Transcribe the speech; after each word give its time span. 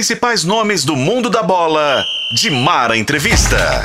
principais 0.00 0.44
nomes 0.44 0.82
do 0.82 0.96
mundo 0.96 1.28
da 1.28 1.42
bola. 1.42 2.02
De 2.32 2.48
Mara 2.48 2.96
Entrevista. 2.96 3.84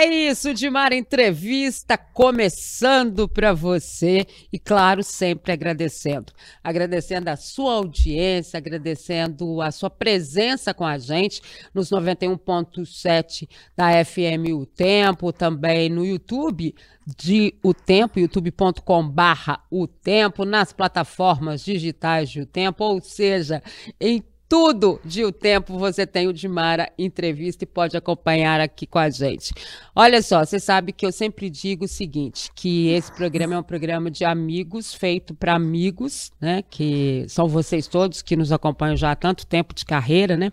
É 0.00 0.06
isso, 0.06 0.54
Dimar 0.54 0.92
Entrevista 0.92 1.98
começando 1.98 3.28
para 3.28 3.52
você 3.52 4.24
e, 4.52 4.56
claro, 4.56 5.02
sempre 5.02 5.50
agradecendo. 5.50 6.32
Agradecendo 6.62 7.28
a 7.28 7.34
sua 7.34 7.72
audiência, 7.74 8.58
agradecendo 8.58 9.60
a 9.60 9.72
sua 9.72 9.90
presença 9.90 10.72
com 10.72 10.86
a 10.86 10.98
gente 10.98 11.42
nos 11.74 11.90
91.7 11.90 13.48
da 13.76 13.88
FM 14.04 14.54
O 14.54 14.64
Tempo, 14.64 15.32
também 15.32 15.88
no 15.88 16.06
YouTube 16.06 16.76
de 17.04 17.56
O 17.60 17.74
Tempo, 17.74 18.20
youtube.com/barra 18.20 19.64
O 19.68 19.88
Tempo, 19.88 20.44
nas 20.44 20.72
plataformas 20.72 21.64
digitais 21.64 22.30
de 22.30 22.42
O 22.42 22.46
Tempo, 22.46 22.84
ou 22.84 23.02
seja, 23.02 23.60
em 24.00 24.22
tudo 24.48 24.98
de 25.04 25.24
O 25.24 25.30
Tempo 25.30 25.78
você 25.78 26.06
tem 26.06 26.26
o 26.26 26.32
Dimara 26.32 26.90
Entrevista 26.98 27.64
e 27.64 27.66
pode 27.66 27.96
acompanhar 27.96 28.60
aqui 28.60 28.86
com 28.86 28.98
a 28.98 29.10
gente. 29.10 29.52
Olha 29.94 30.22
só, 30.22 30.44
você 30.44 30.58
sabe 30.58 30.92
que 30.92 31.04
eu 31.04 31.12
sempre 31.12 31.50
digo 31.50 31.84
o 31.84 31.88
seguinte, 31.88 32.50
que 32.54 32.88
esse 32.88 33.12
programa 33.12 33.54
é 33.54 33.58
um 33.58 33.62
programa 33.62 34.10
de 34.10 34.24
amigos, 34.24 34.94
feito 34.94 35.34
para 35.34 35.54
amigos, 35.54 36.32
né, 36.40 36.62
que 36.70 37.26
são 37.28 37.46
vocês 37.46 37.86
todos 37.86 38.22
que 38.22 38.36
nos 38.36 38.50
acompanham 38.50 38.96
já 38.96 39.12
há 39.12 39.16
tanto 39.16 39.46
tempo 39.46 39.74
de 39.74 39.84
carreira, 39.84 40.36
né, 40.36 40.50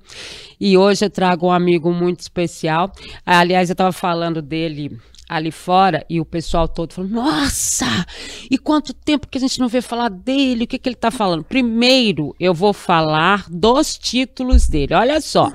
e 0.59 0.77
hoje 0.77 1.05
eu 1.05 1.09
trago 1.09 1.47
um 1.47 1.51
amigo 1.51 1.93
muito 1.93 2.19
especial, 2.19 2.91
aliás, 3.25 3.69
eu 3.69 3.73
estava 3.73 3.93
falando 3.93 4.41
dele 4.41 4.99
ali 5.27 5.51
fora 5.51 6.05
e 6.09 6.19
o 6.19 6.25
pessoal 6.25 6.67
todo 6.67 6.93
falando: 6.93 7.11
Nossa, 7.11 8.05
e 8.49 8.57
quanto 8.57 8.93
tempo 8.93 9.27
que 9.27 9.37
a 9.37 9.41
gente 9.41 9.59
não 9.59 9.67
vê 9.67 9.81
falar 9.81 10.09
dele? 10.09 10.63
O 10.65 10.67
que, 10.67 10.77
que 10.77 10.89
ele 10.89 10.95
está 10.95 11.11
falando? 11.11 11.43
Primeiro, 11.43 12.35
eu 12.39 12.53
vou 12.53 12.73
falar 12.73 13.45
dos 13.49 13.97
títulos 13.97 14.67
dele. 14.67 14.93
Olha 14.93 15.19
só. 15.21 15.51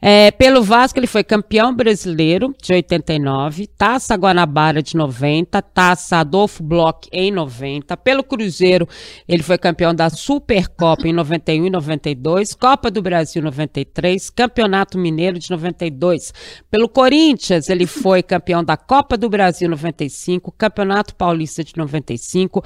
É, 0.00 0.30
pelo 0.30 0.62
Vasco, 0.62 0.98
ele 0.98 1.06
foi 1.06 1.24
campeão 1.24 1.74
brasileiro 1.74 2.54
de 2.62 2.72
89, 2.72 3.66
Taça 3.66 4.14
Guanabara 4.14 4.82
de 4.82 4.96
90, 4.96 5.60
Taça 5.62 6.18
Adolfo 6.18 6.62
Bloch 6.62 7.08
em 7.10 7.30
90. 7.30 7.96
Pelo 7.96 8.22
Cruzeiro, 8.22 8.86
ele 9.26 9.42
foi 9.42 9.58
campeão 9.58 9.94
da 9.94 10.10
Supercopa 10.10 11.08
em 11.08 11.12
91 11.12 11.66
e 11.66 11.70
92, 11.70 12.54
Copa 12.54 12.90
do 12.90 13.00
Brasil 13.00 13.42
93, 13.42 14.30
Campeonato 14.30 14.98
Mineiro 14.98 15.38
de 15.38 15.50
92. 15.50 16.32
Pelo 16.70 16.88
Corinthians, 16.88 17.68
ele 17.68 17.86
foi 17.86 18.22
campeão 18.22 18.62
da 18.62 18.76
Copa 18.76 19.16
do 19.16 19.28
Brasil 19.28 19.68
95, 19.68 20.52
Campeonato 20.52 21.14
Paulista 21.14 21.64
de 21.64 21.72
95, 21.76 22.62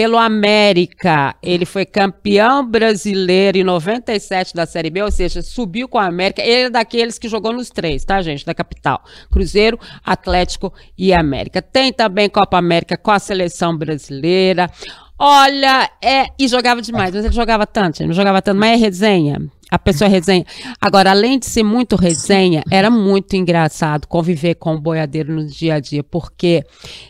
pelo 0.00 0.16
América. 0.16 1.36
Ele 1.42 1.66
foi 1.66 1.84
campeão 1.84 2.66
brasileiro 2.66 3.58
em 3.58 3.62
97 3.62 4.54
da 4.54 4.64
Série 4.64 4.88
B, 4.88 5.02
ou 5.02 5.10
seja, 5.10 5.42
subiu 5.42 5.86
com 5.86 5.98
a 5.98 6.06
América. 6.06 6.40
Ele 6.40 6.68
é 6.68 6.70
daqueles 6.70 7.18
que 7.18 7.28
jogou 7.28 7.52
nos 7.52 7.68
três, 7.68 8.02
tá, 8.02 8.22
gente? 8.22 8.46
Da 8.46 8.54
capital: 8.54 9.04
Cruzeiro, 9.30 9.78
Atlético 10.02 10.72
e 10.96 11.12
América. 11.12 11.60
Tem 11.60 11.92
também 11.92 12.30
Copa 12.30 12.56
América 12.56 12.96
com 12.96 13.10
a 13.10 13.18
seleção 13.18 13.76
brasileira. 13.76 14.70
Olha, 15.18 15.90
é. 16.02 16.28
E 16.38 16.48
jogava 16.48 16.80
demais, 16.80 17.14
mas 17.14 17.22
ele 17.22 17.34
jogava 17.34 17.66
tanto, 17.66 18.00
ele 18.00 18.06
não 18.06 18.14
jogava 18.14 18.40
tanto, 18.40 18.58
mas 18.58 18.72
é 18.72 18.76
resenha 18.76 19.50
a 19.70 19.78
pessoa 19.78 20.08
resenha. 20.08 20.44
Agora, 20.80 21.10
além 21.10 21.38
de 21.38 21.46
ser 21.46 21.62
muito 21.62 21.96
resenha, 21.96 22.62
era 22.70 22.90
muito 22.90 23.36
engraçado 23.36 24.06
conviver 24.06 24.56
com 24.56 24.74
o 24.74 24.80
boiadeiro 24.80 25.32
no 25.32 25.46
dia 25.46 25.74
a 25.74 25.80
dia, 25.80 26.02
porque 26.02 26.64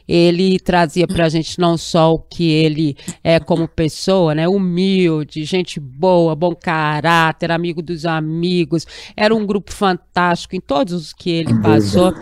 ele 0.07 0.59
trazia 0.59 1.07
pra 1.07 1.29
gente 1.29 1.59
não 1.59 1.77
só 1.77 2.15
o 2.15 2.19
que 2.19 2.51
ele 2.51 2.97
é 3.25 3.41
como 3.41 3.67
pessoa, 3.67 4.35
né? 4.35 4.49
Humilde, 4.49 5.45
gente 5.45 5.81
boa, 5.81 6.35
bom 6.35 6.55
caráter, 6.55 7.51
amigo 7.51 7.81
dos 7.81 8.05
amigos. 8.05 8.87
Era 9.17 9.35
um 9.35 9.47
grupo 9.47 9.73
fantástico 9.73 10.55
em 10.57 10.61
todos 10.61 10.93
os 10.93 11.13
que 11.13 11.31
ele 11.31 11.55
passou. 11.61 12.15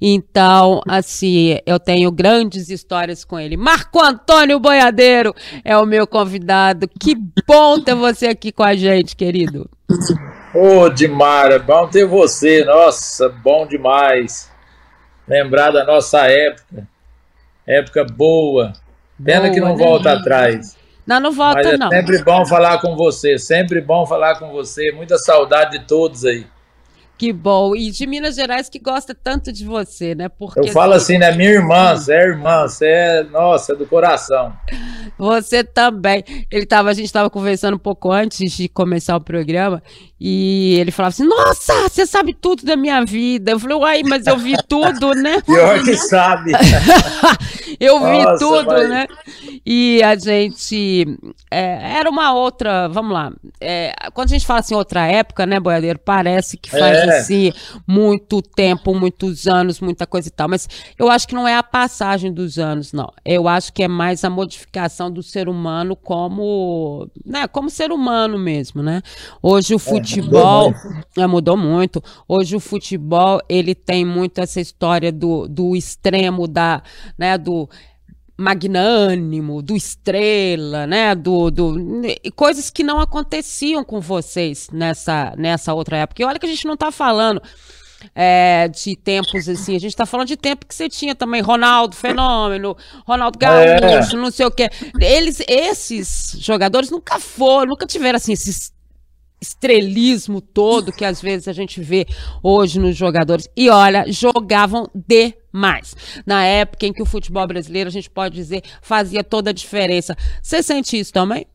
Então, 0.00 0.80
assim, 0.86 1.58
eu 1.64 1.78
tenho 1.80 2.10
grandes 2.10 2.68
histórias 2.68 3.24
com 3.24 3.38
ele. 3.38 3.56
Marco 3.56 4.02
Antônio 4.02 4.58
Boiadeiro 4.58 5.34
é 5.64 5.76
o 5.76 5.86
meu 5.86 6.06
convidado. 6.06 6.88
Que 7.00 7.16
bom 7.46 7.80
ter 7.80 7.94
você 7.94 8.26
aqui 8.26 8.52
com 8.52 8.62
a 8.62 8.74
gente, 8.74 9.16
querido. 9.16 9.68
Ô, 10.54 10.80
oh, 10.80 10.88
Dimara, 10.88 11.58
bom 11.58 11.86
ter 11.86 12.06
você. 12.06 12.64
Nossa, 12.64 13.28
bom 13.28 13.66
demais. 13.66 14.50
Lembrar 15.28 15.70
da 15.70 15.84
nossa 15.84 16.26
época. 16.26 16.86
Época 17.66 18.04
boa. 18.04 18.72
Pena 19.22 19.42
boa, 19.42 19.52
que 19.52 19.60
não 19.60 19.76
né? 19.76 19.84
volta 19.84 20.12
atrás. 20.12 20.76
Não, 21.06 21.20
não 21.20 21.32
volta, 21.32 21.62
Mas 21.62 21.66
é 21.66 21.76
não. 21.76 21.88
Sempre 21.88 22.22
bom 22.22 22.44
falar 22.46 22.80
com 22.80 22.96
você. 22.96 23.38
Sempre 23.38 23.80
bom 23.80 24.06
falar 24.06 24.38
com 24.38 24.50
você. 24.50 24.90
Muita 24.92 25.18
saudade 25.18 25.78
de 25.78 25.86
todos 25.86 26.24
aí. 26.24 26.46
Que 27.16 27.32
bom. 27.32 27.74
E 27.74 27.90
de 27.90 28.06
Minas 28.06 28.34
Gerais 28.34 28.68
que 28.68 28.78
gosta 28.78 29.14
tanto 29.14 29.52
de 29.52 29.64
você, 29.64 30.14
né? 30.14 30.28
Porque 30.28 30.60
Eu 30.60 30.68
falo 30.68 30.92
assim, 30.92 31.16
né? 31.16 31.32
Minha 31.32 31.50
irmã, 31.50 31.94
você 31.94 32.12
é 32.12 32.26
irmã, 32.26 32.62
você 32.62 32.86
é, 32.86 33.22
nossa, 33.24 33.72
é 33.72 33.76
do 33.76 33.86
coração. 33.86 34.52
Você 35.18 35.64
também. 35.64 36.24
Ele 36.50 36.66
tava, 36.66 36.90
a 36.90 36.94
gente 36.94 37.06
estava 37.06 37.30
conversando 37.30 37.74
um 37.74 37.78
pouco 37.78 38.10
antes 38.10 38.52
de 38.52 38.68
começar 38.68 39.16
o 39.16 39.20
programa 39.20 39.82
e 40.18 40.76
ele 40.78 40.90
falava 40.90 41.10
assim: 41.10 41.26
Nossa, 41.26 41.88
você 41.88 42.06
sabe 42.06 42.32
tudo 42.32 42.64
da 42.64 42.74
minha 42.74 43.04
vida. 43.04 43.52
Eu 43.52 43.60
falei, 43.60 43.76
uai, 43.76 44.02
mas 44.02 44.26
eu 44.26 44.38
vi 44.38 44.54
tudo, 44.66 45.14
né? 45.14 45.42
Pior 45.42 45.82
que 45.84 45.94
sabe. 46.08 46.52
eu 47.78 47.98
vi 48.00 48.22
Nossa, 48.22 48.38
tudo, 48.38 48.66
mas... 48.66 48.88
né? 48.88 49.06
E 49.64 50.02
a 50.02 50.16
gente. 50.16 51.18
É, 51.50 51.98
era 51.98 52.08
uma 52.08 52.32
outra. 52.32 52.88
Vamos 52.88 53.12
lá. 53.12 53.30
É, 53.60 53.94
quando 54.14 54.28
a 54.28 54.32
gente 54.32 54.46
fala 54.46 54.60
assim, 54.60 54.74
outra 54.74 55.06
época, 55.06 55.44
né, 55.44 55.60
boiadeiro? 55.60 55.98
Parece 55.98 56.56
que 56.56 56.70
faz 56.70 56.96
é. 56.96 57.18
assim 57.18 57.52
muito 57.86 58.40
tempo, 58.40 58.94
muitos 58.94 59.46
anos, 59.46 59.80
muita 59.80 60.06
coisa 60.06 60.28
e 60.28 60.30
tal. 60.30 60.48
Mas 60.48 60.66
eu 60.98 61.10
acho 61.10 61.28
que 61.28 61.34
não 61.34 61.46
é 61.46 61.56
a 61.56 61.62
passagem 61.62 62.32
dos 62.32 62.58
anos, 62.58 62.92
não. 62.92 63.12
Eu 63.22 63.48
acho 63.48 63.70
que 63.70 63.82
é 63.82 63.88
mais 63.88 64.24
a 64.24 64.30
modificação 64.30 65.05
do 65.10 65.22
ser 65.22 65.48
humano 65.48 65.96
como. 65.96 67.08
Né, 67.24 67.46
como 67.48 67.70
ser 67.70 67.92
humano 67.92 68.38
mesmo, 68.38 68.82
né? 68.82 69.02
Hoje 69.42 69.74
o 69.74 69.78
futebol 69.78 70.72
futebol 70.72 70.74
mudou, 71.16 71.28
mudou 71.28 71.56
muito. 71.56 72.02
Hoje 72.28 72.56
o 72.56 72.60
futebol 72.60 73.40
ele 73.48 73.74
tem 73.74 74.04
muito 74.04 74.40
essa 74.40 74.60
história 74.60 75.12
do, 75.12 75.46
do 75.48 75.76
extremo 75.76 76.46
da, 76.46 76.82
né, 77.18 77.36
do 77.38 77.68
magnânimo, 78.38 79.62
do 79.62 79.74
estrela, 79.74 80.86
né, 80.86 81.14
do, 81.14 81.50
do 81.50 81.76
coisas 82.34 82.68
que 82.68 82.82
não 82.82 83.00
aconteciam 83.00 83.82
com 83.82 84.00
vocês 84.00 84.68
nessa 84.70 85.34
nessa 85.36 85.72
outra 85.72 85.98
época. 85.98 86.22
E 86.22 86.24
olha 86.24 86.38
que 86.38 86.46
a 86.46 86.50
gente 86.50 86.66
não 86.66 86.74
está 86.74 86.90
falando 86.92 87.40
é, 88.14 88.68
de 88.68 88.96
tempos 88.96 89.48
assim, 89.48 89.76
a 89.76 89.80
gente 89.80 89.92
está 89.92 90.06
falando 90.06 90.28
de 90.28 90.36
tempo 90.36 90.66
que 90.66 90.74
você 90.74 90.88
tinha 90.88 91.14
também 91.14 91.40
Ronaldo 91.40 91.94
Fenômeno, 91.94 92.76
Ronaldo 93.06 93.38
Gaúcho, 93.38 94.16
é. 94.16 94.18
não 94.18 94.30
sei 94.30 94.46
o 94.46 94.50
que. 94.50 94.68
Eles, 95.00 95.42
esses 95.48 96.36
jogadores 96.38 96.90
nunca 96.90 97.18
foram, 97.18 97.70
nunca 97.70 97.86
tiveram 97.86 98.16
assim 98.16 98.32
esses 98.32 98.74
estrelismo 99.40 100.40
todo 100.40 100.92
que 100.92 101.04
às 101.04 101.20
vezes 101.20 101.46
a 101.46 101.52
gente 101.52 101.80
vê 101.80 102.06
hoje 102.42 102.78
nos 102.78 102.96
jogadores. 102.96 103.48
E 103.56 103.68
olha, 103.68 104.04
jogavam 104.10 104.88
demais. 104.94 105.94
Na 106.24 106.44
época 106.44 106.86
em 106.86 106.92
que 106.92 107.02
o 107.02 107.06
futebol 107.06 107.46
brasileiro, 107.46 107.88
a 107.88 107.92
gente 107.92 108.10
pode 108.10 108.34
dizer, 108.34 108.62
fazia 108.80 109.22
toda 109.22 109.50
a 109.50 109.52
diferença. 109.52 110.16
Você 110.42 110.62
sente 110.62 110.98
isso 110.98 111.12
também? 111.12 111.46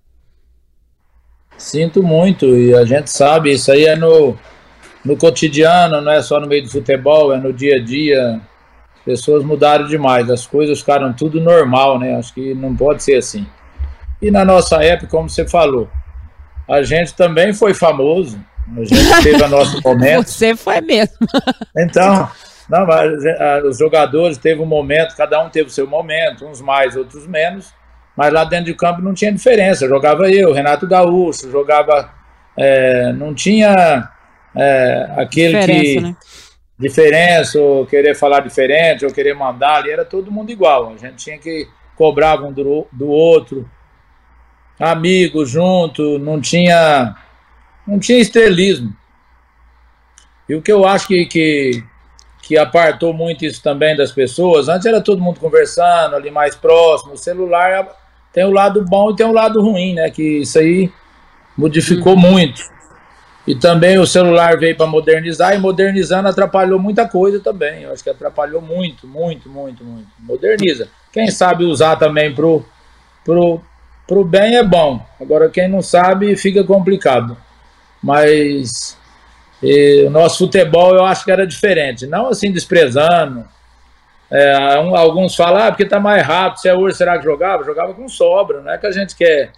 Sinto 1.57 2.01
muito, 2.01 2.45
e 2.57 2.73
a 2.73 2.83
gente 2.85 3.12
sabe, 3.12 3.53
isso 3.53 3.72
aí 3.72 3.85
é 3.85 3.95
no, 3.95 4.35
no 5.03 5.17
cotidiano, 5.17 6.01
não 6.01 6.12
é 6.12 6.22
só 6.22 6.39
no 6.39 6.47
meio 6.47 6.63
do 6.63 6.69
futebol, 6.69 7.34
é 7.34 7.38
no 7.38 7.51
dia 7.51 7.78
a 7.78 7.84
dia. 7.84 8.41
As 8.95 9.03
pessoas 9.03 9.44
mudaram 9.44 9.88
demais, 9.88 10.29
as 10.29 10.45
coisas 10.45 10.79
ficaram 10.79 11.12
tudo 11.12 11.41
normal, 11.41 11.97
né? 11.97 12.16
Acho 12.16 12.33
que 12.33 12.53
não 12.53 12.75
pode 12.75 13.03
ser 13.03 13.15
assim. 13.15 13.45
E 14.21 14.30
na 14.30 14.45
nossa 14.45 14.83
época, 14.83 15.07
como 15.07 15.27
você 15.27 15.48
falou, 15.48 15.89
a 16.69 16.83
gente 16.83 17.15
também 17.15 17.51
foi 17.51 17.74
famoso. 17.74 18.39
A 18.77 18.83
gente 18.83 19.24
teve 19.24 19.44
o 19.44 19.48
nosso 19.48 19.81
momento. 19.83 20.30
Você 20.30 20.56
foi 20.56 20.80
mesmo. 20.81 21.18
Então, 21.75 22.30
não, 22.69 22.88
os 23.68 23.80
jogadores 23.80 24.38
teve 24.38 24.62
um 24.62 24.65
momento, 24.65 25.15
cada 25.15 25.44
um 25.44 25.50
teve 25.50 25.69
o 25.69 25.74
seu 25.74 25.88
momento, 25.88 26.45
uns 26.45 26.62
mais, 26.62 26.95
outros 26.95 27.25
menos. 27.25 27.74
Mas 28.15 28.31
lá 28.31 28.44
dentro 28.44 28.65
de 28.65 28.75
campo 28.75 29.01
não 29.01 29.13
tinha 29.13 29.31
diferença. 29.31 29.88
Jogava 29.88 30.30
eu, 30.30 30.54
Renato 30.54 30.88
Gaúcho, 30.88 31.50
jogava. 31.50 32.09
É, 32.56 33.12
não 33.13 33.33
tinha 33.33 34.09
é, 34.56 35.12
aquele 35.18 35.59
diferença, 35.59 35.83
que. 35.83 36.00
Né? 36.00 36.15
Diferença, 36.80 37.59
ou 37.59 37.86
querer 37.86 38.15
falar 38.15 38.39
diferente, 38.39 39.06
ou 39.06 39.12
querer 39.12 39.36
mandar 39.36 39.75
ali, 39.75 39.92
era 39.92 40.03
todo 40.03 40.31
mundo 40.31 40.51
igual. 40.51 40.89
A 40.89 40.98
gente 40.98 41.15
tinha 41.15 41.38
que 41.38 41.68
cobrar 41.95 42.42
um 42.42 42.51
do, 42.51 42.88
do 42.92 43.07
outro 43.07 43.69
amigos 44.81 45.51
junto, 45.51 46.18
não 46.18 46.42
tinha, 46.42 47.15
não 47.88 48.00
tinha 48.00 48.19
estrelismo. 48.19 48.95
E 50.50 50.56
o 50.56 50.62
que 50.62 50.71
eu 50.71 50.86
acho 50.86 51.07
que, 51.07 51.25
que, 51.27 51.83
que 52.42 52.57
apartou 52.57 53.13
muito 53.13 53.45
isso 53.45 53.62
também 53.62 53.95
das 53.95 54.12
pessoas. 54.12 54.68
Antes 54.68 54.88
era 54.88 55.00
todo 55.00 55.21
mundo 55.21 55.39
conversando 55.39 56.15
ali 56.15 56.31
mais 56.31 56.56
próximo. 56.56 57.13
O 57.13 57.18
celular 57.18 57.95
tem 58.33 58.44
o 58.44 58.51
lado 58.51 58.83
bom 58.83 59.12
e 59.12 59.15
tem 59.15 59.25
o 59.25 59.31
lado 59.31 59.62
ruim, 59.62 59.94
né? 59.94 60.09
Que 60.09 60.39
isso 60.39 60.57
aí 60.57 60.92
modificou 61.56 62.13
uhum. 62.13 62.19
muito. 62.19 62.62
E 63.46 63.56
também 63.56 63.98
o 63.98 64.06
celular 64.06 64.58
veio 64.58 64.78
para 64.78 64.86
modernizar 64.86 65.56
e 65.56 65.58
modernizando 65.58 66.30
atrapalhou 66.30 66.80
muita 66.80 67.08
coisa 67.08 67.40
também. 67.40 67.84
Eu 67.84 67.92
acho 67.92 68.04
que 68.04 68.10
atrapalhou 68.10 68.62
muito, 68.62 69.08
muito, 69.08 69.50
muito, 69.50 69.84
muito. 69.84 70.08
Moderniza. 70.20 70.90
Quem 71.12 71.30
sabe 71.32 71.64
usar 71.64 71.96
também 71.96 72.34
pro, 72.34 72.64
pro, 73.26 73.62
pro 74.08 74.24
bem 74.24 74.58
é 74.58 74.64
bom. 74.64 75.04
Agora 75.20 75.50
quem 75.50 75.68
não 75.68 75.82
sabe 75.82 76.36
fica 76.36 76.64
complicado. 76.64 77.36
Mas 78.02 78.98
e, 79.62 80.04
o 80.06 80.10
nosso 80.12 80.46
futebol 80.46 80.94
eu 80.96 81.04
acho 81.04 81.26
que 81.26 81.32
era 81.32 81.46
diferente. 81.46 82.06
Não 82.06 82.28
assim 82.28 82.52
desprezando. 82.52 83.44
É, 84.30 84.80
um, 84.80 84.96
alguns 84.96 85.36
falam, 85.36 85.64
ah, 85.64 85.72
porque 85.72 85.86
tá 85.86 86.00
mais 86.00 86.26
rápido, 86.26 86.62
se 86.62 86.70
é 86.70 86.74
hoje 86.74 86.96
será 86.96 87.18
que 87.18 87.26
jogava? 87.26 87.66
Jogava 87.66 87.94
com 87.94 88.08
sobra, 88.08 88.62
não 88.62 88.72
é 88.72 88.78
que 88.78 88.88
a 88.88 88.92
gente 88.92 89.14
quer 89.14 89.52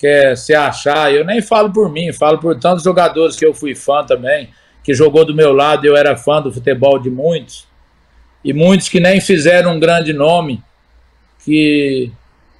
quer 0.00 0.36
se 0.36 0.54
achar. 0.54 1.12
Eu 1.12 1.24
nem 1.24 1.42
falo 1.42 1.70
por 1.70 1.92
mim, 1.92 2.12
falo 2.12 2.38
por 2.38 2.58
tantos 2.58 2.82
jogadores 2.82 3.36
que 3.36 3.44
eu 3.44 3.52
fui 3.52 3.74
fã 3.74 4.02
também, 4.02 4.48
que 4.82 4.94
jogou 4.94 5.26
do 5.26 5.34
meu 5.34 5.52
lado, 5.52 5.86
eu 5.86 5.94
era 5.94 6.16
fã 6.16 6.40
do 6.40 6.50
futebol 6.50 6.98
de 6.98 7.10
muitos. 7.10 7.68
E 8.42 8.54
muitos 8.54 8.88
que 8.88 8.98
nem 8.98 9.20
fizeram 9.20 9.76
um 9.76 9.78
grande 9.78 10.14
nome, 10.14 10.62
que 11.44 12.10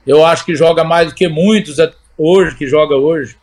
eu 0.06 0.24
acho 0.24 0.44
que 0.44 0.54
joga 0.54 0.84
mais 0.84 1.08
do 1.08 1.14
que 1.14 1.26
muitos 1.26 1.76
hoje, 2.16 2.56
que 2.56 2.66
joga 2.66 2.94
hoje. 2.96 3.36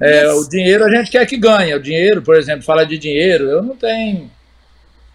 É, 0.00 0.30
o 0.32 0.48
dinheiro 0.48 0.84
a 0.84 0.90
gente 0.90 1.10
quer 1.10 1.26
que 1.26 1.36
ganhe. 1.36 1.74
O 1.74 1.82
dinheiro, 1.82 2.22
por 2.22 2.36
exemplo, 2.36 2.62
fala 2.62 2.86
de 2.86 2.96
dinheiro, 2.96 3.44
eu 3.44 3.62
não 3.62 3.76
tenho 3.76 4.30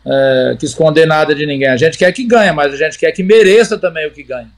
é, 0.06 0.56
que 0.60 0.66
esconder 0.66 1.08
nada 1.08 1.34
de 1.34 1.48
ninguém. 1.48 1.70
A 1.70 1.78
gente 1.78 1.98
quer 1.98 2.12
que 2.12 2.26
ganhe, 2.26 2.52
mas 2.52 2.74
a 2.74 2.78
gente 2.78 3.00
quer 3.00 3.12
que 3.12 3.24
mereça 3.24 3.80
também 3.80 4.06
o 4.06 4.12
que 4.12 4.22
ganha. 4.22 4.52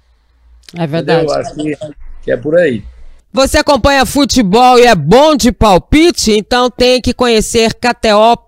É 0.77 0.85
verdade. 0.85 1.25
Eu 1.25 1.31
acho 1.31 1.55
que 1.55 1.77
que 2.25 2.31
é 2.31 2.35
por 2.35 2.57
aí. 2.57 2.83
Você 3.31 3.59
acompanha 3.59 4.05
futebol 4.05 4.79
e 4.79 4.87
é 4.87 4.95
bom 4.95 5.35
de 5.35 5.51
palpite? 5.51 6.31
Então 6.31 6.69
tem 6.69 6.99
que 6.99 7.13
conhecer 7.13 7.73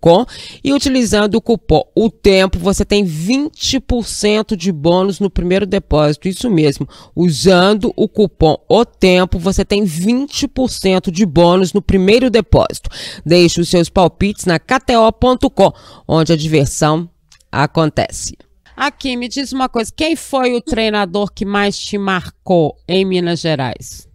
com 0.00 0.24
e 0.62 0.72
utilizando 0.72 1.34
o 1.34 1.40
cupom 1.40 1.82
O 1.94 2.08
Tempo 2.08 2.58
você 2.58 2.84
tem 2.84 3.04
20% 3.04 4.54
de 4.56 4.70
bônus 4.70 5.18
no 5.18 5.28
primeiro 5.28 5.66
depósito. 5.66 6.28
Isso 6.28 6.48
mesmo. 6.48 6.88
Usando 7.14 7.92
o 7.96 8.08
cupom 8.08 8.56
O 8.68 8.84
Tempo 8.84 9.38
você 9.38 9.64
tem 9.64 9.84
20% 9.84 11.10
de 11.10 11.26
bônus 11.26 11.72
no 11.72 11.82
primeiro 11.82 12.30
depósito. 12.30 12.88
Deixe 13.26 13.60
os 13.60 13.68
seus 13.68 13.88
palpites 13.88 14.46
na 14.46 14.58
KTO.com, 14.58 15.72
onde 16.06 16.32
a 16.32 16.36
diversão 16.36 17.08
acontece. 17.50 18.36
Aqui, 18.76 19.16
me 19.16 19.28
diz 19.28 19.52
uma 19.52 19.68
coisa: 19.68 19.92
quem 19.94 20.16
foi 20.16 20.54
o 20.54 20.60
treinador 20.60 21.30
que 21.32 21.44
mais 21.44 21.78
te 21.78 21.98
marcou 21.98 22.76
em 22.88 23.04
Minas 23.04 23.40
Gerais? 23.40 24.08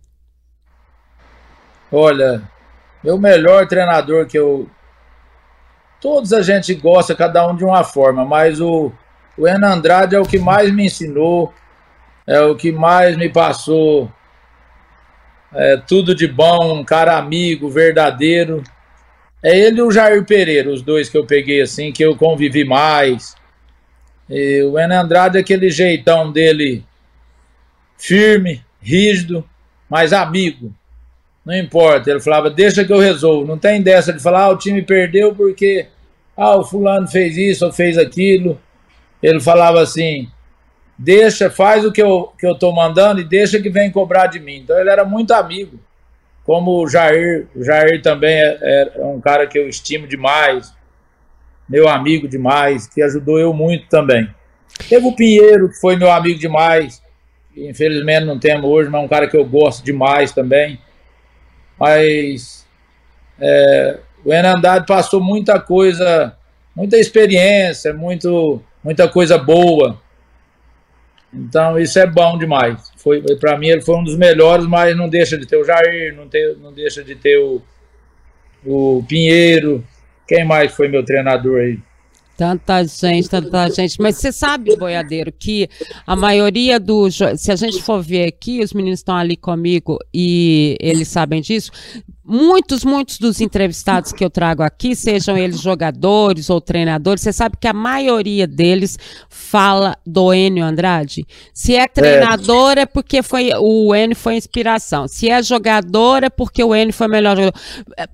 Olha, 1.91 2.49
meu 3.03 3.17
melhor 3.17 3.67
treinador 3.67 4.25
que 4.25 4.37
eu 4.37 4.69
Todos 5.99 6.31
a 6.31 6.41
gente 6.41 6.73
gosta, 6.75 7.15
cada 7.15 7.47
um 7.47 7.55
de 7.55 7.63
uma 7.63 7.83
forma, 7.83 8.23
mas 8.23 8.61
o, 8.61 8.91
o 9.37 9.47
Enan 9.47 9.75
Andrade 9.75 10.15
é 10.15 10.19
o 10.19 10.25
que 10.25 10.37
mais 10.37 10.71
me 10.71 10.85
ensinou, 10.85 11.53
é 12.25 12.39
o 12.41 12.55
que 12.55 12.71
mais 12.71 13.17
me 13.17 13.29
passou 13.29 14.11
é, 15.53 15.77
tudo 15.77 16.13
de 16.13 16.27
bom, 16.27 16.79
um 16.79 16.83
cara 16.83 17.17
amigo, 17.17 17.69
verdadeiro. 17.69 18.63
É 19.41 19.57
ele 19.57 19.79
e 19.79 19.81
o 19.81 19.91
Jair 19.91 20.23
Pereira, 20.25 20.71
os 20.71 20.81
dois 20.81 21.09
que 21.09 21.17
eu 21.17 21.25
peguei 21.25 21.61
assim, 21.61 21.91
que 21.91 22.03
eu 22.03 22.15
convivi 22.15 22.63
mais. 22.63 23.35
E 24.29 24.61
o 24.63 24.77
Enan 24.77 25.01
Andrade 25.01 25.37
é 25.37 25.41
aquele 25.41 25.69
jeitão 25.69 26.31
dele 26.31 26.83
firme, 27.97 28.63
rígido, 28.81 29.47
mas 29.89 30.13
amigo. 30.13 30.73
Não 31.47 31.57
importa. 31.57 32.11
Ele 32.11 32.19
falava, 32.19 32.49
deixa 32.49 32.83
que 32.83 32.91
eu 32.91 32.99
resolvo. 32.99 33.47
Não 33.47 33.57
tem 33.57 33.81
dessa 33.81 34.11
de 34.11 34.21
falar, 34.21 34.41
ah, 34.43 34.49
o 34.49 34.57
time 34.57 34.81
perdeu 34.81 35.33
porque 35.33 35.87
ah, 36.35 36.57
o 36.57 36.65
fulano 36.65 37.07
fez 37.07 37.37
isso 37.37 37.65
ou 37.65 37.71
fez 37.71 37.97
aquilo. 37.97 38.59
Ele 39.23 39.39
falava 39.39 39.79
assim, 39.79 40.29
deixa, 40.97 41.49
faz 41.49 41.85
o 41.85 41.91
que 41.93 42.01
eu, 42.01 42.33
que 42.37 42.45
eu 42.45 42.53
tô 42.53 42.73
mandando 42.73 43.21
e 43.21 43.23
deixa 43.23 43.61
que 43.61 43.69
vem 43.69 43.89
cobrar 43.89 44.27
de 44.27 44.41
mim. 44.41 44.57
Então 44.57 44.77
ele 44.77 44.89
era 44.89 45.05
muito 45.05 45.31
amigo. 45.31 45.79
Como 46.43 46.83
o 46.83 46.87
Jair, 46.89 47.47
o 47.55 47.63
Jair 47.63 48.01
também 48.01 48.35
é, 48.35 48.91
é 48.97 49.05
um 49.05 49.21
cara 49.21 49.47
que 49.47 49.57
eu 49.57 49.69
estimo 49.69 50.05
demais, 50.05 50.73
meu 51.67 51.87
amigo 51.87 52.27
demais, 52.27 52.87
que 52.87 53.01
ajudou 53.01 53.39
eu 53.39 53.53
muito 53.53 53.87
também. 53.87 54.27
Teve 54.89 55.07
o 55.07 55.15
Pinheiro, 55.15 55.69
que 55.69 55.79
foi 55.79 55.95
meu 55.95 56.11
amigo 56.11 56.39
demais, 56.39 57.01
infelizmente 57.55 58.25
não 58.25 58.37
temos 58.37 58.65
hoje, 58.65 58.89
mas 58.89 59.01
é 59.01 59.05
um 59.05 59.07
cara 59.07 59.29
que 59.29 59.37
eu 59.37 59.45
gosto 59.45 59.81
demais 59.81 60.33
também. 60.33 60.77
Mas 61.79 62.65
é, 63.39 63.99
o 64.25 64.33
Hernandade 64.33 64.85
passou 64.85 65.21
muita 65.21 65.59
coisa, 65.59 66.35
muita 66.75 66.97
experiência, 66.97 67.93
muito, 67.93 68.61
muita 68.83 69.07
coisa 69.07 69.37
boa. 69.37 70.01
Então 71.33 71.77
isso 71.79 71.99
é 71.99 72.07
bom 72.07 72.37
demais. 72.37 72.91
Foi 72.97 73.21
para 73.39 73.57
mim 73.57 73.67
ele 73.67 73.81
foi 73.81 73.95
um 73.95 74.03
dos 74.03 74.17
melhores, 74.17 74.65
mas 74.65 74.95
não 74.95 75.07
deixa 75.09 75.37
de 75.37 75.45
ter 75.45 75.57
o 75.57 75.63
Jair, 75.63 76.15
não, 76.15 76.27
ter, 76.27 76.57
não 76.57 76.73
deixa 76.73 77.03
de 77.03 77.15
ter 77.15 77.37
o, 77.37 77.61
o 78.65 79.03
Pinheiro. 79.07 79.83
Quem 80.27 80.43
mais 80.43 80.73
foi 80.73 80.87
meu 80.87 81.03
treinador 81.03 81.59
aí? 81.59 81.79
Tanta 82.37 82.83
gente, 82.83 83.27
tanta 83.27 83.67
gente. 83.71 83.99
Mas 83.99 84.17
você 84.17 84.31
sabe, 84.31 84.77
boiadeiro, 84.77 85.31
que 85.31 85.67
a 86.05 86.15
maioria 86.15 86.79
dos. 86.79 87.17
Se 87.35 87.51
a 87.51 87.55
gente 87.55 87.81
for 87.81 88.01
ver 88.01 88.27
aqui, 88.27 88.61
os 88.61 88.73
meninos 88.73 88.99
estão 88.99 89.15
ali 89.15 89.35
comigo 89.35 89.97
e 90.13 90.77
eles 90.79 91.07
sabem 91.07 91.41
disso 91.41 91.71
muitos, 92.27 92.83
muitos 92.83 93.17
dos 93.17 93.39
entrevistados 93.39 94.11
que 94.11 94.23
eu 94.23 94.29
trago 94.29 94.61
aqui, 94.61 94.95
sejam 94.95 95.37
eles 95.37 95.61
jogadores 95.61 96.49
ou 96.49 96.59
treinadores, 96.59 97.21
você 97.21 97.31
sabe 97.31 97.55
que 97.59 97.67
a 97.67 97.73
maioria 97.73 98.45
deles 98.45 98.99
fala 99.29 99.97
do 100.05 100.33
Enio 100.33 100.65
Andrade. 100.65 101.25
Se 101.53 101.75
é 101.75 101.87
treinador 101.87 102.77
é, 102.77 102.81
é 102.81 102.85
porque 102.85 103.23
foi 103.23 103.51
o 103.57 103.95
Enio 103.95 104.15
foi 104.15 104.35
inspiração. 104.35 105.07
Se 105.07 105.29
é 105.29 105.41
jogador 105.41 106.23
é 106.23 106.29
porque 106.29 106.61
o 106.63 106.75
Enio 106.75 106.93
foi 106.93 107.07
o 107.07 107.09
melhor 107.09 107.37
jogador. 107.37 107.59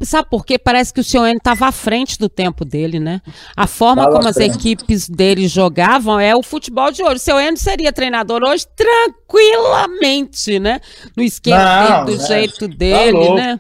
Sabe 0.02 0.30
por 0.30 0.46
quê? 0.46 0.60
Parece 0.60 0.94
que 0.94 1.00
o 1.00 1.04
seu 1.04 1.26
Enio 1.26 1.38
estava 1.38 1.68
à 1.68 1.72
frente 1.72 2.20
do 2.20 2.30
tempo 2.30 2.64
dele, 2.64 3.00
né? 3.00 3.20
A 3.58 3.66
forma 3.66 4.10
como 4.12 4.28
as 4.28 4.38
equipes 4.38 5.10
dele 5.10 5.48
jogavam 5.48 6.20
é 6.20 6.36
o 6.36 6.44
futebol 6.44 6.92
de 6.92 7.02
hoje. 7.02 7.16
O 7.16 7.20
seu 7.20 7.40
Enio 7.40 7.58
seria 7.58 7.92
treinador 7.92 8.42
hoje 8.44 8.68
tranquilamente, 8.76 10.60
né? 10.60 10.80
No 11.18 11.24
esquema 11.24 11.90
Não, 11.90 12.06
dele, 12.06 12.18
do 12.18 12.24
é, 12.24 12.28
jeito 12.28 12.70
tá 12.70 12.76
dele, 12.76 13.28
tá 13.28 13.34
né? 13.34 13.60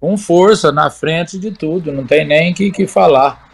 Com 0.00 0.16
força 0.16 0.70
na 0.70 0.90
frente 0.90 1.38
de 1.38 1.50
tudo, 1.50 1.92
não 1.92 2.06
tem 2.06 2.26
nem 2.26 2.54
que, 2.54 2.70
que 2.70 2.86
falar. 2.86 3.48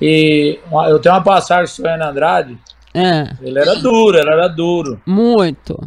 E 0.00 0.58
eu 0.88 0.98
tenho 0.98 1.14
uma 1.14 1.22
passagem 1.22 1.74
com 1.76 1.82
o 1.82 2.08
Andrade, 2.08 2.58
é. 2.94 3.30
ele 3.40 3.58
era 3.58 3.76
duro, 3.76 4.18
ele 4.18 4.30
era 4.30 4.48
duro. 4.48 5.00
Muito. 5.06 5.78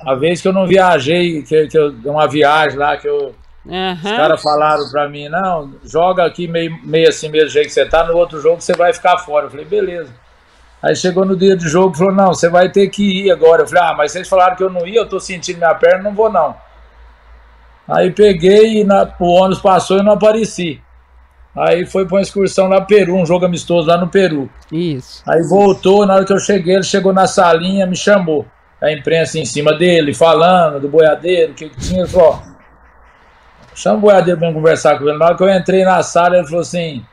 A 0.00 0.14
vez 0.14 0.40
que 0.40 0.48
eu 0.48 0.52
não 0.52 0.66
viajei, 0.66 1.42
que, 1.42 1.68
que 1.68 1.78
eu, 1.78 1.94
uma 2.04 2.26
viagem 2.26 2.78
lá, 2.78 2.96
que 2.96 3.08
eu, 3.08 3.34
uhum. 3.64 3.92
os 3.92 4.02
caras 4.02 4.42
falaram 4.42 4.90
pra 4.90 5.08
mim, 5.08 5.28
não, 5.28 5.74
joga 5.84 6.24
aqui 6.24 6.48
meio, 6.48 6.76
meio 6.82 7.08
assim 7.08 7.28
mesmo 7.28 7.50
jeito 7.50 7.66
que 7.66 7.74
você 7.74 7.86
tá, 7.86 8.04
no 8.04 8.16
outro 8.16 8.40
jogo 8.40 8.60
você 8.60 8.72
vai 8.72 8.92
ficar 8.92 9.18
fora. 9.18 9.46
Eu 9.46 9.50
falei, 9.50 9.66
beleza. 9.66 10.12
Aí 10.82 10.94
chegou 10.94 11.24
no 11.24 11.36
dia 11.36 11.56
de 11.56 11.68
jogo 11.68 11.94
e 11.94 11.98
falou, 11.98 12.14
não, 12.14 12.28
você 12.28 12.48
vai 12.48 12.70
ter 12.70 12.88
que 12.88 13.24
ir 13.24 13.30
agora. 13.30 13.62
Eu 13.62 13.66
falei, 13.66 13.82
ah, 13.84 13.94
mas 13.96 14.12
vocês 14.12 14.28
falaram 14.28 14.56
que 14.56 14.62
eu 14.62 14.70
não 14.70 14.86
ia, 14.86 15.00
eu 15.00 15.08
tô 15.08 15.20
sentindo 15.20 15.58
minha 15.58 15.74
perna, 15.74 16.04
não 16.04 16.14
vou 16.14 16.30
não. 16.30 16.56
Aí 17.88 18.10
peguei 18.10 18.80
e 18.80 18.84
na, 18.84 19.10
o 19.18 19.26
ônibus 19.26 19.62
passou 19.62 19.98
e 19.98 20.02
não 20.02 20.12
apareci. 20.12 20.80
Aí 21.56 21.86
foi 21.86 22.06
para 22.06 22.16
uma 22.16 22.22
excursão 22.22 22.68
lá 22.68 22.80
no 22.80 22.86
Peru, 22.86 23.16
um 23.16 23.24
jogo 23.26 23.46
amistoso 23.46 23.88
lá 23.88 23.96
no 23.96 24.08
Peru. 24.08 24.48
Isso. 24.70 25.22
Aí 25.26 25.42
voltou, 25.42 26.06
na 26.06 26.14
hora 26.14 26.24
que 26.24 26.32
eu 26.32 26.38
cheguei, 26.38 26.74
ele 26.74 26.82
chegou 26.84 27.12
na 27.12 27.26
salinha, 27.26 27.86
me 27.86 27.96
chamou. 27.96 28.46
A 28.80 28.92
imprensa 28.92 29.40
em 29.40 29.44
cima 29.44 29.72
dele, 29.72 30.14
falando 30.14 30.78
do 30.78 30.88
boiadeiro, 30.88 31.50
o 31.50 31.54
que, 31.54 31.68
que 31.68 31.80
tinha. 31.80 32.02
Ele 32.02 32.08
falou: 32.08 32.40
chama 33.74 33.96
o 33.96 34.00
boiadeiro 34.00 34.38
para 34.38 34.52
conversar 34.52 34.96
com 34.98 35.08
ele. 35.08 35.18
Na 35.18 35.26
hora 35.26 35.36
que 35.36 35.42
eu 35.42 35.50
entrei 35.50 35.84
na 35.84 36.00
sala, 36.02 36.36
ele 36.36 36.46
falou 36.46 36.60
assim: 36.60 37.04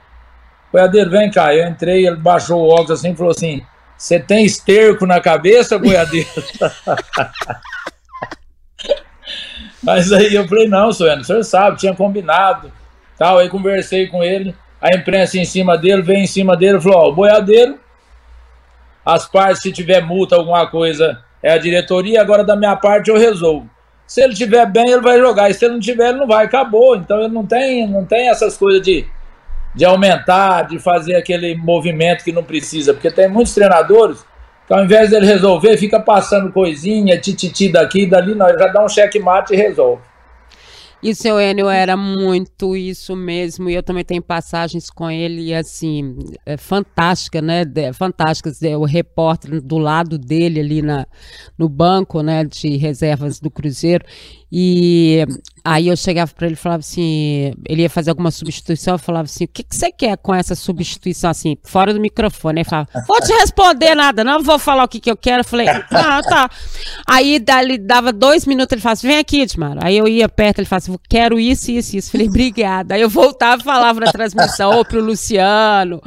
boiadeiro, 0.72 1.10
vem 1.10 1.32
cá. 1.32 1.56
Eu 1.56 1.68
entrei, 1.68 2.06
ele 2.06 2.18
baixou 2.18 2.62
o 2.62 2.70
óculos 2.70 2.92
assim 2.92 3.14
e 3.14 3.16
falou 3.16 3.32
assim: 3.32 3.66
Você 3.98 4.20
tem 4.20 4.46
esterco 4.46 5.08
na 5.08 5.20
cabeça, 5.20 5.80
boiadeiro? 5.80 6.30
Mas 9.84 10.12
aí 10.12 10.34
eu 10.34 10.48
falei: 10.48 10.68
Não, 10.68 10.92
senhor, 10.92 11.18
o 11.18 11.24
senhor 11.24 11.44
sabe, 11.44 11.78
tinha 11.78 11.96
combinado. 11.96 12.72
Tal. 13.18 13.38
Aí 13.38 13.50
conversei 13.50 14.08
com 14.08 14.24
ele, 14.24 14.56
a 14.82 14.96
imprensa 14.96 15.38
em 15.38 15.46
cima 15.46 15.78
dele, 15.78 16.02
veio 16.02 16.20
em 16.20 16.28
cima 16.28 16.56
dele 16.56 16.82
falou: 16.82 17.00
Ó, 17.00 17.10
o 17.10 17.16
boiadeiro, 17.16 17.80
as 19.06 19.28
partes, 19.28 19.62
se 19.62 19.72
tiver 19.72 20.02
multa, 20.02 20.36
alguma 20.36 20.68
coisa, 20.68 21.24
é 21.42 21.52
a 21.52 21.58
diretoria, 21.58 22.22
agora 22.22 22.44
da 22.44 22.56
minha 22.56 22.76
parte 22.76 23.10
eu 23.10 23.18
resolvo. 23.18 23.70
Se 24.08 24.22
ele 24.22 24.36
tiver 24.36 24.66
bem, 24.68 24.90
ele 24.90 25.02
vai 25.02 25.20
jogar. 25.20 25.50
E 25.50 25.54
se 25.54 25.66
ele 25.66 25.76
não 25.76 25.80
tiver, 25.80 26.10
ele 26.10 26.20
não 26.20 26.28
vai. 26.28 26.46
Acabou. 26.46 26.96
Então 26.96 27.20
ele 27.20 27.34
não 27.34 27.46
tem, 27.46 27.88
não 27.88 28.06
tem 28.06 28.30
essas 28.30 28.56
coisas 28.56 28.82
de, 28.82 29.06
de 29.74 29.84
aumentar, 29.84 30.64
de 30.64 30.78
fazer 30.78 31.16
aquele 31.16 31.56
movimento 31.56 32.24
que 32.24 32.32
não 32.32 32.44
precisa. 32.44 32.94
Porque 32.94 33.10
tem 33.10 33.28
muitos 33.28 33.54
treinadores 33.54 34.24
que 34.68 34.74
ao 34.74 34.84
invés 34.84 35.10
dele 35.10 35.26
resolver, 35.26 35.78
fica 35.78 36.00
passando 36.00 36.52
coisinha, 36.52 37.20
tititi 37.20 37.72
daqui 37.72 38.04
e 38.04 38.10
dali, 38.10 38.34
não, 38.34 38.50
ele 38.50 38.58
já 38.58 38.68
dá 38.68 38.84
um 38.84 38.90
checkmate 38.90 39.54
e 39.54 39.58
resolve. 39.58 40.02
E 41.04 41.12
o 41.12 41.16
seu 41.16 41.40
Enio 41.40 41.70
era 41.70 41.96
muito 41.96 42.76
isso 42.76 43.16
mesmo, 43.16 43.70
e 43.70 43.76
eu 43.76 43.84
também 43.84 44.04
tenho 44.04 44.24
passagens 44.24 44.90
com 44.90 45.08
ele, 45.12 45.54
assim, 45.54 46.18
é, 46.44 46.58
fantástica, 46.58 47.44
né? 47.44 47.64
Fantásticas. 47.94 48.60
O 48.62 48.86
repórter 48.86 49.62
do 49.62 49.78
lado 49.78 50.18
dele 50.18 50.60
ali 50.60 50.82
na, 50.82 51.06
no 51.60 51.70
banco, 51.70 52.24
né, 52.24 52.44
de 52.44 52.76
reservas 52.78 53.40
do 53.40 53.52
Cruzeiro, 53.52 54.04
e 54.58 55.26
aí 55.66 55.90
eu 55.90 55.98
chegava 55.98 56.32
para 56.34 56.46
ele 56.46 56.54
e 56.54 56.58
falava 56.58 56.80
assim, 56.80 57.52
ele 57.68 57.82
ia 57.82 57.90
fazer 57.90 58.12
alguma 58.12 58.32
substituição, 58.32 58.94
eu 58.94 58.98
falava 58.98 59.26
assim, 59.26 59.44
o 59.44 59.48
que, 59.50 59.64
que 59.64 59.76
você 59.76 59.92
quer 59.92 60.16
com 60.16 60.34
essa 60.34 60.56
substituição, 60.56 61.30
assim, 61.30 61.58
fora 61.62 61.94
do 61.94 62.00
microfone? 62.00 62.60
Ele 62.62 62.70
falava, 62.70 62.88
vou 63.06 63.20
te 63.20 63.34
responder 63.34 63.96
nada, 63.96 64.24
não 64.24 64.42
vou 64.42 64.58
falar 64.58 64.86
o 64.86 64.88
que, 64.88 65.02
que 65.02 65.12
eu 65.12 65.18
quero. 65.18 65.42
Eu 65.42 65.44
falei, 65.44 65.68
ah, 65.68 66.22
tá. 66.24 66.50
Aí 67.06 67.36
ele 67.36 67.78
dava 67.78 68.14
dois 68.14 68.46
minutos, 68.46 68.72
ele 68.72 68.82
falava 68.82 68.94
assim, 68.94 69.08
vem 69.08 69.18
aqui, 69.18 69.42
Edmar. 69.42 69.78
Aí 69.84 69.98
eu 69.98 70.08
ia 70.08 70.30
perto, 70.30 70.60
ele 70.60 70.68
falava 70.68 70.86
assim, 70.86 71.00
quero 71.10 71.38
isso, 71.38 71.72
isso, 71.72 71.98
isso. 71.98 72.08
Eu 72.08 72.12
falei, 72.14 72.28
obrigada. 72.30 72.96
Aí 72.96 73.02
eu 73.02 73.10
voltava 73.10 73.62
e 73.62 73.66
falava 73.66 74.00
na 74.00 74.10
transmissão, 74.10 74.78
ou 74.78 74.86
pro 74.86 75.04
Luciano, 75.04 76.02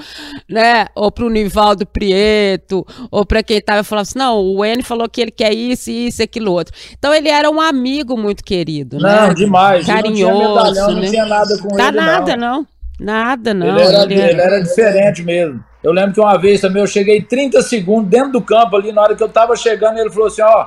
né, 0.49 0.87
ou 0.95 1.13
pro 1.13 1.29
Nivaldo 1.29 1.85
Prieto, 1.85 2.87
ou 3.11 3.27
para 3.27 3.43
quem 3.43 3.61
tava, 3.61 3.81
eu 3.81 3.85
falava 3.85 4.09
assim, 4.09 4.19
não, 4.19 4.41
o 4.41 4.65
N 4.65 4.83
falou 4.83 5.07
que 5.07 5.21
ele 5.21 5.33
quer 5.33 5.53
isso, 5.53 5.91
isso, 5.91 6.23
aquilo 6.23 6.53
outro. 6.53 6.73
Então 6.99 7.13
ele 7.13 7.29
era 7.29 7.51
um 7.51 7.61
amigo 7.61 8.17
muito 8.17 8.38
muito 8.39 8.45
querido, 8.45 8.99
não, 8.99 9.29
né? 9.29 9.35
demais. 9.35 9.87
Carinhoso, 9.87 10.33
não 10.33 10.39
tinha 10.39 10.49
medalhão, 10.49 10.89
né? 10.89 10.95
não 10.95 11.11
tinha 11.11 11.27
nada 11.27 11.59
com 11.59 11.77
Dá 11.77 11.89
ele, 11.89 11.97
nada, 11.97 12.37
não. 12.37 12.67
Nada, 13.01 13.55
não. 13.55 13.67
Ele 13.67 13.81
era, 13.81 14.03
ele, 14.03 14.15
era... 14.15 14.31
ele 14.31 14.41
era, 14.41 14.63
diferente 14.63 15.23
mesmo. 15.23 15.65
Eu 15.83 15.93
lembro 15.93 16.13
que 16.13 16.21
uma 16.21 16.37
vez 16.37 16.61
também 16.61 16.83
eu 16.83 16.87
cheguei 16.87 17.23
30 17.23 17.63
segundos 17.63 18.11
dentro 18.11 18.33
do 18.33 18.43
campo 18.43 18.77
ali, 18.77 18.93
na 18.93 19.03
hora 19.03 19.15
que 19.15 19.23
eu 19.23 19.29
tava 19.29 19.55
chegando, 19.55 19.99
ele 19.99 20.11
falou 20.11 20.27
assim, 20.27 20.43
ó, 20.43 20.67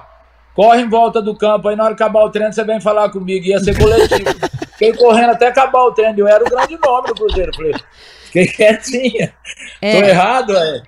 corre 0.53 0.81
em 0.81 0.89
volta 0.89 1.21
do 1.21 1.35
campo, 1.35 1.67
aí 1.67 1.75
na 1.75 1.83
hora 1.83 1.95
que 1.95 2.01
acabar 2.01 2.23
o 2.23 2.29
treino 2.29 2.53
você 2.53 2.63
vem 2.63 2.79
falar 2.79 3.09
comigo, 3.09 3.45
ia 3.45 3.59
ser 3.59 3.77
coletivo. 3.77 4.29
Fiquei 4.73 4.93
correndo 4.93 5.31
até 5.31 5.47
acabar 5.47 5.83
o 5.83 5.91
treino, 5.91 6.17
eu 6.19 6.27
era 6.27 6.43
o 6.43 6.49
grande 6.49 6.77
nome 6.83 7.07
do 7.09 7.15
Cruzeiro, 7.15 7.51
falei, 7.55 7.73
fiquei 8.25 8.47
quietinha. 8.47 9.33
É. 9.81 9.99
Tô 9.99 10.07
errado, 10.07 10.57
é. 10.57 10.81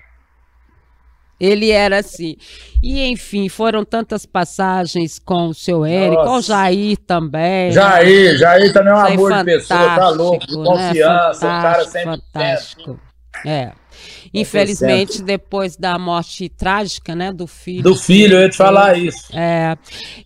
Ele 1.44 1.70
era 1.70 1.98
assim. 1.98 2.36
E, 2.82 3.06
enfim, 3.06 3.48
foram 3.48 3.84
tantas 3.84 4.26
passagens 4.26 5.18
com 5.18 5.48
o 5.48 5.54
seu 5.54 5.84
Érico, 5.84 6.24
com 6.24 6.36
o 6.36 6.42
Jair 6.42 6.96
também. 6.98 7.72
Jair, 7.72 8.32
né? 8.32 8.38
Jair 8.38 8.72
também 8.72 8.92
é 8.92 8.96
um 8.96 9.00
Jair 9.00 9.12
amor 9.14 9.32
de 9.32 9.44
pessoa, 9.44 9.96
tá 9.96 10.08
louco, 10.10 10.46
de 10.46 10.56
né? 10.56 10.64
confiança, 10.64 11.46
né? 11.46 11.58
o 11.58 11.62
cara 11.62 11.84
sempre 11.84 12.22
fantástico. 12.32 13.00
É. 13.44 13.72
Infelizmente, 14.32 15.22
depois 15.22 15.76
da 15.76 15.96
morte 15.98 16.48
trágica, 16.48 17.14
né, 17.14 17.32
do 17.32 17.46
filho. 17.46 17.84
Do 17.84 17.94
filho, 17.94 18.36
eu 18.36 18.42
ia 18.42 18.50
te 18.50 18.56
falar 18.56 18.98
isso. 18.98 19.28
É, 19.32 19.76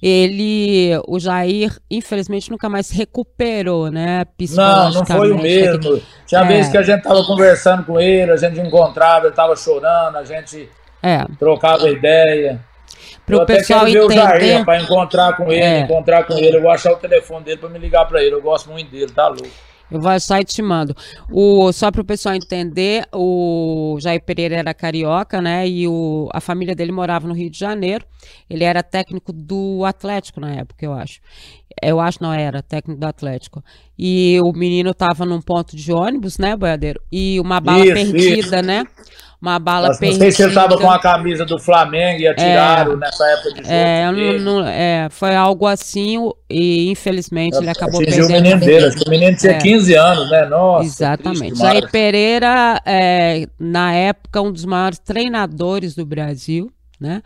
ele, 0.00 0.98
o 1.06 1.20
Jair, 1.20 1.76
infelizmente, 1.90 2.50
nunca 2.50 2.68
mais 2.70 2.90
recuperou, 2.90 3.90
né, 3.90 4.24
Não, 4.56 4.90
não 4.92 5.06
foi 5.06 5.30
o 5.30 5.38
mesmo. 5.38 6.00
Tinha 6.26 6.40
é. 6.40 6.46
vezes 6.46 6.70
que 6.70 6.78
a 6.78 6.82
gente 6.82 7.02
tava 7.02 7.22
conversando 7.24 7.84
com 7.84 8.00
ele, 8.00 8.32
a 8.32 8.36
gente 8.36 8.58
encontrava, 8.58 9.26
ele 9.26 9.34
tava 9.34 9.54
chorando, 9.54 10.16
a 10.16 10.24
gente 10.24 10.68
é. 11.02 11.24
Trocava 11.38 11.88
ideia. 11.90 12.60
Para 13.24 13.42
o 13.42 13.46
pessoal 13.46 13.84
quero 13.84 14.08
ver 14.08 14.14
entender. 14.14 14.20
o 14.20 14.40
Jair 14.40 14.64
para 14.64 14.80
encontrar 14.80 15.36
com 15.36 15.52
ele, 15.52 15.60
é. 15.60 15.80
encontrar 15.80 16.24
com 16.24 16.34
ele. 16.34 16.56
Eu 16.56 16.62
vou 16.62 16.70
achar 16.70 16.92
o 16.92 16.96
telefone 16.96 17.44
dele 17.44 17.58
para 17.58 17.68
me 17.68 17.78
ligar 17.78 18.06
para 18.06 18.22
ele. 18.22 18.34
Eu 18.34 18.42
gosto 18.42 18.70
muito 18.70 18.90
dele, 18.90 19.12
tá 19.12 19.28
louco. 19.28 19.48
Eu 19.90 20.00
vou 20.00 20.10
achar 20.10 20.40
e 20.40 20.44
te 20.44 20.60
mando. 20.60 20.94
O, 21.30 21.72
só 21.72 21.90
para 21.90 22.02
o 22.02 22.04
pessoal 22.04 22.34
entender, 22.34 23.06
o 23.12 23.96
Jair 24.00 24.22
Pereira 24.22 24.56
era 24.56 24.74
carioca, 24.74 25.40
né? 25.40 25.66
E 25.66 25.88
o, 25.88 26.28
a 26.32 26.40
família 26.40 26.74
dele 26.74 26.92
morava 26.92 27.26
no 27.26 27.34
Rio 27.34 27.48
de 27.48 27.58
Janeiro. 27.58 28.04
Ele 28.50 28.64
era 28.64 28.82
técnico 28.82 29.32
do 29.32 29.84
Atlético 29.86 30.40
na 30.40 30.54
época, 30.54 30.84
eu 30.84 30.92
acho. 30.92 31.20
Eu 31.82 32.00
acho 32.00 32.22
não 32.22 32.32
era 32.32 32.62
técnico 32.62 33.00
do 33.00 33.06
Atlético. 33.06 33.64
E 33.98 34.38
o 34.42 34.52
menino 34.52 34.90
estava 34.90 35.24
num 35.24 35.40
ponto 35.40 35.74
de 35.74 35.92
ônibus, 35.92 36.36
né, 36.38 36.54
boiadeiro? 36.54 37.00
E 37.10 37.40
uma 37.40 37.60
bala 37.60 37.84
isso, 37.84 37.94
perdida, 37.94 38.58
isso. 38.58 38.62
né? 38.62 38.84
Uma 39.40 39.58
bala 39.58 39.88
Nossa, 39.88 40.00
perdida. 40.00 40.24
Não 40.24 40.30
sei 40.30 40.36
se 40.36 40.42
ele 40.42 40.50
estava 40.50 40.76
com 40.76 40.90
a 40.90 40.98
camisa 40.98 41.44
do 41.44 41.58
Flamengo 41.58 42.20
e 42.20 42.26
atiraram 42.26 42.92
é, 42.92 42.96
nessa 42.96 43.24
época 43.30 43.50
de 43.50 43.62
jogo. 43.62 43.72
É, 43.72 44.10
não, 44.10 44.38
não, 44.38 44.66
é, 44.66 45.08
foi 45.10 45.36
algo 45.36 45.66
assim 45.66 46.18
e 46.50 46.90
infelizmente 46.90 47.56
ele 47.56 47.70
acabou 47.70 48.00
perdendo. 48.00 48.26
o 48.26 48.32
menino 48.32 48.60
dele, 48.60 48.86
acho 48.86 48.96
que 48.96 49.06
o 49.06 49.10
menino 49.10 49.36
tinha 49.36 49.52
é. 49.52 49.58
15 49.58 49.94
anos, 49.94 50.30
né? 50.30 50.46
Nossa. 50.46 50.84
Exatamente. 50.84 51.56
Jair 51.56 51.88
Pereira, 51.90 52.80
é, 52.84 53.46
na 53.58 53.94
época, 53.94 54.42
um 54.42 54.50
dos 54.50 54.64
maiores 54.64 54.98
treinadores 54.98 55.94
do 55.94 56.04
Brasil, 56.04 56.72
né? 57.00 57.22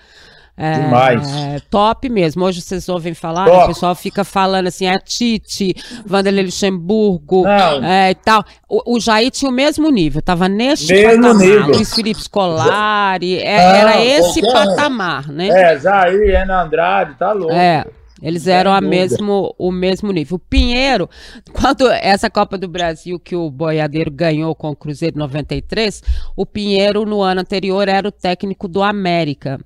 É, 0.63 0.79
Demais. 0.79 1.37
É, 1.37 1.61
top 1.69 2.09
mesmo. 2.09 2.45
Hoje 2.45 2.61
vocês 2.61 2.89
ouvem 2.89 3.15
falar, 3.15 3.47
né, 3.47 3.53
o 3.65 3.67
pessoal 3.67 3.97
fica 3.97 4.23
falando 4.23 4.69
assim, 4.69 4.87
a 4.87 4.97
Tite, 4.97 5.75
Vanderlei 6.07 6.45
Luxemburgo 6.45 7.45
é, 7.49 8.13
e 8.13 8.15
tal. 8.15 8.45
O, 8.69 8.95
o 8.95 9.01
Jair 9.01 9.29
tinha 9.33 9.51
o 9.51 9.53
mesmo 9.53 9.91
nível, 9.91 10.21
estava 10.21 10.49
neste 10.49 10.93
mesmo 10.93 11.23
patamar. 11.23 11.45
Nível. 11.45 11.67
Luiz 11.67 11.93
Felipe 11.93 12.23
Scolari, 12.23 13.39
é, 13.41 13.57
era 13.57 14.05
esse 14.05 14.41
patamar, 14.41 15.27
né? 15.33 15.49
É, 15.49 15.81
Jair, 15.81 16.41
Ana 16.43 16.63
Andrade, 16.63 17.15
tá 17.19 17.33
louco. 17.33 17.53
É. 17.53 17.85
Eles 18.23 18.47
eram 18.47 18.73
a 18.73 18.81
mesmo, 18.81 19.53
o 19.59 19.73
mesmo 19.73 20.13
nível. 20.13 20.37
O 20.37 20.39
Pinheiro, 20.39 21.11
quando 21.53 21.91
essa 21.91 22.31
Copa 22.31 22.57
do 22.57 22.69
Brasil 22.69 23.19
que 23.19 23.35
o 23.35 23.51
Boiadeiro 23.51 24.13
ganhou 24.13 24.55
com 24.55 24.71
o 24.71 24.77
Cruzeiro 24.77 25.19
93, 25.19 26.01
o 26.37 26.47
Pinheiro 26.47 27.05
no 27.05 27.21
ano 27.21 27.41
anterior 27.41 27.89
era 27.89 28.07
o 28.07 28.13
técnico 28.13 28.69
do 28.69 28.81
América. 28.81 29.59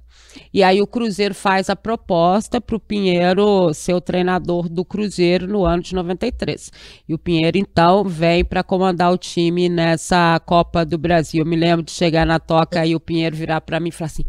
E 0.52 0.62
aí 0.62 0.80
o 0.80 0.86
Cruzeiro 0.86 1.34
faz 1.34 1.68
a 1.70 1.76
proposta 1.76 2.60
para 2.60 2.76
o 2.76 2.80
Pinheiro 2.80 3.72
ser 3.74 3.94
o 3.94 4.00
treinador 4.00 4.68
do 4.68 4.84
Cruzeiro 4.84 5.46
no 5.46 5.64
ano 5.64 5.82
de 5.82 5.94
93. 5.94 6.70
E 7.08 7.14
o 7.14 7.18
Pinheiro, 7.18 7.58
então, 7.58 8.04
vem 8.04 8.44
para 8.44 8.62
comandar 8.62 9.12
o 9.12 9.18
time 9.18 9.68
nessa 9.68 10.40
Copa 10.40 10.84
do 10.84 10.98
Brasil. 10.98 11.42
Eu 11.42 11.46
me 11.46 11.56
lembro 11.56 11.84
de 11.84 11.92
chegar 11.92 12.26
na 12.26 12.38
toca 12.38 12.84
e 12.86 12.94
o 12.94 13.00
Pinheiro 13.00 13.36
virar 13.36 13.60
para 13.60 13.80
mim 13.80 13.88
e 13.88 13.92
falar 13.92 14.06
assim: 14.06 14.24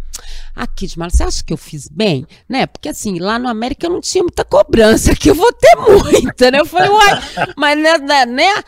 Aqui, 0.55 0.85
Edmar, 0.85 1.11
você 1.11 1.23
acha 1.23 1.43
que 1.43 1.53
eu 1.53 1.57
fiz 1.57 1.87
bem? 1.87 2.25
Né? 2.49 2.65
Porque 2.65 2.89
assim, 2.89 3.19
lá 3.19 3.37
no 3.37 3.47
América 3.47 3.85
eu 3.85 3.91
não 3.91 4.01
tinha 4.01 4.23
muita 4.23 4.43
cobrança, 4.43 5.11
aqui 5.13 5.29
eu 5.29 5.35
vou 5.35 5.51
ter 5.53 5.75
muita, 5.75 6.49
né? 6.49 6.59
Eu 6.59 6.65
falei, 6.65 6.89
uai, 6.89 7.21
mas 7.55 7.77
né, 7.77 8.25
né? 8.25 8.63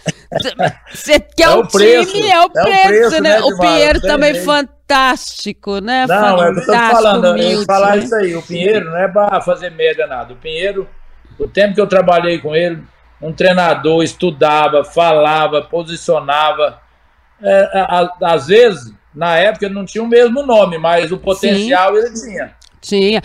Você 0.93 1.19
quer 1.19 1.43
é 1.43 1.49
o, 1.49 1.67
preço, 1.67 2.11
time, 2.11 2.29
é 2.29 2.41
o 2.41 2.49
preço, 2.49 2.67
é 2.67 2.85
o 2.85 2.87
preço 2.87 3.21
né? 3.21 3.39
né 3.39 3.41
o 3.41 3.57
Pinheiro 3.57 4.01
também 4.01 4.35
fantástico, 4.35 5.79
né? 5.79 6.05
Não, 6.07 6.15
fantástico, 6.15 6.41
é 6.41 6.53
que 6.53 6.59
eu 6.59 6.65
tô 6.65 6.71
falando, 6.71 7.31
humilde, 7.31 7.65
falar 7.65 7.95
né? 7.95 8.03
isso 8.03 8.15
aí. 8.15 8.35
O 8.35 8.41
Pinheiro 8.41 8.85
não 8.91 8.97
é 8.97 9.07
para 9.07 9.41
fazer 9.41 9.71
média 9.71 10.05
nada. 10.05 10.33
O 10.33 10.37
Pinheiro, 10.37 10.87
o 11.39 11.47
tempo 11.47 11.73
que 11.73 11.81
eu 11.81 11.87
trabalhei 11.87 12.37
com 12.37 12.55
ele, 12.55 12.83
um 13.21 13.33
treinador 13.33 14.03
estudava, 14.03 14.83
falava, 14.83 15.61
posicionava. 15.61 16.79
É, 17.41 18.05
às 18.21 18.47
vezes 18.47 18.93
na 19.19 19.35
época 19.35 19.65
ele 19.65 19.75
não 19.75 19.85
tinha 19.85 20.01
o 20.01 20.07
mesmo 20.07 20.45
nome, 20.45 20.77
mas 20.77 21.11
o 21.11 21.17
potencial 21.17 21.93
Sim. 21.93 21.99
ele 21.99 22.13
tinha. 22.13 22.59
Tinha. 22.81 23.21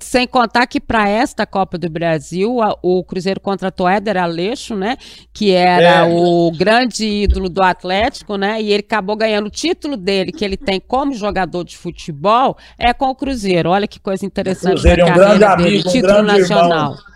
Sem 0.00 0.28
contar 0.28 0.64
que 0.68 0.80
para 0.80 1.08
esta 1.08 1.44
Copa 1.44 1.76
do 1.76 1.90
Brasil, 1.90 2.62
a, 2.62 2.76
o 2.80 3.02
Cruzeiro 3.02 3.40
contratou 3.40 3.88
Éder 3.88 4.16
Aleixo, 4.16 4.76
né? 4.76 4.96
Que 5.32 5.50
era 5.50 6.06
é. 6.06 6.14
o 6.14 6.52
grande 6.56 7.04
ídolo 7.04 7.48
do 7.48 7.60
Atlético, 7.60 8.36
né? 8.36 8.62
E 8.62 8.72
ele 8.72 8.84
acabou 8.86 9.16
ganhando 9.16 9.46
o 9.46 9.50
título 9.50 9.96
dele, 9.96 10.30
que 10.30 10.44
ele 10.44 10.56
tem 10.56 10.78
como 10.78 11.12
jogador 11.14 11.64
de 11.64 11.76
futebol, 11.76 12.56
é 12.78 12.92
com 12.94 13.06
o 13.06 13.14
Cruzeiro. 13.16 13.70
Olha 13.70 13.88
que 13.88 13.98
coisa 13.98 14.24
interessante. 14.24 14.68
O 14.68 14.74
Cruzeiro 14.74 15.02
é 15.02 15.04
um 15.04 15.14
grande 15.14 15.44
amigo, 15.44 15.88
um 15.88 15.92
título 15.92 16.12
grande 16.14 16.40
nacional. 16.40 16.92
Irmão. 16.92 17.11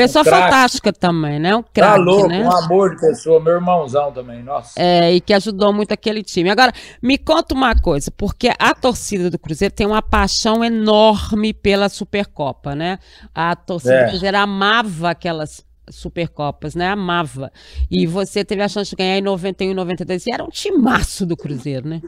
Pessoa 0.00 0.22
um 0.22 0.24
fantástica 0.24 0.92
também, 0.92 1.38
né? 1.38 1.54
Um 1.54 1.62
craque, 1.62 1.92
tá 1.92 1.96
louco, 1.96 2.28
né? 2.28 2.42
um 2.42 2.50
amor 2.50 2.94
de 2.94 3.00
pessoa, 3.00 3.38
meu 3.38 3.54
irmãozão 3.54 4.10
também, 4.10 4.42
nossa. 4.42 4.72
É, 4.80 5.12
e 5.12 5.20
que 5.20 5.34
ajudou 5.34 5.74
muito 5.74 5.92
aquele 5.92 6.22
time. 6.22 6.48
Agora, 6.48 6.72
me 7.02 7.18
conta 7.18 7.54
uma 7.54 7.74
coisa, 7.74 8.10
porque 8.10 8.50
a 8.58 8.74
torcida 8.74 9.28
do 9.28 9.38
Cruzeiro 9.38 9.74
tem 9.74 9.86
uma 9.86 10.00
paixão 10.00 10.64
enorme 10.64 11.52
pela 11.52 11.90
Supercopa, 11.90 12.74
né? 12.74 12.98
A 13.34 13.54
torcida 13.54 13.94
é. 13.94 14.04
do 14.04 14.10
Cruzeiro 14.10 14.38
amava 14.38 15.10
aquelas 15.10 15.62
Supercopas, 15.90 16.74
né? 16.74 16.88
Amava. 16.88 17.52
E 17.90 18.06
você 18.06 18.42
teve 18.42 18.62
a 18.62 18.68
chance 18.68 18.90
de 18.90 18.96
ganhar 18.96 19.18
em 19.18 19.22
91 19.22 19.70
e 19.70 19.74
92. 19.74 20.26
E 20.26 20.32
era 20.32 20.42
um 20.42 20.48
timaço 20.48 21.26
do 21.26 21.36
Cruzeiro, 21.36 21.86
né? 21.86 22.00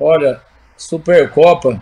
Olha, 0.00 0.40
Supercopa, 0.76 1.80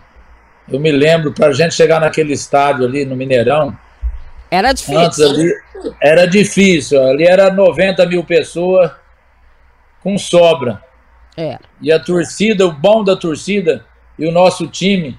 eu 0.69 0.79
me 0.79 0.93
lembro, 0.93 1.33
para 1.33 1.47
a 1.49 1.53
gente 1.53 1.75
chegar 1.75 2.01
naquele 2.01 2.33
estádio 2.33 2.85
ali 2.85 3.05
no 3.05 3.17
Mineirão. 3.17 3.77
Era 4.55 4.73
difícil. 4.73 5.01
Antes 5.01 5.21
ali, 5.21 5.55
era 6.01 6.27
difícil. 6.27 7.03
Ali 7.03 7.25
era 7.27 7.53
90 7.53 8.07
mil 8.07 8.25
pessoas 8.25 8.91
com 10.03 10.17
sobra. 10.17 10.83
É. 11.37 11.59
E 11.81 11.91
a 11.91 11.99
torcida, 11.99 12.67
o 12.67 12.73
bom 12.73 13.03
da 13.03 13.17
torcida 13.17 13.85
e 14.19 14.27
o 14.27 14.33
nosso 14.33 14.69
time, 14.69 15.19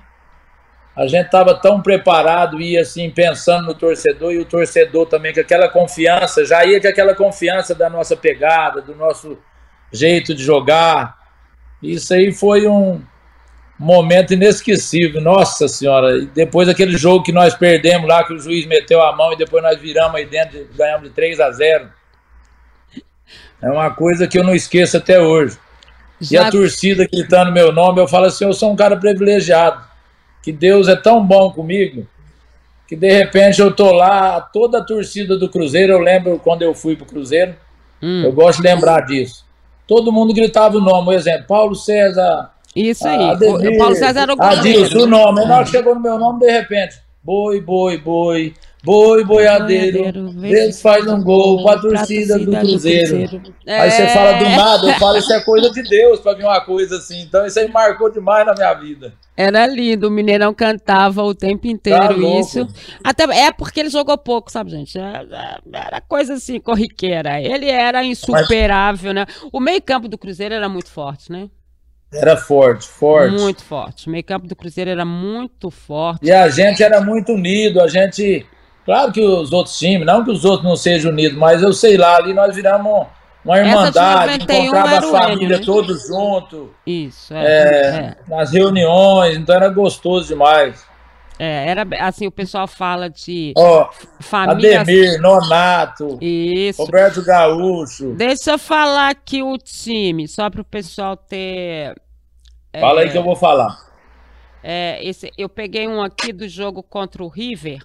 a 0.95 1.07
gente 1.07 1.25
estava 1.25 1.53
tão 1.53 1.81
preparado, 1.81 2.61
ia 2.61 2.81
assim, 2.81 3.09
pensando 3.09 3.67
no 3.67 3.73
torcedor 3.73 4.31
e 4.31 4.39
o 4.39 4.45
torcedor 4.45 5.07
também, 5.07 5.33
com 5.33 5.41
aquela 5.41 5.67
confiança, 5.67 6.45
já 6.45 6.63
ia 6.65 6.79
com 6.79 6.87
aquela 6.87 7.13
confiança 7.13 7.75
da 7.75 7.89
nossa 7.89 8.15
pegada, 8.15 8.81
do 8.81 8.95
nosso 8.95 9.37
jeito 9.91 10.33
de 10.33 10.41
jogar. 10.41 11.17
Isso 11.83 12.13
aí 12.13 12.31
foi 12.31 12.65
um 12.65 13.01
momento 13.77 14.33
inesquecível, 14.33 15.21
nossa 15.21 15.67
senhora. 15.67 16.21
Depois 16.21 16.69
aquele 16.69 16.97
jogo 16.97 17.23
que 17.23 17.31
nós 17.31 17.53
perdemos 17.53 18.07
lá, 18.07 18.23
que 18.23 18.33
o 18.33 18.39
juiz 18.39 18.65
meteu 18.65 19.01
a 19.01 19.15
mão 19.15 19.33
e 19.33 19.37
depois 19.37 19.61
nós 19.61 19.79
viramos 19.79 20.15
aí 20.15 20.25
dentro 20.25 20.57
e 20.57 20.77
ganhamos 20.77 21.09
de 21.09 21.15
3 21.15 21.39
a 21.39 21.51
0. 21.51 21.89
É 23.61 23.69
uma 23.69 23.91
coisa 23.91 24.27
que 24.27 24.37
eu 24.37 24.43
não 24.43 24.55
esqueço 24.55 24.97
até 24.97 25.19
hoje. 25.19 25.57
Já... 26.19 26.43
E 26.43 26.45
a 26.45 26.51
torcida 26.51 27.07
gritando 27.11 27.51
meu 27.51 27.71
nome, 27.71 27.99
eu 27.99 28.07
falo 28.07 28.25
assim, 28.25 28.45
eu 28.45 28.53
sou 28.53 28.71
um 28.71 28.75
cara 28.75 28.95
privilegiado, 28.95 29.83
que 30.41 30.51
Deus 30.51 30.87
é 30.87 30.95
tão 30.95 31.25
bom 31.25 31.51
comigo, 31.51 32.07
que 32.87 32.95
de 32.95 33.11
repente 33.11 33.59
eu 33.59 33.73
tô 33.73 33.91
lá, 33.91 34.39
toda 34.39 34.79
a 34.79 34.83
torcida 34.83 35.37
do 35.37 35.49
Cruzeiro, 35.49 35.93
eu 35.93 35.99
lembro 35.99 36.39
quando 36.39 36.61
eu 36.61 36.73
fui 36.73 36.95
pro 36.95 37.05
Cruzeiro, 37.05 37.55
hum. 38.01 38.23
eu 38.23 38.31
gosto 38.31 38.61
de 38.61 38.67
lembrar 38.67 39.01
disso. 39.01 39.45
Todo 39.87 40.11
mundo 40.11 40.33
gritava 40.33 40.77
o 40.77 40.81
nome, 40.81 41.05
por 41.05 41.13
exemplo, 41.13 41.45
Paulo 41.47 41.75
César. 41.75 42.51
Isso 42.75 43.07
aí, 43.07 43.19
o 43.19 43.77
Paulo 43.77 43.95
César 43.95 44.21
era 44.21 44.33
o 44.33 44.41
Adilson, 44.41 44.99
o 44.99 45.07
nome. 45.07 45.45
Na 45.45 45.55
hora 45.55 45.65
que 45.65 45.71
chegou 45.71 45.95
no 45.95 46.01
meu 46.01 46.19
nome, 46.19 46.39
de 46.39 46.51
repente, 46.51 46.95
boi, 47.23 47.61
boi, 47.61 47.97
boi, 47.97 48.53
Boi 48.85 49.23
boiadeiro, 49.23 50.31
Deus 50.33 50.79
faz 50.79 51.07
um 51.07 51.19
gol 51.23 51.63
para 51.63 51.79
a 51.79 51.81
torcida, 51.81 52.37
do 52.37 52.51
Cruzeiro. 52.51 53.17
Do 53.17 53.41
cruzeiro. 53.41 53.55
Aí 53.67 53.89
você 53.89 54.07
fala 54.09 54.33
do 54.33 54.45
é. 54.45 54.55
nada, 54.55 54.87
eu 54.87 54.93
falo 54.99 55.17
isso 55.17 55.33
é 55.33 55.39
coisa 55.41 55.71
de 55.71 55.81
Deus 55.81 56.19
para 56.19 56.37
vir 56.37 56.43
uma 56.43 56.61
coisa 56.61 56.97
assim. 56.97 57.19
Então 57.21 57.43
isso 57.47 57.59
aí 57.59 57.67
marcou 57.67 58.11
demais 58.11 58.45
na 58.45 58.53
minha 58.53 58.71
vida. 58.75 59.13
Era 59.35 59.65
lindo, 59.65 60.07
o 60.07 60.11
Mineirão 60.11 60.53
cantava 60.53 61.23
o 61.23 61.33
tempo 61.33 61.65
inteiro 61.65 61.99
tá 61.99 62.39
isso. 62.39 62.67
Até 63.03 63.23
é 63.23 63.51
porque 63.51 63.79
ele 63.79 63.89
jogou 63.89 64.19
pouco, 64.19 64.51
sabe, 64.51 64.69
gente? 64.69 64.99
Era, 64.99 65.25
é, 65.31 65.77
é, 65.77 65.87
era 65.87 66.01
coisa 66.01 66.35
assim, 66.35 66.59
corriqueira. 66.59 67.41
Ele 67.41 67.67
era 67.67 68.03
insuperável, 68.03 69.15
Mas... 69.15 69.25
né? 69.27 69.47
O 69.51 69.59
meio-campo 69.59 70.07
do 70.07 70.17
Cruzeiro 70.17 70.53
era 70.53 70.69
muito 70.69 70.91
forte, 70.91 71.31
né? 71.31 71.49
Era 72.13 72.37
forte, 72.37 72.87
forte. 72.87 73.35
Muito 73.35 73.63
forte. 73.63 74.07
O 74.07 74.09
meio-campo 74.09 74.47
do 74.47 74.55
Cruzeiro 74.55 74.89
era 74.89 75.03
muito 75.03 75.69
forte. 75.69 76.25
E 76.25 76.31
a 76.31 76.47
gente 76.49 76.81
era 76.81 77.01
muito 77.01 77.33
unido, 77.33 77.81
a 77.81 77.87
gente 77.87 78.45
Claro 78.85 79.11
que 79.11 79.19
os 79.19 79.51
outros 79.51 79.77
times, 79.79 80.05
não 80.05 80.23
que 80.23 80.29
os 80.29 80.45
outros 80.45 80.63
não 80.63 80.75
sejam 80.75 81.11
unidos, 81.11 81.35
mas 81.35 81.63
eu 81.63 81.73
sei 81.73 81.97
lá, 81.97 82.17
ali 82.17 82.35
nós 82.35 82.55
viramos 82.55 83.07
uma 83.43 83.57
irmandade, 83.57 84.43
encontrava 84.43 84.97
a 84.97 85.01
família 85.01 85.57
né? 85.57 85.63
todos 85.65 86.07
juntos. 86.07 86.67
Isso, 86.85 87.33
é, 87.33 87.45
é, 87.45 87.97
é, 87.97 88.15
Nas 88.27 88.51
reuniões, 88.51 89.37
então 89.37 89.55
era 89.55 89.69
gostoso 89.69 90.27
demais. 90.27 90.85
É, 91.37 91.69
era 91.69 91.85
assim, 91.99 92.27
o 92.27 92.31
pessoal 92.31 92.67
fala 92.67 93.09
de 93.09 93.53
oh, 93.57 93.85
família. 94.21 94.81
Ademir, 94.81 95.19
Nonato, 95.21 96.17
Isso. 96.21 96.81
Roberto 96.81 97.23
Gaúcho. 97.23 98.13
Deixa 98.13 98.51
eu 98.51 98.57
falar 98.57 99.09
aqui 99.09 99.43
o 99.43 99.57
time, 99.57 100.27
só 100.27 100.49
para 100.49 100.61
o 100.61 100.65
pessoal 100.65 101.17
ter. 101.17 101.95
Fala 102.79 103.01
é, 103.01 103.03
aí 103.03 103.11
que 103.11 103.17
eu 103.17 103.23
vou 103.23 103.35
falar. 103.35 103.85
É, 104.63 104.99
esse, 105.05 105.31
eu 105.37 105.49
peguei 105.49 105.87
um 105.87 106.01
aqui 106.01 106.31
do 106.31 106.47
jogo 106.47 106.81
contra 106.81 107.23
o 107.23 107.27
River. 107.27 107.83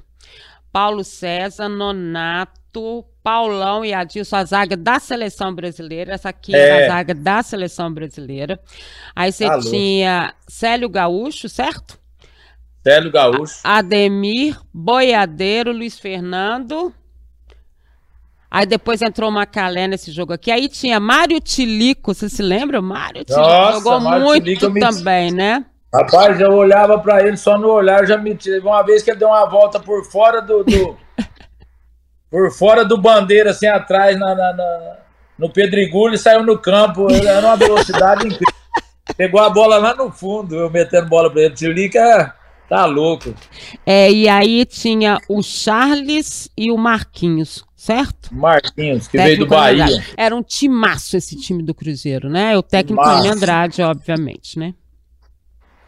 Paulo 0.73 1.03
César, 1.03 1.69
Nonato, 1.69 3.05
Paulão 3.23 3.85
e 3.85 3.93
Adilson, 3.93 4.37
a 4.37 4.45
zaga 4.45 4.77
da 4.77 5.01
seleção 5.01 5.53
brasileira. 5.53 6.15
Essa 6.15 6.29
aqui 6.29 6.55
é. 6.55 6.59
era 6.59 6.85
a 6.85 6.89
zaga 6.89 7.15
da 7.15 7.43
seleção 7.43 7.93
brasileira. 7.93 8.61
Aí 9.15 9.33
você 9.33 9.45
Alô. 9.45 9.61
tinha 9.61 10.33
Célio 10.47 10.89
Gaúcho, 10.89 11.49
certo? 11.49 11.99
Célio 12.83 13.13
Gaúcho. 13.13 13.61
Ademir, 13.63 14.59
Boiadeiro, 14.73 15.73
Luiz 15.73 15.99
Fernando. 15.99 16.93
Aí 18.51 18.67
depois 18.67 19.01
entrou 19.01 19.31
Macalé 19.31 19.87
nesse 19.87 20.11
jogo 20.11 20.33
aqui. 20.33 20.51
Aí 20.51 20.69
tinha 20.69 20.99
Mário 20.99 21.41
Tilico, 21.41 22.13
você 22.13 22.29
se 22.29 22.43
lembra? 22.43 22.83
Mário 22.83 23.25
Tilico 23.25 23.41
Nossa, 23.41 23.79
jogou 23.79 24.01
Mário 24.01 24.25
muito 24.25 24.45
Tilico 24.45 24.81
também, 24.81 25.31
me... 25.31 25.37
né? 25.37 25.65
Rapaz, 25.93 26.41
eu 26.41 26.53
olhava 26.53 26.99
para 26.99 27.27
ele, 27.27 27.37
só 27.37 27.59
no 27.59 27.69
olhar 27.69 28.07
já 28.07 28.17
me 28.17 28.35
tirei. 28.35 28.61
Uma 28.61 28.83
vez 28.83 29.03
que 29.03 29.11
ele 29.11 29.19
deu 29.19 29.29
uma 29.29 29.45
volta 29.47 29.79
por 29.79 30.05
fora 30.05 30.41
do. 30.41 30.65
do 30.65 30.97
por 32.31 32.51
fora 32.53 32.85
do 32.85 32.97
bandeira, 32.97 33.51
assim, 33.51 33.67
atrás, 33.67 34.19
na, 34.19 34.35
na, 34.35 34.53
na 34.53 34.97
no 35.39 35.51
Pedrigulho, 35.51 36.15
e 36.15 36.19
saiu 36.19 36.43
no 36.45 36.59
campo. 36.59 37.11
Era 37.11 37.47
uma 37.47 37.57
velocidade 37.57 38.27
incrível. 38.27 38.55
Pegou 39.17 39.41
a 39.41 39.51
bola 39.51 39.79
lá 39.79 39.95
no 39.95 40.11
fundo, 40.11 40.55
eu 40.55 40.71
metendo 40.71 41.09
bola 41.09 41.31
para 41.31 41.43
ele. 41.43 41.55
Tilica 41.55 42.35
tá 42.71 42.87
louco. 42.87 43.35
É, 43.85 44.13
e 44.13 44.29
aí 44.29 44.65
tinha 44.65 45.21
o 45.29 45.43
Charles 45.43 46.49
e 46.57 46.71
o 46.71 46.79
Marquinhos, 46.79 47.65
certo? 47.75 48.33
Marquinhos, 48.33 49.09
que 49.09 49.19
técnico 49.19 49.49
veio 49.51 49.77
do 49.77 49.87
Bahia. 49.87 50.05
Era 50.17 50.37
um 50.37 50.43
timaço 50.43 51.17
esse 51.17 51.37
time 51.37 51.65
do 51.65 51.75
Cruzeiro, 51.75 52.31
né? 52.31 52.57
O 52.57 52.63
técnico 52.63 53.03
Andrade, 53.03 53.83
obviamente, 53.83 54.57
né? 54.57 54.73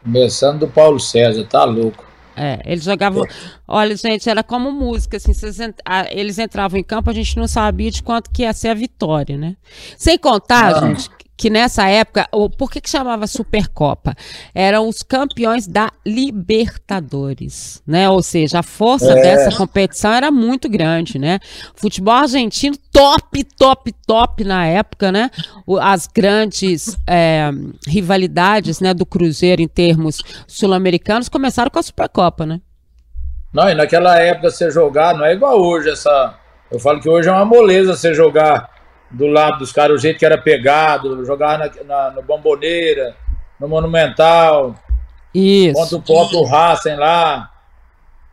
Começando 0.03 0.59
do 0.59 0.68
Paulo 0.68 0.99
César, 0.99 1.45
tá 1.45 1.62
louco. 1.62 2.05
É, 2.35 2.61
eles 2.64 2.83
jogavam. 2.83 3.25
Olha, 3.68 3.95
gente, 3.95 4.29
era 4.29 4.42
como 4.42 4.73
música, 4.73 5.18
assim, 5.18 5.33
eles 6.11 6.38
entravam 6.38 6.81
em 6.81 6.83
campo, 6.83 7.11
a 7.11 7.12
gente 7.12 7.37
não 7.37 7.47
sabia 7.47 7.92
de 7.92 8.03
quanto 8.03 8.29
que 8.31 8.42
ia 8.42 8.53
ser 8.53 8.68
a 8.71 8.75
vitória, 8.75 9.37
né? 9.37 9.57
Sem 9.97 10.18
contar, 10.18 10.81
não. 10.81 10.88
gente, 10.88 11.09
que 11.42 11.50
nessa 11.50 11.88
época, 11.88 12.28
por 12.57 12.70
que, 12.70 12.81
que 12.81 12.88
chamava 12.88 13.26
Supercopa? 13.26 14.14
Eram 14.55 14.88
os 14.88 15.02
campeões 15.02 15.66
da 15.66 15.90
Libertadores, 16.07 17.83
né? 17.85 18.09
Ou 18.09 18.22
seja, 18.22 18.61
a 18.61 18.62
força 18.62 19.11
é. 19.11 19.20
dessa 19.20 19.57
competição 19.57 20.12
era 20.12 20.31
muito 20.31 20.68
grande, 20.68 21.18
né? 21.18 21.40
Futebol 21.74 22.14
argentino 22.14 22.76
top, 22.92 23.42
top, 23.59 23.92
top 24.07 24.44
na 24.44 24.66
época, 24.66 25.11
né? 25.11 25.33
As 25.81 26.07
grandes 26.07 26.96
é, 27.09 27.50
rivalidades, 27.88 28.78
né, 28.78 28.94
do 28.94 29.05
Cruzeiro 29.05 29.61
em 29.61 29.66
termos 29.66 30.22
sul-americanos 30.46 31.28
começaram 31.28 31.72
com 31.72 31.81
a 31.81 31.83
Supercopa, 31.83 32.46
né? 32.46 32.61
Não, 33.52 33.68
e 33.68 33.74
naquela 33.74 34.16
época 34.16 34.48
você 34.48 34.70
jogar 34.70 35.12
não 35.16 35.24
é 35.24 35.33
igual 35.33 35.61
hoje 35.61 35.90
essa. 35.90 36.37
Eu 36.70 36.78
falo 36.78 37.00
que 37.00 37.09
hoje 37.09 37.28
é 37.28 37.33
uma 37.33 37.44
moleza 37.44 37.96
você 37.96 38.14
jogar 38.14 38.70
do 39.12 39.27
lado 39.27 39.59
dos 39.59 39.72
caras, 39.72 39.96
o 39.96 40.03
jeito 40.03 40.18
que 40.18 40.25
era 40.25 40.38
pegado, 40.38 41.25
jogava 41.25 41.59
na, 41.59 41.85
na, 41.85 42.11
no 42.12 42.22
Bomboneira, 42.22 43.14
no 43.61 43.68
Monumental. 43.68 44.75
Isso. 45.35 45.75
Contra 45.75 45.96
o 45.96 46.03
próprio 46.03 46.44
Racing 46.44 46.96
lá. 46.96 47.51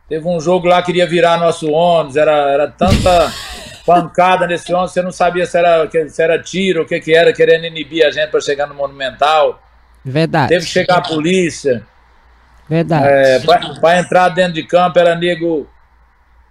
Teve 0.08 0.26
um 0.26 0.40
jogo 0.40 0.66
lá 0.66 0.82
que 0.82 0.90
iria 0.90 1.06
virar 1.06 1.38
nosso 1.38 1.70
ônibus, 1.70 2.16
era, 2.16 2.32
era 2.50 2.68
tanta 2.68 3.32
pancada 3.86 4.46
nesse 4.46 4.72
ônibus, 4.72 4.92
você 4.92 5.02
não 5.02 5.12
sabia 5.12 5.46
se 5.46 5.56
era, 5.56 5.88
se 6.08 6.22
era 6.22 6.42
tiro, 6.42 6.82
o 6.82 6.86
que, 6.86 6.98
que 6.98 7.14
era, 7.14 7.32
querendo 7.32 7.66
inibir 7.66 8.04
a 8.04 8.10
gente 8.10 8.30
para 8.30 8.40
chegar 8.40 8.66
no 8.66 8.74
Monumental. 8.74 9.62
Verdade. 10.04 10.48
Teve 10.48 10.64
que 10.64 10.70
chegar 10.72 10.96
a 10.96 11.02
polícia. 11.02 11.86
Verdade. 12.68 13.06
É, 13.06 13.40
para 13.80 13.98
entrar 13.98 14.28
dentro 14.30 14.54
de 14.54 14.64
campo 14.64 14.98
era 14.98 15.14
nego 15.14 15.68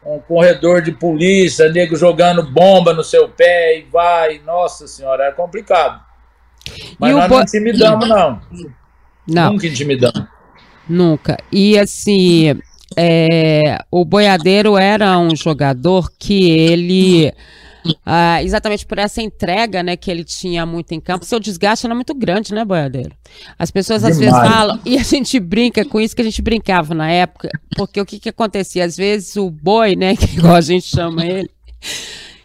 um 0.05 0.19
corredor 0.19 0.81
de 0.81 0.91
polícia, 0.91 1.69
nego 1.69 1.95
jogando 1.95 2.43
bomba 2.43 2.93
no 2.93 3.03
seu 3.03 3.29
pé 3.29 3.79
e 3.79 3.83
vai. 3.83 4.39
Nossa 4.45 4.88
senhora, 4.88 5.25
é 5.25 5.31
complicado. 5.31 6.01
Mas 6.97 7.12
e 7.12 7.13
nós 7.13 7.27
bo... 7.27 7.35
não 7.35 7.41
intimidamos, 7.43 8.09
não. 8.09 8.41
Não. 9.27 9.53
Nunca 9.53 9.67
intimidamos. 9.67 10.23
Nunca. 10.88 11.38
E 11.51 11.77
assim, 11.77 12.59
é, 12.95 13.83
o 13.91 14.03
Boiadeiro 14.03 14.77
era 14.77 15.17
um 15.19 15.35
jogador 15.35 16.12
que 16.17 16.49
ele 16.49 17.33
ah, 18.06 18.43
exatamente 18.43 18.86
por 18.86 18.97
essa 18.97 19.21
entrega, 19.21 19.84
né, 19.84 19.95
que 19.95 20.10
ele 20.10 20.23
tinha 20.23 20.65
muito 20.65 20.93
em 20.93 20.99
campo. 20.99 21.25
Seu 21.25 21.39
desgaste 21.39 21.86
era 21.86 21.95
muito 21.95 22.13
grande, 22.13 22.54
né, 22.54 22.63
Boiadeiro? 22.65 23.12
As 23.58 23.71
pessoas 23.71 24.04
às 24.04 24.17
vezes 24.17 24.34
falam, 24.34 24.80
e 24.86 24.97
a 24.97 25.04
gente 25.04 25.39
brinca 25.39 25.86
com 25.86 25.99
isso 25.99 26.15
que 26.15 26.21
a 26.21 26.25
gente 26.25 26.41
brincava 26.41 26.93
na 26.93 27.10
época, 27.12 27.49
porque 27.75 27.99
o 27.99 28.06
que 28.06 28.19
que 28.19 28.30
acontecia? 28.30 28.86
Às 28.86 28.97
vezes 28.97 29.36
o 29.36 29.49
boi, 29.49 29.95
né, 29.95 30.15
que 30.17 30.38
igual 30.38 30.56
a 30.56 30.62
gente 30.62 30.86
chama 30.86 31.25
ele, 31.25 31.49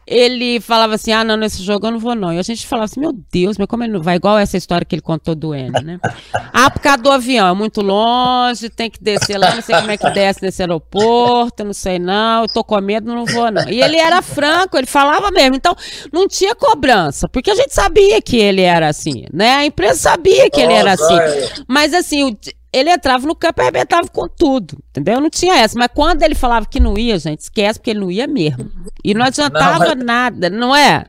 ele 0.06 0.60
falava 0.60 0.94
assim: 0.94 1.12
ah, 1.12 1.24
não, 1.24 1.36
nesse 1.36 1.62
jogo 1.62 1.86
eu 1.86 1.92
não 1.92 1.98
vou, 1.98 2.14
não. 2.14 2.32
E 2.32 2.38
a 2.38 2.42
gente 2.42 2.66
falava 2.66 2.84
assim: 2.84 3.00
meu 3.00 3.12
Deus, 3.32 3.56
mas 3.58 3.66
como 3.66 3.84
ele 3.84 3.92
não 3.92 4.02
vai? 4.02 4.16
Igual 4.16 4.38
essa 4.38 4.56
história 4.56 4.84
que 4.84 4.94
ele 4.94 5.02
contou 5.02 5.34
do 5.34 5.54
N, 5.54 5.70
né? 5.82 5.98
Ah, 6.56 6.70
por 6.70 6.80
causa 6.80 6.98
do 6.98 7.10
avião, 7.10 7.48
é 7.48 7.52
muito 7.52 7.80
longe, 7.80 8.70
tem 8.70 8.88
que 8.88 9.02
descer 9.02 9.36
lá, 9.36 9.56
não 9.56 9.62
sei 9.62 9.74
como 9.74 9.90
é 9.90 9.96
que 9.96 10.08
desce 10.10 10.40
nesse 10.40 10.62
aeroporto, 10.62 11.64
não 11.64 11.72
sei 11.72 11.98
não, 11.98 12.42
eu 12.42 12.48
tô 12.48 12.62
com 12.62 12.80
medo, 12.80 13.12
não 13.12 13.24
vou, 13.24 13.50
não. 13.50 13.68
E 13.68 13.82
ele 13.82 13.96
era 13.96 14.22
franco, 14.22 14.76
ele 14.76 14.86
falava 14.86 15.32
mesmo. 15.32 15.56
Então, 15.56 15.74
não 16.12 16.28
tinha 16.28 16.54
cobrança, 16.54 17.28
porque 17.28 17.50
a 17.50 17.54
gente 17.56 17.74
sabia 17.74 18.22
que 18.22 18.36
ele 18.36 18.60
era 18.60 18.88
assim, 18.88 19.24
né? 19.32 19.54
A 19.56 19.64
empresa 19.64 19.98
sabia 19.98 20.48
que 20.48 20.60
ele 20.60 20.72
era 20.72 20.92
assim. 20.92 21.18
Mas 21.66 21.92
assim, 21.92 22.24
o 22.24 22.36
ele 22.74 22.90
entrava 22.90 23.24
no 23.24 23.36
campo 23.36 23.60
e 23.60 23.62
arrebentava 23.62 24.08
com 24.08 24.28
tudo, 24.28 24.76
entendeu? 24.90 25.20
Não 25.20 25.30
tinha 25.30 25.56
essa. 25.58 25.78
Mas 25.78 25.88
quando 25.94 26.22
ele 26.22 26.34
falava 26.34 26.66
que 26.66 26.80
não 26.80 26.98
ia, 26.98 27.16
gente, 27.18 27.40
esquece, 27.40 27.78
porque 27.78 27.90
ele 27.90 28.00
não 28.00 28.10
ia 28.10 28.26
mesmo. 28.26 28.68
E 29.02 29.14
não 29.14 29.24
adiantava 29.24 29.78
não, 29.78 29.94
mas... 29.94 30.04
nada, 30.04 30.50
não 30.50 30.74
é? 30.74 31.06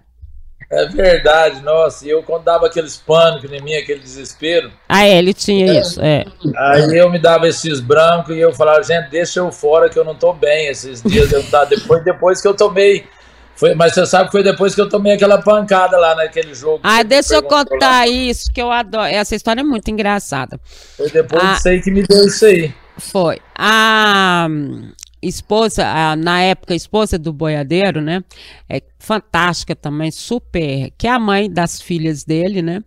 É 0.72 0.86
verdade, 0.88 1.62
nossa. 1.62 2.06
E 2.06 2.10
eu 2.10 2.22
quando 2.22 2.44
dava 2.44 2.68
aqueles 2.68 2.98
pânicos 2.98 3.52
em 3.52 3.62
mim, 3.62 3.74
aquele 3.74 4.00
desespero. 4.00 4.72
Ah, 4.88 5.08
é, 5.08 5.18
ele 5.18 5.34
tinha 5.34 5.72
é, 5.72 5.80
isso, 5.80 6.02
é. 6.02 6.26
Aí 6.56 6.98
eu 6.98 7.10
me 7.10 7.20
dava 7.20 7.48
esses 7.48 7.80
brancos 7.80 8.36
e 8.36 8.40
eu 8.40 8.54
falava, 8.54 8.84
gente, 8.84 9.10
deixa 9.10 9.40
eu 9.40 9.52
fora 9.52 9.90
que 9.90 9.98
eu 9.98 10.04
não 10.04 10.16
tô 10.16 10.34
bem 10.34 10.68
esses 10.68 11.02
dias. 11.02 11.32
Eu 11.32 11.44
tá, 11.50 11.66
depois, 11.66 12.04
depois 12.04 12.42
que 12.42 12.48
eu 12.48 12.54
tomei 12.54 13.06
foi, 13.56 13.74
mas 13.74 13.94
você 13.94 14.06
sabe 14.06 14.26
que 14.26 14.32
foi 14.32 14.44
depois 14.44 14.76
que 14.76 14.82
eu 14.82 14.90
tomei 14.90 15.14
aquela 15.14 15.42
pancada 15.42 15.98
lá 15.98 16.16
naquele 16.16 16.54
jogo. 16.54 16.80
Ah, 16.84 17.04
deixa 17.04 17.36
eu 17.36 17.44
contar 17.44 18.06
lá. 18.06 18.08
isso, 18.08 18.52
que 18.52 18.62
eu 18.62 18.72
adoro. 18.72 19.06
Essa 19.06 19.36
história 19.36 19.62
é 19.62 19.64
muito 19.64 19.90
engraçada. 19.90 20.60
Foi 20.98 21.10
depois 21.10 21.44
ah, 21.44 21.54
disso 21.54 21.70
aí 21.70 21.82
que 21.82 21.92
me 21.92 22.04
deu 22.04 22.28
isso 22.28 22.46
aí. 22.46 22.74
Foi. 22.98 23.40
A 23.58 24.48
esposa, 25.22 25.86
a, 25.86 26.16
na 26.16 26.42
época, 26.42 26.76
esposa 26.76 27.18
do 27.18 27.34
boiadeiro, 27.34 28.02
né? 28.02 28.24
É 28.70 28.82
fantástica 29.00 29.76
também, 29.76 30.12
super. 30.12 30.92
Que 30.98 31.08
é 31.08 31.12
a 31.12 31.20
mãe 31.20 31.50
das 31.50 31.82
filhas 31.82 32.24
dele, 32.24 32.62
né? 32.62 32.84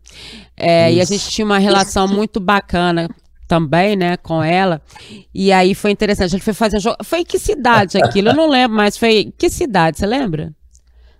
É, 0.56 0.92
e 0.92 1.00
a 1.00 1.04
gente 1.04 1.30
tinha 1.30 1.44
uma 1.44 1.58
relação 1.58 2.06
muito 2.06 2.40
bacana 2.40 3.08
também, 3.46 3.96
né, 3.96 4.18
com 4.18 4.42
ela. 4.42 4.82
E 5.34 5.50
aí 5.50 5.74
foi 5.74 5.90
interessante. 5.90 6.26
A 6.26 6.28
gente 6.28 6.44
foi 6.44 6.52
fazer 6.52 6.76
um 6.76 6.80
jogo. 6.80 6.98
Foi 7.02 7.24
que 7.24 7.38
cidade 7.38 7.98
aquilo? 7.98 8.28
Eu 8.28 8.34
não 8.34 8.48
lembro, 8.48 8.76
mas 8.76 8.96
foi. 8.96 9.32
Que 9.36 9.48
cidade, 9.48 9.98
você 9.98 10.06
lembra? 10.06 10.52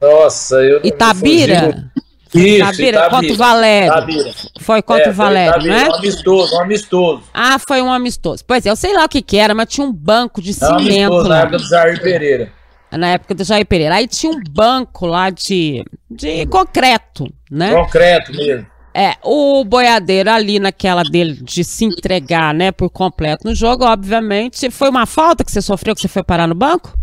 Nossa, 0.00 0.56
eu 0.56 0.80
Itabira? 0.84 1.90
Isso, 2.34 2.56
Itabira, 2.56 2.98
Itabira. 2.98 3.10
contra 3.10 3.32
o 3.32 3.36
Valério. 3.36 3.88
Itabira. 3.88 4.30
Foi 4.60 4.82
contra 4.82 5.08
é, 5.08 5.12
Valério, 5.12 5.62
né? 5.62 5.88
Um 5.88 5.94
amistoso, 5.94 6.56
um 6.56 6.60
amistoso. 6.60 7.22
Ah, 7.32 7.58
foi 7.58 7.80
um 7.80 7.92
amistoso. 7.92 8.44
Pois 8.46 8.66
é, 8.66 8.70
eu 8.70 8.76
sei 8.76 8.94
lá 8.94 9.04
o 9.04 9.08
que 9.08 9.22
que 9.22 9.36
era, 9.38 9.54
mas 9.54 9.68
tinha 9.68 9.86
um 9.86 9.92
banco 9.92 10.42
de 10.42 10.50
Não, 10.60 10.78
cimento 10.78 11.14
amistoso, 11.14 11.28
lá. 11.28 11.36
Na 11.36 11.40
época 11.40 11.58
do 11.58 11.68
Jair 11.68 12.02
Pereira. 12.02 12.52
Na 12.90 13.08
época 13.08 13.34
do 13.34 13.44
Jair 13.44 13.66
Pereira. 13.66 13.94
Aí 13.94 14.06
tinha 14.06 14.32
um 14.32 14.42
banco 14.48 15.06
lá 15.06 15.30
de, 15.30 15.84
de 16.10 16.46
concreto, 16.46 17.32
né? 17.50 17.74
Concreto 17.74 18.32
mesmo. 18.32 18.66
É, 18.94 19.14
o 19.22 19.64
boiadeiro 19.64 20.30
ali 20.30 20.58
naquela 20.58 21.04
dele 21.04 21.34
de 21.34 21.62
se 21.62 21.84
entregar, 21.84 22.52
né, 22.52 22.72
por 22.72 22.90
completo 22.90 23.46
no 23.46 23.54
jogo, 23.54 23.84
obviamente, 23.84 24.70
foi 24.70 24.88
uma 24.88 25.06
falta 25.06 25.44
que 25.44 25.52
você 25.52 25.62
sofreu 25.62 25.94
que 25.94 26.00
você 26.00 26.08
foi 26.08 26.24
parar 26.24 26.48
no 26.48 26.54
banco? 26.54 26.98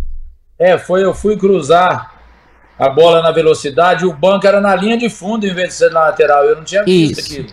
É, 0.60 0.77
foi, 0.77 1.05
eu 1.05 1.13
fui 1.13 1.38
cruzar 1.38 2.14
a 2.78 2.90
bola 2.90 3.22
na 3.22 3.32
velocidade, 3.32 4.06
o 4.06 4.14
banco 4.14 4.46
era 4.46 4.60
na 4.60 4.76
linha 4.76 4.98
de 4.98 5.10
fundo 5.10 5.46
em 5.46 5.54
vez 5.54 5.70
de 5.70 5.74
ser 5.76 5.92
na 5.92 6.02
lateral. 6.02 6.44
Eu 6.44 6.58
não 6.58 6.64
tinha 6.64 6.84
visto 6.84 7.20
Isso. 7.20 7.32
aquilo. 7.32 7.50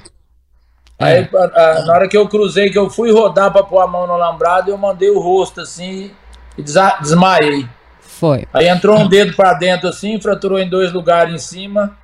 É. 0.98 1.04
Aí, 1.04 1.28
a, 1.34 1.60
a, 1.60 1.84
na 1.86 1.92
hora 1.94 2.08
que 2.08 2.16
eu 2.16 2.28
cruzei, 2.28 2.70
que 2.70 2.78
eu 2.78 2.90
fui 2.90 3.10
rodar 3.12 3.52
para 3.52 3.62
pôr 3.62 3.80
a 3.80 3.86
mão 3.86 4.06
no 4.06 4.12
alambrado, 4.12 4.70
eu 4.70 4.78
mandei 4.78 5.10
o 5.10 5.20
rosto 5.20 5.60
assim 5.60 6.10
e 6.56 6.62
desmaiei. 6.62 7.68
Foi. 8.00 8.46
Aí 8.52 8.68
entrou 8.68 8.98
um 8.98 9.08
dedo 9.08 9.34
para 9.34 9.54
dentro 9.54 9.88
assim, 9.88 10.20
fraturou 10.20 10.58
em 10.58 10.68
dois 10.68 10.92
lugares 10.92 11.34
em 11.34 11.38
cima 11.38 11.96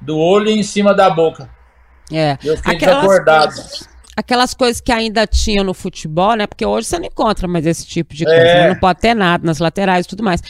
do 0.00 0.18
olho 0.18 0.48
e 0.48 0.58
em 0.58 0.62
cima 0.62 0.94
da 0.94 1.10
boca. 1.10 1.48
É. 2.12 2.38
Eu 2.42 2.56
fiquei 2.56 2.76
Aquelas... 2.76 3.02
desacordado 3.02 3.54
aquelas 4.16 4.54
coisas 4.54 4.80
que 4.80 4.92
ainda 4.92 5.26
tinha 5.26 5.62
no 5.62 5.74
futebol, 5.74 6.34
né? 6.34 6.46
Porque 6.46 6.64
hoje 6.64 6.88
você 6.88 6.98
não 6.98 7.06
encontra 7.06 7.46
mais 7.48 7.66
esse 7.66 7.86
tipo 7.86 8.14
de 8.14 8.24
coisa, 8.24 8.42
né? 8.42 8.66
é. 8.66 8.68
não 8.68 8.76
pode 8.76 9.00
ter 9.00 9.14
nada 9.14 9.46
nas 9.46 9.58
laterais 9.58 10.06
e 10.06 10.08
tudo 10.08 10.22
mais. 10.22 10.40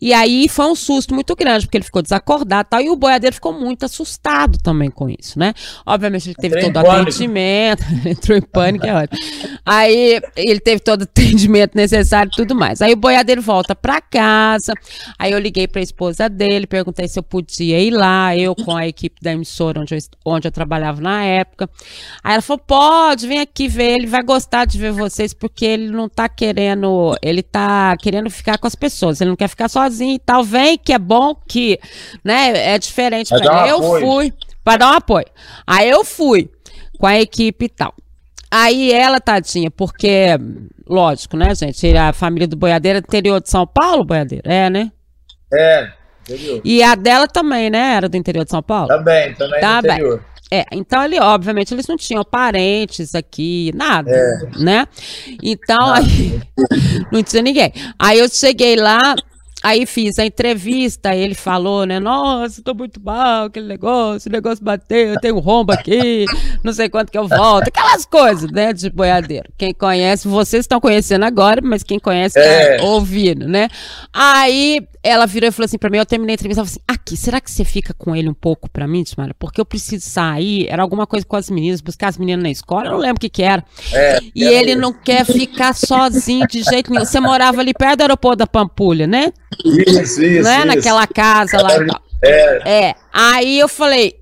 E 0.00 0.12
aí 0.12 0.48
foi 0.48 0.66
um 0.66 0.74
susto 0.74 1.14
muito 1.14 1.34
grande, 1.34 1.66
porque 1.66 1.78
ele 1.78 1.84
ficou 1.84 2.02
desacordado 2.02 2.66
e 2.66 2.70
tal, 2.70 2.80
e 2.80 2.90
o 2.90 2.96
boiadeiro 2.96 3.34
ficou 3.34 3.52
muito 3.52 3.84
assustado 3.84 4.58
também 4.58 4.90
com 4.90 5.08
isso, 5.08 5.38
né? 5.38 5.54
Obviamente 5.86 6.28
ele 6.28 6.34
teve 6.34 6.56
Entrei 6.56 6.72
todo 6.72 6.84
o 6.84 6.90
atendimento, 6.90 7.82
entrou 8.06 8.36
em 8.36 8.42
pânico, 8.42 8.86
é 8.86 8.94
ótimo. 8.94 9.18
Aí 9.64 10.20
ele 10.36 10.60
teve 10.60 10.80
todo 10.80 11.02
o 11.02 11.04
atendimento 11.04 11.74
necessário 11.74 12.30
e 12.32 12.36
tudo 12.36 12.54
mais. 12.54 12.80
Aí 12.82 12.92
o 12.92 12.96
boiadeiro 12.96 13.42
volta 13.42 13.74
para 13.74 14.00
casa, 14.00 14.72
aí 15.18 15.32
eu 15.32 15.38
liguei 15.38 15.66
para 15.66 15.80
a 15.80 15.82
esposa 15.82 16.28
dele, 16.28 16.66
perguntei 16.66 17.08
se 17.08 17.18
eu 17.18 17.22
podia 17.22 17.80
ir 17.80 17.90
lá, 17.90 18.36
eu 18.36 18.54
com 18.54 18.76
a 18.76 18.86
equipe 18.86 19.20
da 19.22 19.32
emissora 19.32 19.80
onde 19.80 19.94
eu, 19.94 19.98
onde 20.24 20.48
eu 20.48 20.52
trabalhava 20.52 21.00
na 21.00 21.24
época. 21.24 21.68
Aí 22.22 22.34
ela 22.34 22.42
falou, 22.42 22.62
pode, 22.66 23.13
pode 23.14 23.28
vir 23.28 23.38
aqui 23.38 23.68
ver, 23.68 23.92
ele 23.92 24.06
vai 24.08 24.24
gostar 24.24 24.64
de 24.64 24.76
ver 24.76 24.90
vocês, 24.90 25.32
porque 25.32 25.64
ele 25.64 25.88
não 25.88 26.08
tá 26.08 26.28
querendo, 26.28 27.16
ele 27.22 27.44
tá 27.44 27.96
querendo 27.96 28.28
ficar 28.28 28.58
com 28.58 28.66
as 28.66 28.74
pessoas, 28.74 29.20
ele 29.20 29.30
não 29.30 29.36
quer 29.36 29.46
ficar 29.46 29.68
sozinho 29.68 30.16
e 30.16 30.18
tal. 30.18 30.42
Vem, 30.42 30.76
que 30.76 30.92
é 30.92 30.98
bom 30.98 31.32
que, 31.46 31.78
né, 32.24 32.74
é 32.74 32.76
diferente. 32.76 33.28
Pra 33.28 33.68
eu 33.68 33.76
apoio. 33.76 34.06
fui, 34.06 34.32
para 34.64 34.78
dar 34.78 34.90
um 34.90 34.94
apoio. 34.94 35.26
Aí 35.64 35.88
eu 35.88 36.04
fui 36.04 36.50
com 36.98 37.06
a 37.06 37.20
equipe 37.20 37.66
e 37.66 37.68
tal. 37.68 37.94
Aí 38.50 38.92
ela, 38.92 39.20
tadinha, 39.20 39.70
porque, 39.70 40.26
lógico, 40.88 41.36
né, 41.36 41.54
gente? 41.54 41.96
A 41.96 42.12
família 42.12 42.48
do 42.48 42.56
Boiadeiro 42.56 42.98
é 42.98 43.00
interior 43.00 43.40
de 43.40 43.48
São 43.48 43.64
Paulo, 43.64 44.04
Boiadeiro? 44.04 44.42
É, 44.44 44.68
né? 44.68 44.90
É, 45.52 45.88
interior. 46.22 46.60
E 46.64 46.82
a 46.82 46.96
dela 46.96 47.28
também, 47.28 47.70
né? 47.70 47.94
Era 47.94 48.08
do 48.08 48.16
interior 48.16 48.44
de 48.44 48.50
São 48.50 48.62
Paulo? 48.62 48.88
Também, 48.88 49.34
também 49.34 49.60
tá 49.60 49.80
do 49.80 49.86
interior. 49.86 50.18
Bem. 50.18 50.33
É, 50.50 50.64
então 50.72 51.00
ali, 51.00 51.18
obviamente, 51.18 51.72
eles 51.72 51.86
não 51.86 51.96
tinham 51.96 52.24
parentes 52.24 53.14
aqui, 53.14 53.72
nada, 53.74 54.10
é. 54.10 54.58
né? 54.58 54.86
Então, 55.42 55.92
aí, 55.92 56.40
não 57.10 57.22
tinha 57.22 57.42
ninguém. 57.42 57.72
Aí 57.98 58.18
eu 58.18 58.28
cheguei 58.28 58.76
lá, 58.76 59.14
Aí 59.64 59.86
fiz 59.86 60.18
a 60.18 60.26
entrevista, 60.26 61.16
ele 61.16 61.34
falou, 61.34 61.86
né? 61.86 61.98
Nossa, 61.98 62.60
tô 62.62 62.74
muito 62.74 63.02
mal, 63.02 63.46
aquele 63.46 63.66
negócio, 63.66 64.28
o 64.28 64.32
negócio 64.32 64.62
bateu, 64.62 65.14
eu 65.14 65.20
tenho 65.20 65.36
um 65.36 65.38
rombo 65.38 65.72
aqui, 65.72 66.26
não 66.62 66.70
sei 66.70 66.90
quanto 66.90 67.10
que 67.10 67.16
eu 67.16 67.26
volto, 67.26 67.68
aquelas 67.68 68.04
coisas, 68.04 68.50
né? 68.50 68.74
De 68.74 68.90
boiadeiro. 68.90 69.48
Quem 69.56 69.72
conhece, 69.72 70.28
vocês 70.28 70.64
estão 70.64 70.78
conhecendo 70.78 71.24
agora, 71.24 71.62
mas 71.64 71.82
quem 71.82 71.98
conhece 71.98 72.38
é. 72.38 72.76
tá 72.76 72.84
ouvindo, 72.84 73.48
né? 73.48 73.68
Aí 74.12 74.86
ela 75.02 75.26
virou 75.26 75.48
e 75.48 75.50
falou 75.50 75.64
assim 75.64 75.78
pra 75.78 75.88
mim, 75.88 75.96
eu 75.96 76.04
terminei 76.04 76.34
a 76.34 76.36
entrevista, 76.36 76.60
ela 76.60 76.66
falou 76.66 76.80
assim, 76.86 77.00
aqui, 77.00 77.16
será 77.16 77.40
que 77.40 77.50
você 77.50 77.64
fica 77.64 77.94
com 77.94 78.14
ele 78.14 78.28
um 78.28 78.34
pouco 78.34 78.68
pra 78.70 78.86
mim, 78.86 79.02
Tismara? 79.02 79.34
Porque 79.38 79.58
eu 79.58 79.64
preciso 79.64 80.06
sair, 80.06 80.66
era 80.68 80.82
alguma 80.82 81.06
coisa 81.06 81.24
com 81.24 81.36
as 81.36 81.48
meninas, 81.48 81.80
buscar 81.80 82.08
as 82.08 82.18
meninas 82.18 82.42
na 82.42 82.50
escola, 82.50 82.86
eu 82.86 82.92
não 82.92 82.98
lembro 82.98 83.16
o 83.16 83.20
que 83.20 83.30
que 83.30 83.42
era. 83.42 83.64
É, 83.94 84.18
e 84.34 84.44
ele 84.44 84.74
não 84.74 84.92
quer 84.92 85.24
ficar 85.24 85.74
sozinho 85.74 86.46
de 86.46 86.62
jeito 86.62 86.90
nenhum. 86.90 87.06
Você 87.06 87.18
morava 87.18 87.60
ali 87.60 87.72
perto 87.72 87.98
do 87.98 88.02
aeroporto 88.02 88.36
da 88.36 88.46
Pampulha, 88.46 89.06
né? 89.06 89.32
Isso, 89.64 90.22
isso. 90.22 90.42
Né? 90.42 90.58
Isso. 90.58 90.66
Naquela 90.66 91.06
casa 91.06 91.60
lá. 91.60 92.00
É. 92.22 92.88
é. 92.88 92.94
Aí 93.12 93.58
eu 93.58 93.68
falei, 93.68 94.16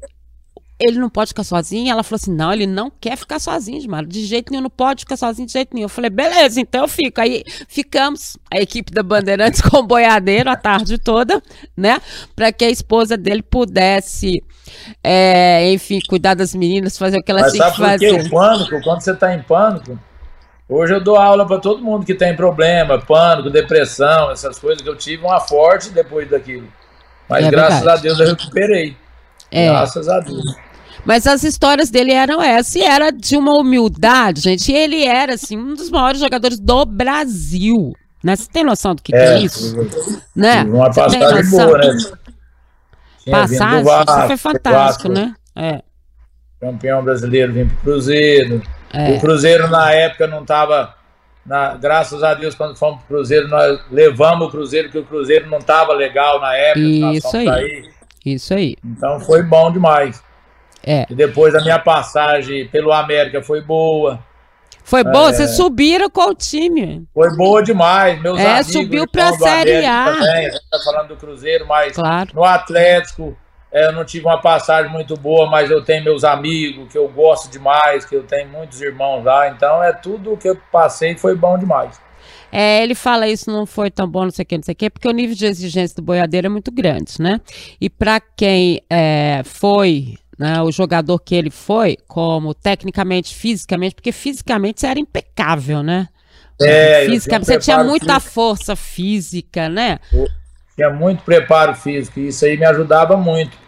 ele 0.83 0.99
não 0.99 1.09
pode 1.09 1.29
ficar 1.29 1.45
sozinho. 1.45 1.91
Ela 1.91 2.03
falou 2.03 2.17
assim: 2.17 2.35
não, 2.35 2.53
ele 2.53 2.67
não 2.67 2.91
quer 2.91 3.17
ficar 3.17 3.39
sozinho, 3.39 3.89
Mara. 3.89 4.07
De 4.07 4.25
jeito 4.25 4.51
nenhum, 4.51 4.65
não 4.65 4.71
pode 4.71 5.01
ficar 5.01 5.17
sozinho 5.17 5.47
de 5.47 5.53
jeito 5.53 5.73
nenhum. 5.73 5.85
Eu 5.85 5.89
falei, 5.89 6.11
beleza, 6.11 6.61
então 6.61 6.83
eu 6.83 6.89
fico. 6.89 7.21
Aí 7.21 7.45
ficamos, 7.69 8.37
a 8.53 8.61
equipe 8.61 8.93
da 8.93 9.03
Bandeirantes 9.03 9.61
com 9.63 9.79
o 9.79 9.83
boiadeiro 9.87 10.51
a 10.51 10.57
tarde 10.57 10.99
toda, 10.99 11.41
né? 11.77 12.01
Para 12.35 12.53
que 12.53 12.65
a 12.65 12.71
esposa 12.71 13.17
dele 13.17 13.43
pudesse, 13.43 14.43
é, 15.03 15.73
enfim, 15.73 16.01
cuidar 16.09 16.35
das 16.35 16.55
meninas, 16.55 16.99
fazer 16.99 17.19
o 17.19 17.23
que 17.23 17.31
ela 17.31 17.43
Mas 17.43 17.53
tinha 17.53 17.71
que 17.71 17.77
fazer. 17.77 18.27
O 18.27 18.31
pânico, 18.31 18.81
quando 18.83 19.01
você 19.01 19.15
tá 19.15 19.35
em 19.35 19.43
pânico, 19.43 19.99
Hoje 20.73 20.95
eu 20.95 21.01
dou 21.01 21.17
aula 21.17 21.47
para 21.47 21.59
todo 21.59 21.85
mundo 21.85 22.07
que 22.07 22.15
tem 22.15 22.35
problema, 22.35 22.99
pânico, 22.99 23.51
depressão, 23.51 24.31
essas 24.31 24.59
coisas 24.59 24.81
que 24.81 24.89
eu 24.89 24.97
tive 24.97 25.23
uma 25.23 25.39
forte 25.39 25.91
depois 25.91 26.31
daquilo. 26.31 26.67
Mas 27.29 27.45
é 27.45 27.51
graças 27.51 27.75
verdade. 27.81 27.99
a 27.99 28.03
Deus 28.03 28.21
eu 28.21 28.27
recuperei. 28.29 28.97
É. 29.51 29.69
Graças 29.69 30.09
a 30.09 30.21
Deus. 30.21 30.43
Mas 31.05 31.27
as 31.27 31.45
histórias 31.45 31.91
dele 31.91 32.13
eram 32.13 32.41
essas, 32.41 32.75
e 32.77 32.83
era 32.83 33.11
de 33.11 33.37
uma 33.37 33.53
humildade, 33.53 34.41
gente. 34.41 34.73
E 34.73 34.75
ele 34.75 35.05
era, 35.05 35.35
assim, 35.35 35.59
um 35.59 35.75
dos 35.75 35.91
maiores 35.91 36.21
jogadores 36.21 36.59
do 36.59 36.87
Brasil. 36.87 37.93
Né? 38.25 38.35
Você 38.35 38.49
tem 38.51 38.65
noção 38.65 38.95
do 38.95 39.03
que 39.03 39.15
é, 39.15 39.19
que 39.19 39.25
é 39.25 39.39
isso? 39.41 39.77
Né? 40.35 40.63
Uma 40.63 40.91
passagem 40.91 41.51
boa, 41.51 41.79
né? 41.79 41.95
passagem? 43.31 43.85
Vasco, 43.85 44.13
isso 44.13 44.27
foi 44.27 44.37
fantástico, 44.39 45.09
Vasco, 45.09 45.13
né? 45.13 45.35
É. 45.55 45.83
Campeão 46.59 47.05
brasileiro, 47.05 47.53
vim 47.53 47.67
pro 47.67 47.77
Cruzeiro. 47.79 48.63
É. 48.93 49.13
O 49.13 49.21
Cruzeiro, 49.21 49.69
na 49.69 49.93
época, 49.93 50.27
não 50.27 50.43
estava. 50.43 50.95
graças 51.81 52.23
a 52.23 52.35
Deus, 52.35 52.55
quando 52.55 52.77
fomos 52.77 53.03
pro 53.05 53.17
Cruzeiro, 53.17 53.49
nós 53.49 53.81
levamos 53.91 54.49
o 54.49 54.51
Cruzeiro, 54.51 54.91
que 54.91 54.99
o 54.99 55.05
Cruzeiro 55.05 55.49
não 55.49 55.59
estava 55.59 55.93
legal 55.93 56.41
na 56.41 56.55
época. 56.55 56.81
Isso 56.81 57.37
aí. 57.37 57.91
Isso 58.25 58.55
aí. 58.55 58.77
Então 58.85 59.19
foi 59.21 59.43
bom 59.43 59.73
demais. 59.73 60.23
É. 60.85 61.07
E 61.09 61.15
depois 61.15 61.55
a 61.55 61.61
minha 61.61 61.79
passagem 61.79 62.67
pelo 62.69 62.93
América 62.93 63.43
foi 63.43 63.61
boa. 63.61 64.21
Foi 64.85 65.05
boa, 65.05 65.31
é... 65.31 65.33
vocês 65.33 65.51
subiram 65.57 66.11
com 66.11 66.31
o 66.31 66.35
time. 66.35 67.07
Foi 67.15 67.35
boa 67.37 67.63
demais, 67.63 68.21
meus 68.21 68.39
é, 68.39 68.47
amigos. 68.47 68.73
subiu 68.73 69.07
para 69.07 69.29
a 69.29 69.33
Série 69.35 69.85
A. 69.87 70.05
Também, 70.13 70.47
a 70.47 70.51
gente 70.51 70.71
tá 70.71 70.79
falando 70.85 71.09
do 71.09 71.17
Cruzeiro, 71.17 71.67
mas 71.67 71.93
claro. 71.93 72.31
no 72.35 72.45
Atlético 72.45 73.37
é, 73.39 73.52
eu 73.73 73.93
não 73.93 74.05
tive 74.05 74.27
uma 74.27 74.41
passagem 74.41 74.93
muito 74.93 75.17
boa, 75.17 75.49
mas 75.49 75.71
eu 75.71 75.83
tenho 75.83 76.05
meus 76.05 76.25
amigos 76.25 76.93
que 76.93 76.99
eu 76.99 77.09
gosto 77.09 77.51
demais, 77.51 78.05
que 78.05 78.15
eu 78.15 78.23
tenho 78.23 78.49
muitos 78.49 78.81
irmãos 78.81 79.25
lá, 79.25 79.49
então 79.49 79.83
é 79.83 79.93
tudo 79.93 80.37
que 80.37 80.49
eu 80.49 80.59
passei 80.71 81.17
foi 81.17 81.35
bom 81.35 81.59
demais. 81.59 82.01
É, 82.53 82.83
ele 82.83 82.95
fala 82.95 83.27
isso 83.27 83.51
não 83.51 83.65
foi 83.65 83.91
tão 83.91 84.07
bom, 84.07 84.25
não 84.25 84.31
sei 84.31 84.43
o 84.43 84.47
que, 84.47 84.57
não 84.57 84.63
sei 84.63 84.73
o 84.73 84.77
que, 84.77 84.91
porque 84.91 85.09
o 85.09 85.13
nível 85.13 85.35
de 85.35 85.47
exigência 85.47 85.97
do 85.97 86.03
boiadeiro 86.03 86.49
é 86.49 86.51
muito 86.51 86.71
grande, 86.71 87.15
né? 87.19 87.41
E 87.81 87.89
para 87.89 88.21
quem 88.21 88.83
é, 88.91 89.41
foi 89.43 90.19
né, 90.39 90.61
o 90.61 90.71
jogador 90.71 91.19
que 91.19 91.35
ele 91.35 91.51
foi, 91.51 91.97
como 92.07 92.53
tecnicamente, 92.53 93.35
fisicamente, 93.35 93.95
porque 93.95 94.13
fisicamente 94.13 94.83
você 94.83 94.87
era 94.87 95.01
impecável, 95.01 95.83
né? 95.83 96.09
É, 96.61 97.07
fisicamente, 97.07 97.47
você 97.47 97.59
tinha 97.59 97.83
muita 97.83 98.21
físico. 98.21 98.35
força 98.35 98.77
física, 98.77 99.71
né? 99.71 99.99
Eu 100.13 100.29
tinha 100.75 100.91
muito 100.91 101.23
preparo 101.23 101.75
físico, 101.75 102.21
e 102.21 102.29
isso 102.29 102.45
aí 102.45 102.59
me 102.59 102.67
ajudava 102.67 103.17
muito. 103.17 103.62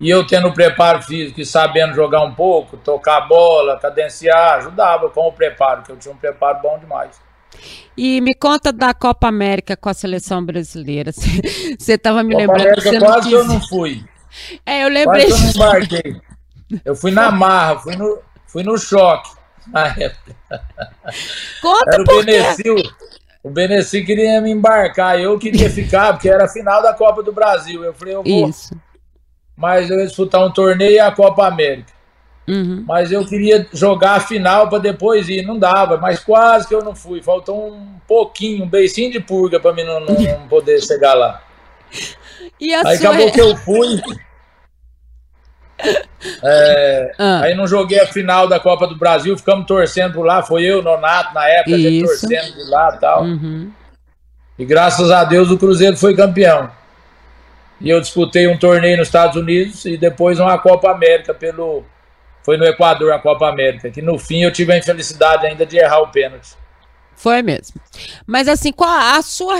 E 0.00 0.10
eu 0.10 0.26
tendo 0.26 0.52
preparo 0.52 1.02
físico 1.02 1.40
e 1.40 1.46
sabendo 1.46 1.94
jogar 1.94 2.22
um 2.22 2.34
pouco, 2.34 2.76
tocar 2.76 3.18
a 3.18 3.20
bola, 3.22 3.78
cadenciar, 3.78 4.58
ajudava 4.58 5.08
com 5.10 5.28
o 5.28 5.32
preparo, 5.32 5.82
que 5.82 5.92
eu 5.92 5.96
tinha 5.96 6.12
um 6.12 6.16
preparo 6.16 6.60
bom 6.62 6.78
demais. 6.78 7.20
E 7.96 8.20
me 8.20 8.34
conta 8.34 8.72
da 8.72 8.92
Copa 8.92 9.28
América 9.28 9.76
com 9.76 9.88
a 9.88 9.94
seleção 9.94 10.44
brasileira. 10.44 11.12
Você 11.78 11.92
estava 11.92 12.22
me 12.22 12.34
Copa 12.34 12.52
lembrando. 12.52 12.78
América, 12.78 12.98
quase 12.98 13.32
eu 13.32 13.44
não 13.44 13.60
fui. 13.60 14.04
É, 14.66 14.82
eu 14.82 14.88
lembrei. 14.88 15.28
Quase 15.28 15.32
eu 15.32 15.38
não 15.38 15.50
embarquei. 15.50 16.20
Eu 16.84 16.96
fui 16.96 17.12
na 17.12 17.30
marra, 17.30 17.78
fui 17.78 17.94
no, 17.94 18.18
fui 18.48 18.64
no 18.64 18.76
choque 18.76 19.30
na 19.68 19.86
época. 19.86 20.34
Conta 21.62 21.94
era 21.94 22.02
o 22.02 22.04
Benecil. 22.04 22.76
O 23.44 23.50
Benecil 23.50 24.04
queria 24.04 24.40
me 24.40 24.50
embarcar, 24.50 25.20
eu 25.20 25.38
queria 25.38 25.70
ficar, 25.70 26.14
porque 26.14 26.28
era 26.28 26.46
a 26.46 26.48
final 26.48 26.82
da 26.82 26.94
Copa 26.94 27.22
do 27.22 27.32
Brasil. 27.32 27.84
Eu 27.84 27.94
falei, 27.94 28.14
eu 28.14 28.24
vou. 28.24 28.48
Isso. 28.48 28.74
Mas 29.56 29.90
eu 29.90 29.98
ia 29.98 30.06
disputar 30.06 30.44
um 30.44 30.50
torneio 30.50 30.92
e 30.92 31.00
a 31.00 31.10
Copa 31.10 31.46
América. 31.46 31.92
Uhum. 32.46 32.84
Mas 32.86 33.10
eu 33.10 33.24
queria 33.24 33.66
jogar 33.72 34.16
a 34.16 34.20
final 34.20 34.68
para 34.68 34.78
depois 34.78 35.28
ir, 35.28 35.42
não 35.42 35.58
dava, 35.58 35.96
mas 35.96 36.20
quase 36.20 36.68
que 36.68 36.74
eu 36.74 36.82
não 36.82 36.94
fui. 36.94 37.22
Faltou 37.22 37.72
um 37.72 37.98
pouquinho, 38.06 38.64
um 38.64 38.68
beicinho 38.68 39.10
de 39.10 39.20
purga 39.20 39.58
para 39.58 39.72
mim 39.72 39.84
não, 39.84 40.00
não 40.00 40.14
poder 40.48 40.80
chegar 40.82 41.14
lá. 41.14 41.42
aí 42.60 42.98
sua... 42.98 43.10
acabou 43.10 43.32
que 43.32 43.40
eu 43.40 43.56
fui. 43.56 44.00
É, 46.42 47.12
ah. 47.18 47.40
Aí 47.42 47.54
não 47.54 47.66
joguei 47.66 48.00
a 48.00 48.06
final 48.06 48.48
da 48.48 48.58
Copa 48.58 48.86
do 48.86 48.96
Brasil, 48.96 49.36
ficamos 49.36 49.66
torcendo 49.66 50.14
por 50.14 50.24
lá. 50.24 50.42
Foi 50.42 50.62
eu, 50.62 50.82
Nonato, 50.82 51.34
na 51.34 51.46
época, 51.46 51.76
a 51.76 51.78
gente 51.78 52.06
torcendo 52.06 52.54
de 52.54 52.70
lá 52.70 52.94
e 52.94 52.98
tal. 52.98 53.24
Uhum. 53.24 53.70
E 54.58 54.64
graças 54.64 55.10
a 55.10 55.24
Deus 55.24 55.50
o 55.50 55.58
Cruzeiro 55.58 55.96
foi 55.96 56.14
campeão. 56.14 56.70
E 57.80 57.90
eu 57.90 58.00
disputei 58.00 58.46
um 58.46 58.56
torneio 58.56 58.96
nos 58.96 59.08
Estados 59.08 59.36
Unidos 59.36 59.84
e 59.84 59.96
depois 59.96 60.38
uma 60.38 60.58
Copa 60.58 60.90
América 60.90 61.34
pelo. 61.34 61.84
Foi 62.42 62.56
no 62.56 62.64
Equador 62.64 63.12
a 63.12 63.18
Copa 63.18 63.48
América, 63.48 63.90
que 63.90 64.02
no 64.02 64.18
fim 64.18 64.42
eu 64.42 64.52
tive 64.52 64.72
a 64.72 64.78
infelicidade 64.78 65.46
ainda 65.46 65.64
de 65.64 65.78
errar 65.78 66.00
o 66.00 66.08
pênalti. 66.08 66.50
Foi 67.16 67.42
mesmo. 67.42 67.80
Mas 68.26 68.48
assim, 68.48 68.72
qual 68.72 68.90
a 68.90 69.22
sua. 69.22 69.56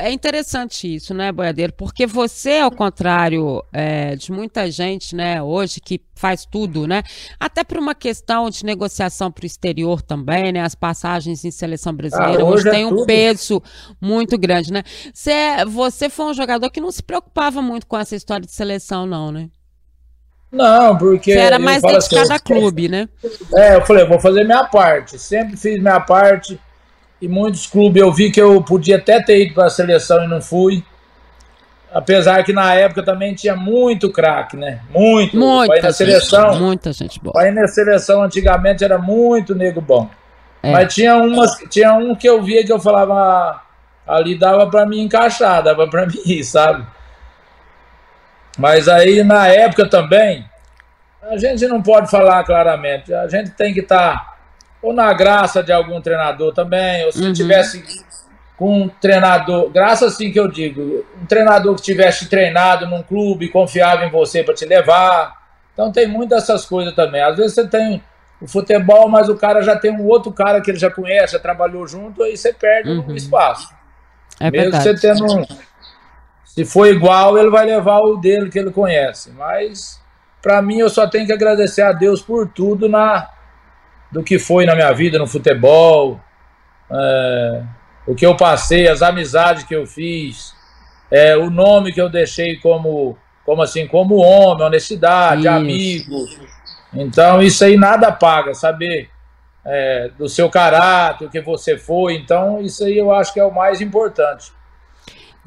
É 0.00 0.10
interessante 0.10 0.94
isso, 0.94 1.14
né, 1.14 1.32
Boiadeiro? 1.32 1.72
Porque 1.72 2.06
você, 2.06 2.58
ao 2.58 2.70
contrário 2.70 3.64
é, 3.72 4.14
de 4.14 4.30
muita 4.30 4.70
gente, 4.70 5.16
né, 5.16 5.42
hoje 5.42 5.80
que 5.80 6.00
faz 6.14 6.44
tudo, 6.44 6.86
né? 6.86 7.02
Até 7.38 7.64
por 7.64 7.78
uma 7.78 7.94
questão 7.94 8.50
de 8.50 8.64
negociação 8.64 9.30
para 9.30 9.44
o 9.44 9.46
exterior 9.46 10.02
também, 10.02 10.52
né? 10.52 10.60
As 10.60 10.74
passagens 10.74 11.44
em 11.44 11.50
seleção 11.50 11.94
brasileira 11.94 12.42
ah, 12.42 12.44
hoje, 12.44 12.54
hoje 12.54 12.68
é 12.68 12.70
tem 12.72 12.84
um 12.84 13.06
peso 13.06 13.62
muito 14.00 14.36
grande, 14.36 14.72
né? 14.72 14.82
Você, 15.12 15.64
você 15.66 16.08
foi 16.08 16.26
um 16.26 16.34
jogador 16.34 16.70
que 16.70 16.80
não 16.80 16.90
se 16.90 17.02
preocupava 17.02 17.62
muito 17.62 17.86
com 17.86 17.96
essa 17.96 18.16
história 18.16 18.44
de 18.44 18.52
seleção, 18.52 19.06
não, 19.06 19.30
né? 19.30 19.48
Não, 20.50 20.96
porque. 20.96 21.32
Você 21.32 21.38
era 21.38 21.58
mais 21.58 21.82
dedicado 21.82 22.22
assim, 22.22 22.32
a 22.32 22.38
clube, 22.38 22.88
né? 22.88 23.08
É, 23.54 23.76
eu 23.76 23.84
falei, 23.84 24.06
vou 24.06 24.18
fazer 24.18 24.44
minha 24.44 24.64
parte. 24.64 25.18
Sempre 25.18 25.56
fiz 25.56 25.80
minha 25.80 26.00
parte 26.00 26.58
e 27.20 27.26
muitos 27.26 27.66
clubes 27.66 28.00
eu 28.00 28.12
vi 28.12 28.30
que 28.30 28.40
eu 28.40 28.62
podia 28.62 28.96
até 28.96 29.20
ter 29.20 29.44
ido 29.44 29.54
para 29.54 29.66
a 29.66 29.70
seleção 29.70 30.24
e 30.24 30.28
não 30.28 30.40
fui. 30.40 30.84
Apesar 31.92 32.44
que 32.44 32.52
na 32.52 32.74
época 32.74 33.02
também 33.02 33.34
tinha 33.34 33.56
muito 33.56 34.12
craque, 34.12 34.56
né? 34.56 34.80
Muito. 34.90 35.36
Muita 35.36 35.82
na 35.82 35.92
seleção. 35.92 36.58
Muita 36.58 36.92
gente 36.92 37.18
boa. 37.18 37.46
Ir 37.46 37.52
na 37.52 37.66
seleção 37.66 38.22
antigamente 38.22 38.84
era 38.84 38.98
muito 38.98 39.54
nego 39.54 39.80
bom. 39.80 40.08
É. 40.62 40.70
Mas 40.70 40.94
tinha, 40.94 41.16
umas, 41.16 41.56
tinha 41.70 41.94
um 41.94 42.14
que 42.14 42.28
eu 42.28 42.42
via 42.42 42.64
que 42.64 42.72
eu 42.72 42.78
falava, 42.78 43.14
ah, 43.14 43.60
ali 44.06 44.38
dava 44.38 44.68
para 44.68 44.84
mim 44.84 45.00
encaixar, 45.00 45.62
dava 45.62 45.88
para 45.88 46.06
mim 46.06 46.20
ir, 46.26 46.44
sabe? 46.44 46.84
Mas 48.58 48.86
aí 48.86 49.22
na 49.22 49.46
época 49.46 49.88
também, 49.88 50.44
a 51.22 51.38
gente 51.38 51.66
não 51.66 51.80
pode 51.80 52.10
falar 52.10 52.44
claramente. 52.44 53.14
A 53.14 53.28
gente 53.28 53.50
tem 53.50 53.72
que 53.72 53.80
estar 53.80 54.24
tá 54.24 54.37
ou 54.82 54.92
na 54.92 55.12
graça 55.12 55.62
de 55.62 55.72
algum 55.72 56.00
treinador 56.00 56.52
também, 56.52 57.04
ou 57.04 57.12
se 57.12 57.22
uhum. 57.22 57.32
tivesse 57.32 57.82
com 58.56 58.82
um 58.82 58.88
treinador, 58.88 59.70
graça 59.70 60.06
assim 60.06 60.32
que 60.32 60.38
eu 60.38 60.48
digo, 60.48 61.04
um 61.22 61.26
treinador 61.26 61.76
que 61.76 61.82
tivesse 61.82 62.28
treinado 62.28 62.86
num 62.86 63.02
clube, 63.02 63.48
confiava 63.48 64.04
em 64.04 64.10
você 64.10 64.42
para 64.42 64.54
te 64.54 64.64
levar. 64.64 65.36
Então 65.72 65.92
tem 65.92 66.08
muitas 66.08 66.40
dessas 66.40 66.66
coisas 66.66 66.92
também. 66.94 67.22
Às 67.22 67.36
vezes 67.36 67.54
você 67.54 67.68
tem 67.68 68.02
o 68.40 68.48
futebol, 68.48 69.08
mas 69.08 69.28
o 69.28 69.36
cara 69.36 69.62
já 69.62 69.76
tem 69.76 69.92
um 69.92 70.04
outro 70.06 70.32
cara 70.32 70.60
que 70.60 70.72
ele 70.72 70.78
já 70.78 70.90
conhece, 70.90 71.34
já 71.34 71.38
trabalhou 71.38 71.86
junto, 71.86 72.22
aí 72.22 72.36
você 72.36 72.52
perde 72.52 72.90
uhum. 72.90 73.06
o 73.06 73.16
espaço. 73.16 73.72
É 74.40 74.50
Mesmo 74.50 74.72
verdade. 74.72 74.84
você 74.84 75.08
tendo 75.08 75.24
um, 75.24 75.44
se 76.44 76.64
for 76.64 76.86
igual, 76.86 77.38
ele 77.38 77.50
vai 77.50 77.64
levar 77.64 78.00
o 78.00 78.16
dele 78.16 78.50
que 78.50 78.58
ele 78.58 78.72
conhece. 78.72 79.30
Mas 79.30 80.00
para 80.42 80.60
mim 80.60 80.78
eu 80.78 80.90
só 80.90 81.06
tenho 81.06 81.26
que 81.26 81.32
agradecer 81.32 81.82
a 81.82 81.92
Deus 81.92 82.20
por 82.20 82.48
tudo 82.48 82.88
na 82.88 83.28
do 84.10 84.22
que 84.22 84.38
foi 84.38 84.64
na 84.64 84.74
minha 84.74 84.92
vida 84.92 85.18
no 85.18 85.26
futebol, 85.26 86.20
é, 86.90 87.62
o 88.06 88.14
que 88.14 88.24
eu 88.24 88.36
passei, 88.36 88.88
as 88.88 89.02
amizades 89.02 89.64
que 89.64 89.74
eu 89.74 89.86
fiz, 89.86 90.54
é, 91.10 91.36
o 91.36 91.50
nome 91.50 91.92
que 91.92 92.00
eu 92.00 92.08
deixei 92.08 92.56
como, 92.56 93.16
como 93.44 93.62
assim, 93.62 93.86
como 93.86 94.16
homem, 94.16 94.66
honestidade, 94.66 95.42
isso. 95.42 95.50
amigo. 95.50 96.26
Então 96.92 97.42
isso 97.42 97.64
aí 97.64 97.76
nada 97.76 98.10
paga, 98.10 98.54
saber 98.54 99.10
é, 99.64 100.10
do 100.16 100.28
seu 100.28 100.48
caráter, 100.48 101.26
o 101.26 101.30
que 101.30 101.40
você 101.40 101.76
foi. 101.76 102.14
Então 102.14 102.60
isso 102.60 102.84
aí 102.84 102.96
eu 102.96 103.12
acho 103.12 103.32
que 103.32 103.40
é 103.40 103.44
o 103.44 103.54
mais 103.54 103.80
importante. 103.80 104.52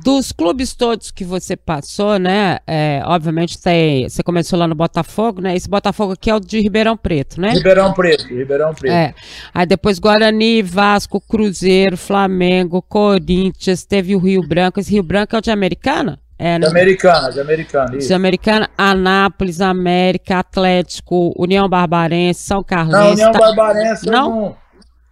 Dos 0.04 0.32
clubes 0.32 0.74
todos 0.74 1.12
que 1.12 1.24
você 1.24 1.56
passou, 1.56 2.18
né? 2.18 2.60
É, 2.66 3.02
obviamente 3.06 3.62
tem. 3.62 4.10
Você 4.10 4.24
começou 4.24 4.58
lá 4.58 4.68
no 4.68 4.74
Botafogo, 4.74 5.42
né? 5.42 5.56
Esse 5.56 5.70
Botafogo 5.70 6.14
aqui 6.14 6.30
é 6.30 6.36
o 6.36 6.40
de 6.40 6.60
Ribeirão 6.60 6.98
Preto, 6.98 7.40
né? 7.40 7.52
Ribeirão 7.52 7.94
Preto, 7.94 8.28
Ribeirão 8.28 8.74
Preto. 8.74 8.92
É. 8.92 9.14
Aí 9.54 9.66
depois 9.66 10.00
Guarani, 10.00 10.62
Vasco, 10.62 11.22
Cruzeiro, 11.22 11.98
Flamengo, 11.98 12.82
Corinthians, 12.82 13.84
teve 13.84 14.16
o 14.16 14.20
Rio 14.20 14.42
Branco. 14.48 14.80
Esse 14.80 14.92
Rio 14.92 15.04
Branco 15.04 15.36
é 15.36 15.40
o 15.40 15.42
de 15.42 15.52
Americana? 15.52 16.20
É, 16.40 16.58
né? 16.58 16.66
De 16.66 16.72
Americana, 16.72 17.32
de 17.32 17.40
Americana. 17.40 17.98
Isso. 17.98 18.08
De 18.08 18.14
Americana, 18.16 18.70
Anápolis, 18.76 19.62
América, 19.62 20.40
Atlético, 20.40 21.32
União 21.38 21.70
Barbarense, 21.70 22.42
São 22.42 22.64
Carlos. 22.64 22.94
Não, 22.94 23.12
União 23.12 23.32
tá... 23.32 23.40
Barbarense, 23.40 24.08
não? 24.08 24.26
Eu, 24.26 24.36
não... 24.36 24.58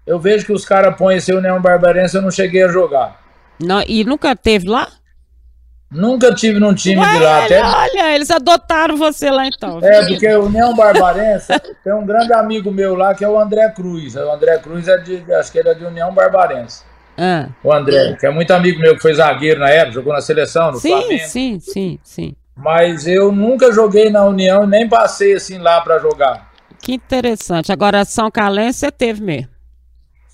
eu 0.08 0.20
vejo 0.20 0.48
que 0.48 0.54
os 0.54 0.66
caras 0.66 0.96
põem 0.98 1.18
esse 1.18 1.32
União 1.32 1.62
Barbarense, 1.62 2.16
eu 2.16 2.24
não 2.24 2.32
cheguei 2.32 2.64
a 2.64 2.68
jogar. 2.68 3.29
Não, 3.60 3.84
e 3.88 4.04
nunca 4.04 4.36
teve 4.36 4.68
lá? 4.68 4.88
Nunca 5.92 6.34
tive 6.36 6.60
num 6.60 6.74
time 6.74 7.02
Ué, 7.02 7.14
de 7.14 7.20
lá. 7.20 7.46
Até... 7.46 7.64
Olha, 7.64 8.16
eles 8.16 8.30
adotaram 8.30 8.96
você 8.96 9.32
lá 9.32 9.48
então. 9.48 9.80
É, 9.82 10.06
porque 10.06 10.28
o 10.36 10.46
União 10.46 10.76
Barbarense 10.76 11.48
tem 11.84 11.94
um 11.94 12.06
grande 12.06 12.32
amigo 12.32 12.72
meu 12.72 12.94
lá 12.94 13.16
que 13.16 13.26
é 13.26 13.30
o 13.30 13.40
André 13.40 13.70
Cruz. 13.70 14.16
O 14.16 14.32
André 14.32 14.60
Cruz 14.60 14.88
é 14.88 14.98
de, 14.98 15.34
acho 15.34 15.52
que 15.52 15.58
ele 15.58 15.70
é 15.70 15.74
de 15.74 15.84
União 15.84 16.14
Barbarense. 16.14 16.84
Ah. 17.18 17.50
O 17.64 17.74
André, 17.74 18.16
que 18.20 18.26
é 18.28 18.30
muito 18.30 18.52
amigo 18.52 18.80
meu, 18.80 18.96
que 18.96 19.02
foi 19.02 19.14
zagueiro 19.16 19.60
na 19.60 19.70
época, 19.70 19.94
jogou 19.94 20.14
na 20.14 20.22
seleção, 20.22 20.72
no 20.72 20.80
sim, 20.80 20.90
Flamengo. 20.90 21.28
Sim, 21.28 21.60
sim, 21.60 22.00
sim. 22.04 22.36
Mas 22.56 23.08
eu 23.08 23.32
nunca 23.32 23.72
joguei 23.72 24.10
na 24.12 24.24
União, 24.26 24.68
nem 24.68 24.88
passei 24.88 25.34
assim 25.34 25.58
lá 25.58 25.82
para 25.82 25.98
jogar. 25.98 26.50
Que 26.82 26.94
interessante. 26.94 27.72
Agora, 27.72 28.06
São 28.06 28.30
Carlense 28.30 28.80
você 28.80 28.92
teve 28.92 29.22
mesmo. 29.22 29.50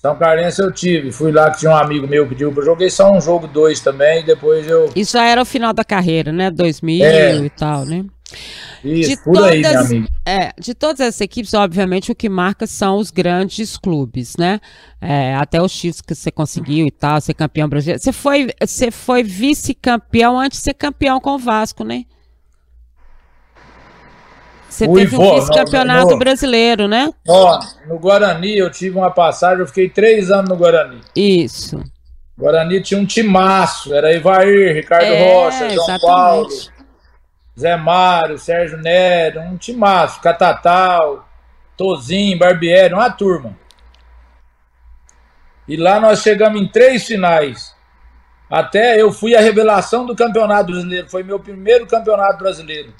São 0.06 0.16
Carlense 0.16 0.62
eu 0.62 0.70
tive. 0.70 1.10
Fui 1.10 1.32
lá 1.32 1.50
que 1.50 1.58
tinha 1.58 1.72
um 1.72 1.76
amigo 1.76 2.06
meu 2.06 2.22
que 2.24 2.30
pediu 2.30 2.52
pra 2.52 2.64
joguei 2.64 2.88
só 2.88 3.12
um 3.12 3.20
jogo 3.20 3.48
dois 3.48 3.80
também, 3.80 4.24
depois 4.24 4.68
eu. 4.68 4.88
Isso 4.94 5.14
já 5.14 5.26
era 5.26 5.42
o 5.42 5.44
final 5.44 5.72
da 5.72 5.82
carreira, 5.82 6.30
né? 6.30 6.48
2000 6.48 7.04
é. 7.04 7.36
e 7.38 7.50
tal, 7.50 7.84
né? 7.84 8.04
Isso, 8.84 9.10
de 9.10 9.16
por 9.16 9.34
todas, 9.34 9.50
aí, 9.50 9.60
meu 9.60 9.80
amigo. 9.80 10.08
É, 10.24 10.52
de 10.60 10.74
todas 10.74 11.00
essas 11.00 11.20
equipes, 11.20 11.54
obviamente, 11.54 12.12
o 12.12 12.14
que 12.14 12.28
marca 12.28 12.68
são 12.68 12.98
os 12.98 13.10
grandes 13.10 13.76
clubes, 13.76 14.36
né? 14.36 14.60
É, 15.00 15.34
até 15.34 15.60
os 15.60 15.72
Chiefs 15.72 16.00
que 16.00 16.14
você 16.14 16.30
conseguiu 16.30 16.86
e 16.86 16.90
tal, 16.92 17.20
ser 17.20 17.34
campeão 17.34 17.68
brasileiro. 17.68 18.00
Você 18.00 18.12
foi, 18.12 18.48
você 18.64 18.92
foi 18.92 19.24
vice-campeão 19.24 20.38
antes 20.38 20.58
de 20.58 20.64
ser 20.64 20.74
campeão 20.74 21.20
com 21.20 21.30
o 21.30 21.38
Vasco, 21.38 21.82
né? 21.82 22.04
Você 24.76 24.86
teve 24.86 25.16
o 25.16 25.34
vice-campeonato 25.36 26.18
brasileiro, 26.18 26.86
né? 26.86 27.10
Ó, 27.26 27.58
no 27.88 27.98
Guarani 27.98 28.58
eu 28.58 28.70
tive 28.70 28.98
uma 28.98 29.10
passagem, 29.10 29.60
eu 29.60 29.66
fiquei 29.66 29.88
três 29.88 30.30
anos 30.30 30.50
no 30.50 30.56
Guarani. 30.56 31.00
Isso. 31.16 31.82
Guarani 32.38 32.82
tinha 32.82 33.00
um 33.00 33.06
timaço, 33.06 33.94
era 33.94 34.12
Ivair, 34.12 34.74
Ricardo 34.74 35.06
é, 35.06 35.32
Rocha, 35.32 35.70
João 35.70 35.70
exatamente. 35.70 36.02
Paulo, 36.02 36.48
Zé 37.58 37.76
Mário, 37.78 38.38
Sérgio 38.38 38.76
Nery, 38.76 39.38
um 39.38 39.56
timaço, 39.56 40.20
Catatal, 40.20 41.26
Tozinho, 41.74 42.38
Barbieri, 42.38 42.92
uma 42.92 43.08
turma. 43.08 43.56
E 45.66 45.74
lá 45.78 45.98
nós 45.98 46.20
chegamos 46.20 46.60
em 46.60 46.68
três 46.68 47.06
finais. 47.06 47.74
Até 48.50 49.00
eu 49.00 49.10
fui 49.10 49.34
a 49.34 49.40
revelação 49.40 50.04
do 50.04 50.14
campeonato 50.14 50.70
brasileiro. 50.70 51.08
Foi 51.08 51.22
meu 51.22 51.40
primeiro 51.40 51.86
campeonato 51.86 52.36
brasileiro. 52.36 52.92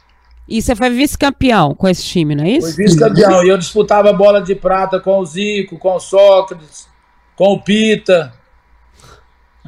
E 0.49 0.63
você 0.63 0.77
foi 0.77 0.91
vice-campeão 0.91 1.75
com 1.75 1.89
esse 1.89 2.05
time, 2.05 2.35
não 2.35 2.45
é 2.45 2.51
isso? 2.51 2.75
Fui 2.75 2.85
vice-campeão. 2.85 3.45
e 3.45 3.49
eu 3.49 3.59
disputava 3.59 4.13
bola 4.13 4.41
de 4.41 4.55
prata 4.55 5.01
com 5.01 5.19
o 5.19 5.27
Zico, 5.27 5.79
com 5.79 5.97
o 5.97 6.01
Sócrates, 6.01 6.89
com 7.35 7.53
o 7.53 7.61
Pita. 7.61 8.33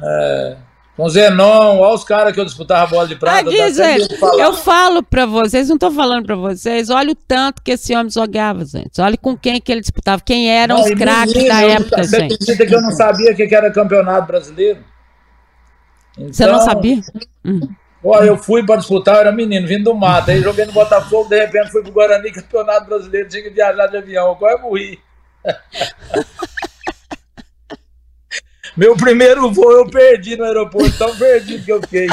É, 0.01 0.57
com 0.95 1.05
o 1.05 1.09
Zenon, 1.09 1.79
olha 1.79 1.93
os 1.93 2.03
caras 2.03 2.33
que 2.33 2.39
eu 2.39 2.45
disputava 2.45 2.91
bola 2.91 3.07
de 3.07 3.15
prata. 3.15 3.39
Aqui, 3.39 3.57
tá 3.57 3.69
gente, 3.69 4.17
eu 4.37 4.53
falo 4.53 5.03
pra 5.03 5.25
vocês, 5.25 5.69
não 5.69 5.77
tô 5.77 5.91
falando 5.91 6.25
pra 6.25 6.35
vocês, 6.35 6.89
olha 6.89 7.11
o 7.11 7.15
tanto 7.15 7.61
que 7.61 7.71
esse 7.71 7.95
homem 7.95 8.09
jogava, 8.09 8.63
gente. 8.65 8.99
Olha 8.99 9.17
com 9.17 9.37
quem 9.37 9.61
que 9.61 9.71
ele 9.71 9.81
disputava, 9.81 10.21
quem 10.21 10.49
eram 10.49 10.75
não, 10.75 10.83
os 10.83 10.91
craques 10.91 11.47
da 11.47 11.61
época, 11.61 12.03
você 12.03 12.19
gente. 12.19 12.37
Você 12.43 12.65
que 12.65 12.75
eu 12.75 12.81
não 12.81 12.91
sabia 12.91 13.31
o 13.31 13.35
que 13.35 13.55
era 13.55 13.71
campeonato 13.71 14.27
brasileiro? 14.27 14.79
Então, 16.17 16.33
você 16.33 16.45
não 16.45 16.55
então, 16.55 16.65
sabia? 16.65 17.01
Hum. 17.45 17.69
Pô, 18.01 18.17
eu 18.17 18.37
fui 18.37 18.65
para 18.65 18.77
disputar, 18.77 19.15
eu 19.15 19.21
era 19.21 19.31
menino, 19.31 19.67
vindo 19.67 19.83
do 19.85 19.93
mato. 19.93 20.31
Aí 20.31 20.41
joguei 20.41 20.65
no 20.65 20.71
Botafogo, 20.71 21.29
de 21.29 21.37
repente 21.37 21.71
fui 21.71 21.81
pro 21.83 21.91
Guarani, 21.91 22.31
campeonato 22.31 22.87
brasileiro, 22.87 23.27
tinha 23.27 23.43
que 23.43 23.49
viajar 23.49 23.87
de 23.87 23.97
avião. 23.97 24.35
Quase 24.35 24.61
morri. 24.61 24.99
Meu 28.77 28.95
primeiro 28.95 29.51
voo 29.51 29.71
eu 29.73 29.89
perdi 29.89 30.37
no 30.37 30.45
aeroporto, 30.45 30.97
tão 30.97 31.13
perdido 31.17 31.65
que 31.65 31.71
eu 31.71 31.81
fiquei. 31.81 32.07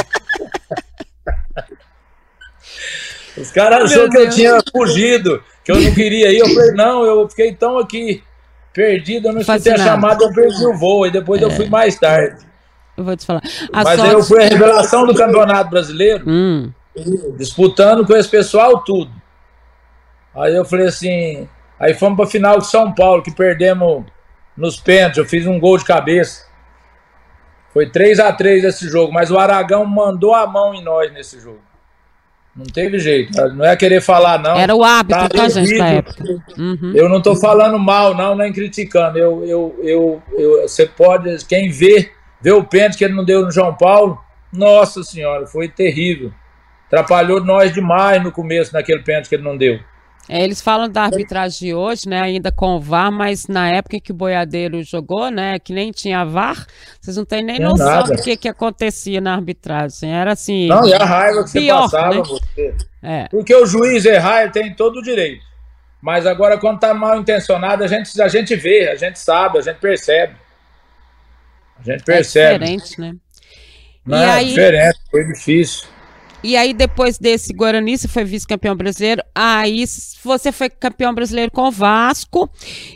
Os 3.37 3.53
caras 3.53 3.93
acharam 3.93 4.11
que 4.11 4.19
eu 4.19 4.31
tinha 4.31 4.59
fugido, 4.73 5.45
que 5.63 5.71
eu 5.71 5.81
não 5.81 5.95
queria 5.95 6.33
ir. 6.33 6.39
Eu 6.39 6.49
falei, 6.49 6.73
não, 6.73 7.05
eu 7.05 7.29
fiquei 7.29 7.55
tão 7.55 7.79
aqui 7.79 8.25
perdido, 8.73 9.29
eu 9.29 9.35
não 9.35 9.41
escutei 9.41 9.75
a 9.75 9.79
chamada, 9.79 10.25
eu 10.25 10.33
perdi 10.33 10.67
o 10.67 10.77
voo, 10.77 11.07
e 11.07 11.11
depois 11.13 11.41
é. 11.41 11.45
eu 11.45 11.51
fui 11.51 11.69
mais 11.69 11.97
tarde. 11.97 12.45
Eu 12.97 13.05
vou 13.05 13.17
te 13.17 13.27
falar. 13.27 13.43
A 13.73 13.85
Mas 13.85 14.01
sorte... 14.01 14.15
eu 14.15 14.23
fui 14.23 14.43
a 14.43 14.49
revelação 14.49 15.07
do 15.07 15.15
Campeonato 15.15 15.71
Brasileiro, 15.71 16.25
hum. 16.27 16.73
disputando 17.37 18.07
com 18.07 18.15
esse 18.17 18.29
pessoal 18.29 18.83
tudo. 18.83 19.11
Aí 20.35 20.55
eu 20.55 20.65
falei 20.65 20.87
assim, 20.87 21.49
aí 21.79 21.95
fomos 21.95 22.17
para 22.17 22.27
final 22.27 22.59
de 22.59 22.67
São 22.67 22.93
Paulo, 22.95 23.23
que 23.23 23.31
perdemos 23.31 24.05
nos 24.57 24.79
pênaltis, 24.79 25.19
eu 25.19 25.25
fiz 25.25 25.47
um 25.47 25.59
gol 25.61 25.79
de 25.79 25.85
cabeça. 25.85 26.47
Foi 27.73 27.91
3 27.91 28.21
a 28.21 28.33
3 28.33 28.65
esse 28.65 28.89
jogo, 28.89 29.13
mas 29.13 29.31
o 29.31 29.39
Aragão 29.39 29.85
mandou 29.85 30.35
a 30.35 30.47
mão 30.47 30.75
em 30.75 30.83
nós 30.83 31.13
nesse 31.13 31.39
jogo. 31.39 31.61
Não 32.57 32.65
teve 32.65 32.99
jeito. 32.99 33.37
Não 33.55 33.67
é 33.67 33.77
querer 33.77 34.01
falar, 34.01 34.39
não. 34.39 34.57
Era 34.57 34.75
o 34.75 34.83
hábito 34.83 35.29
tá, 35.29 35.49
gente 35.51 35.77
da 35.77 35.89
época. 35.89 36.25
Uhum. 36.57 36.93
Eu 36.95 37.07
não 37.07 37.19
estou 37.19 37.37
falando 37.37 37.79
mal, 37.79 38.15
não, 38.15 38.35
nem 38.35 38.51
criticando. 38.51 39.19
Eu, 39.19 39.45
eu, 39.45 39.79
eu, 39.83 40.23
eu, 40.39 40.63
você 40.63 40.87
pode, 40.87 41.45
quem 41.45 41.71
vê, 41.71 42.11
vê 42.41 42.53
o 42.53 42.65
pênalti 42.65 42.99
que 42.99 43.05
ele 43.05 43.15
não 43.15 43.25
deu 43.25 43.43
no 43.43 43.51
João 43.51 43.75
Paulo. 43.75 44.21
Nossa 44.53 45.03
senhora, 45.03 45.47
foi 45.47 45.69
terrível. 45.69 46.33
Atrapalhou 46.87 47.45
nós 47.45 47.73
demais 47.73 48.23
no 48.23 48.31
começo, 48.31 48.73
naquele 48.73 49.03
pênalti 49.03 49.29
que 49.29 49.35
ele 49.35 49.43
não 49.43 49.57
deu. 49.57 49.81
É, 50.29 50.43
eles 50.43 50.61
falam 50.61 50.89
da 50.89 51.03
arbitragem 51.03 51.69
de 51.69 51.75
hoje, 51.75 52.09
né? 52.09 52.21
Ainda 52.21 52.51
com 52.51 52.77
o 52.77 52.81
VAR, 52.81 53.13
mas 53.13 53.47
na 53.47 53.71
época 53.71 54.01
que 54.01 54.11
o 54.11 54.15
Boiadeiro 54.15 54.83
jogou, 54.83 55.31
né? 55.31 55.59
Que 55.59 55.73
nem 55.73 55.93
tinha 55.93 56.25
VAR, 56.25 56.67
vocês 57.01 57.17
não 57.17 57.25
têm 57.25 57.45
nem 57.45 57.61
noção 57.61 57.87
nada. 57.87 58.15
do 58.15 58.23
que, 58.23 58.37
que 58.37 58.49
acontecia 58.49 59.21
na 59.21 59.35
arbitragem. 59.35 60.13
Era 60.13 60.33
assim. 60.33 60.67
Não, 60.67 60.87
e 60.87 60.93
a 60.93 61.05
raiva 61.05 61.45
que 61.45 61.53
pior, 61.53 61.83
você 61.83 61.97
passava, 61.97 62.15
né? 62.15 62.23
você. 62.23 62.75
É. 63.03 63.29
Porque 63.31 63.55
o 63.55 63.65
juiz 63.67 64.05
errar, 64.05 64.43
ele 64.43 64.51
tem 64.51 64.75
todo 64.75 64.99
o 64.99 65.03
direito. 65.03 65.45
Mas 66.03 66.27
agora, 66.27 66.59
quando 66.59 66.81
tá 66.81 66.93
mal 66.93 67.19
intencionado, 67.19 67.85
a 67.85 67.87
gente, 67.87 68.21
a 68.21 68.29
gente 68.29 68.55
vê, 68.57 68.89
a 68.89 68.97
gente 68.97 69.19
sabe, 69.19 69.59
a 69.59 69.63
gente 69.63 69.79
percebe. 69.79 70.35
A 71.79 71.83
gente 71.83 72.05
percebe. 72.05 72.55
É 72.55 72.59
diferente, 72.59 73.01
né? 73.01 73.17
Não, 74.05 74.19
e 74.19 74.23
é 74.23 74.31
aí... 74.31 74.49
diferente, 74.49 74.99
foi 75.11 75.25
difícil. 75.25 75.89
E 76.43 76.57
aí, 76.57 76.73
depois 76.73 77.19
desse 77.19 77.53
Guarani, 77.53 77.99
você 77.99 78.07
foi 78.07 78.23
vice-campeão 78.23 78.77
brasileiro. 78.77 79.21
Aí 79.35 79.85
você 80.23 80.53
foi 80.53 80.71
campeão 80.71 81.13
brasileiro 81.13 81.51
com 81.51 81.63
o 81.63 81.73
Vasco. 81.73 82.49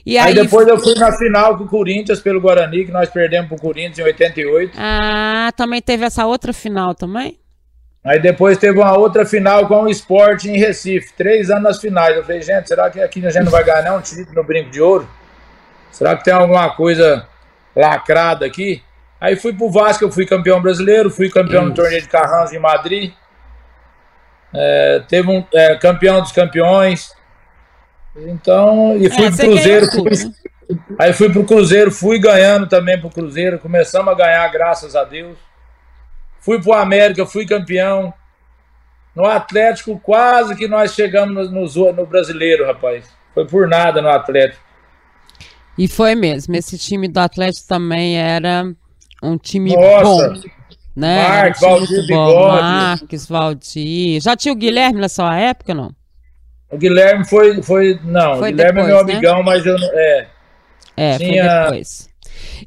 E 0.07 0.17
aí, 0.17 0.29
aí 0.29 0.35
depois 0.35 0.69
eu 0.69 0.79
fui 0.79 0.95
na 0.95 1.11
final 1.11 1.59
com 1.59 1.65
o 1.65 1.69
Corinthians 1.69 2.21
pelo 2.21 2.41
Guarani, 2.41 2.85
que 2.85 2.93
nós 2.93 3.09
perdemos 3.09 3.49
pro 3.49 3.57
Corinthians 3.57 3.99
em 3.99 4.03
88. 4.03 4.73
Ah, 4.79 5.51
também 5.57 5.83
teve 5.83 6.05
essa 6.05 6.27
outra 6.27 6.53
final 6.53 6.95
também? 6.95 7.41
Aí 8.05 8.21
depois 8.21 8.57
teve 8.57 8.79
uma 8.79 8.97
outra 8.97 9.27
final 9.27 9.67
com 9.67 9.83
o 9.83 9.91
Sport 9.91 10.45
em 10.45 10.57
Recife. 10.57 11.13
Três 11.15 11.51
anos 11.51 11.65
nas 11.65 11.81
finais. 11.81 12.17
Eu 12.17 12.23
falei, 12.23 12.41
gente, 12.41 12.69
será 12.69 12.89
que 12.89 13.01
aqui 13.01 13.27
a 13.27 13.31
gente 13.31 13.45
não 13.45 13.53
vai 13.53 13.65
ganhar 13.65 13.95
um 13.97 14.01
título 14.01 14.37
no 14.37 14.45
Brinco 14.45 14.71
de 14.71 14.81
Ouro? 14.81 15.09
Será 15.91 16.17
que 16.17 16.25
tem 16.25 16.33
alguma 16.33 16.71
coisa 16.71 17.27
lacrada 17.75 18.47
aqui? 18.47 18.83
Aí 19.21 19.37
fui 19.37 19.53
pro 19.53 19.71
Vasco, 19.71 20.05
eu 20.05 20.11
fui 20.13 20.27
campeão 20.27 20.63
brasileiro, 20.63 21.11
fui 21.11 21.29
campeão 21.29 21.63
Isso. 21.63 21.69
no 21.71 21.75
torneio 21.75 22.03
de 22.03 22.09
Carranza 22.09 22.55
em 22.55 22.59
Madrid 22.59 23.13
é, 24.53 25.03
teve 25.09 25.31
um 25.31 25.45
é, 25.55 25.77
campeão 25.77 26.21
dos 26.21 26.33
campeões. 26.33 27.15
Então, 28.17 28.97
e 28.97 29.09
fui 29.09 29.27
é, 29.27 29.31
pro 29.31 29.39
Cruzeiro. 29.39 29.87
Fui, 29.87 30.11
né? 30.11 30.33
Aí 30.99 31.13
fui 31.13 31.31
pro 31.31 31.45
Cruzeiro, 31.45 31.91
fui 31.91 32.19
ganhando 32.19 32.69
também 32.69 33.01
pro 33.01 33.11
Cruzeiro, 33.11 33.59
começamos 33.59 34.13
a 34.13 34.17
ganhar, 34.17 34.47
graças 34.49 34.95
a 34.95 35.05
Deus. 35.05 35.39
Fui 36.41 36.61
pro 36.61 36.73
América, 36.73 37.27
fui 37.27 37.47
campeão. 37.47 38.13
No 39.15 39.27
Atlético, 39.27 39.99
quase 39.99 40.55
que 40.55 40.69
nós 40.69 40.95
chegamos 40.95 41.51
no, 41.51 41.67
no, 41.67 41.93
no 41.93 42.07
brasileiro, 42.07 42.67
rapaz. 42.67 43.11
Foi 43.35 43.45
por 43.47 43.69
nada 43.69 44.01
no 44.01 44.09
Atlético. 44.09 44.63
E 45.79 45.89
foi 45.89 46.15
mesmo. 46.15 46.55
Esse 46.55 46.77
time 46.77 47.09
do 47.09 47.19
Atlético 47.19 47.67
também 47.67 48.19
era 48.19 48.65
um 49.23 49.37
time 49.39 49.75
Nossa, 49.75 50.29
bom 50.29 50.51
né? 50.95 51.29
Marques, 51.29 51.61
Valdir 51.61 52.07
Bigode. 52.07 52.63
Marques, 52.63 53.27
Valdir. 53.27 54.21
Já 54.21 54.37
tinha 54.37 54.53
o 54.53 54.57
Guilherme 54.57 55.01
na 55.01 55.09
sua 55.09 55.37
época, 55.37 55.75
não? 55.75 55.95
O 56.71 56.77
Guilherme 56.77 57.25
foi. 57.25 57.63
foi 57.63 57.99
não, 58.05 58.37
foi 58.39 58.51
o 58.51 58.53
Guilherme 58.53 58.83
depois, 58.83 58.85
é 58.85 58.97
meu 58.97 59.07
né? 59.07 59.13
amigão, 59.13 59.43
mas 59.43 59.67
eu 59.67 59.79
não. 59.79 59.89
É, 59.93 60.27
é 60.97 61.19
tinha, 61.19 61.45
foi 61.45 61.63
depois. 61.63 62.11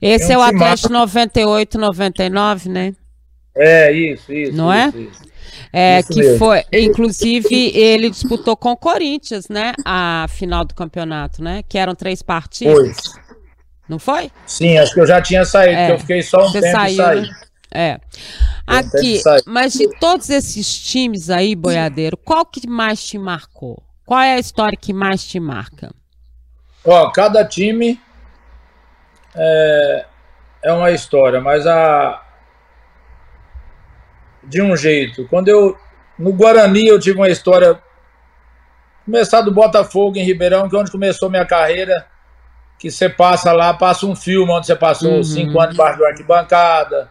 Esse 0.01 0.33
é 0.33 0.37
o 0.37 0.41
Atlético 0.41 0.91
98, 0.91 1.77
99, 1.77 2.69
né? 2.69 2.93
É, 3.55 3.91
isso, 3.91 4.33
isso. 4.33 4.55
Não 4.55 4.71
é? 4.71 4.87
isso, 4.87 4.97
é? 4.97 5.01
Isso. 5.01 5.33
É, 5.71 5.99
isso 5.99 6.09
que 6.09 6.19
mesmo. 6.19 6.37
foi, 6.37 6.63
inclusive, 6.71 7.71
ele 7.75 8.09
disputou 8.09 8.55
com 8.55 8.71
o 8.71 8.77
Corinthians, 8.77 9.47
né? 9.49 9.73
A 9.83 10.27
final 10.29 10.63
do 10.63 10.73
campeonato, 10.75 11.43
né? 11.43 11.63
Que 11.67 11.77
eram 11.77 11.95
três 11.95 12.21
partidas. 12.21 13.07
Foi. 13.07 13.23
Não 13.89 13.99
foi? 13.99 14.31
Sim, 14.45 14.77
acho 14.77 14.93
que 14.93 14.99
eu 14.99 15.07
já 15.07 15.21
tinha 15.21 15.43
saído, 15.43 15.73
é, 15.73 15.87
porque 15.87 15.93
eu 15.93 15.99
fiquei 15.99 16.21
só 16.21 16.47
um 16.47 16.51
tempo 16.51 16.71
saiu, 16.71 16.93
e 16.93 16.95
saí. 16.95 17.21
Né? 17.21 17.29
É. 17.73 17.99
Aqui, 18.67 19.19
mas 19.47 19.73
de 19.73 19.89
todos 19.99 20.29
esses 20.29 20.77
times 20.79 21.29
aí, 21.29 21.55
boiadeiro, 21.55 22.15
qual 22.15 22.45
que 22.45 22.67
mais 22.67 23.03
te 23.03 23.17
marcou? 23.17 23.81
Qual 24.05 24.21
é 24.21 24.35
a 24.35 24.39
história 24.39 24.77
que 24.79 24.93
mais 24.93 25.23
te 25.23 25.39
marca? 25.39 25.91
Ó, 26.85 27.09
cada 27.09 27.43
time 27.43 27.99
é, 29.35 30.05
é 30.63 30.71
uma 30.71 30.91
história, 30.91 31.41
mas 31.41 31.65
a 31.65 32.21
de 34.45 34.61
um 34.61 34.75
jeito. 34.75 35.27
Quando 35.27 35.47
eu 35.47 35.77
no 36.17 36.31
Guarani 36.33 36.87
eu 36.87 36.99
tive 36.99 37.17
uma 37.17 37.29
história 37.29 37.79
começar 39.05 39.41
do 39.41 39.51
Botafogo 39.51 40.17
em 40.17 40.23
Ribeirão, 40.23 40.69
que 40.69 40.75
é 40.75 40.79
onde 40.79 40.91
começou 40.91 41.29
minha 41.29 41.45
carreira, 41.45 42.05
que 42.79 42.89
você 42.89 43.09
passa 43.09 43.51
lá, 43.51 43.73
passa 43.73 44.05
um 44.05 44.15
filme 44.15 44.51
onde 44.51 44.67
você 44.67 44.75
passou 44.75 45.13
uhum. 45.13 45.23
cinco 45.23 45.59
anos 45.59 45.75
debaixo 45.75 45.97
do 45.97 46.05
arquibancada, 46.05 47.09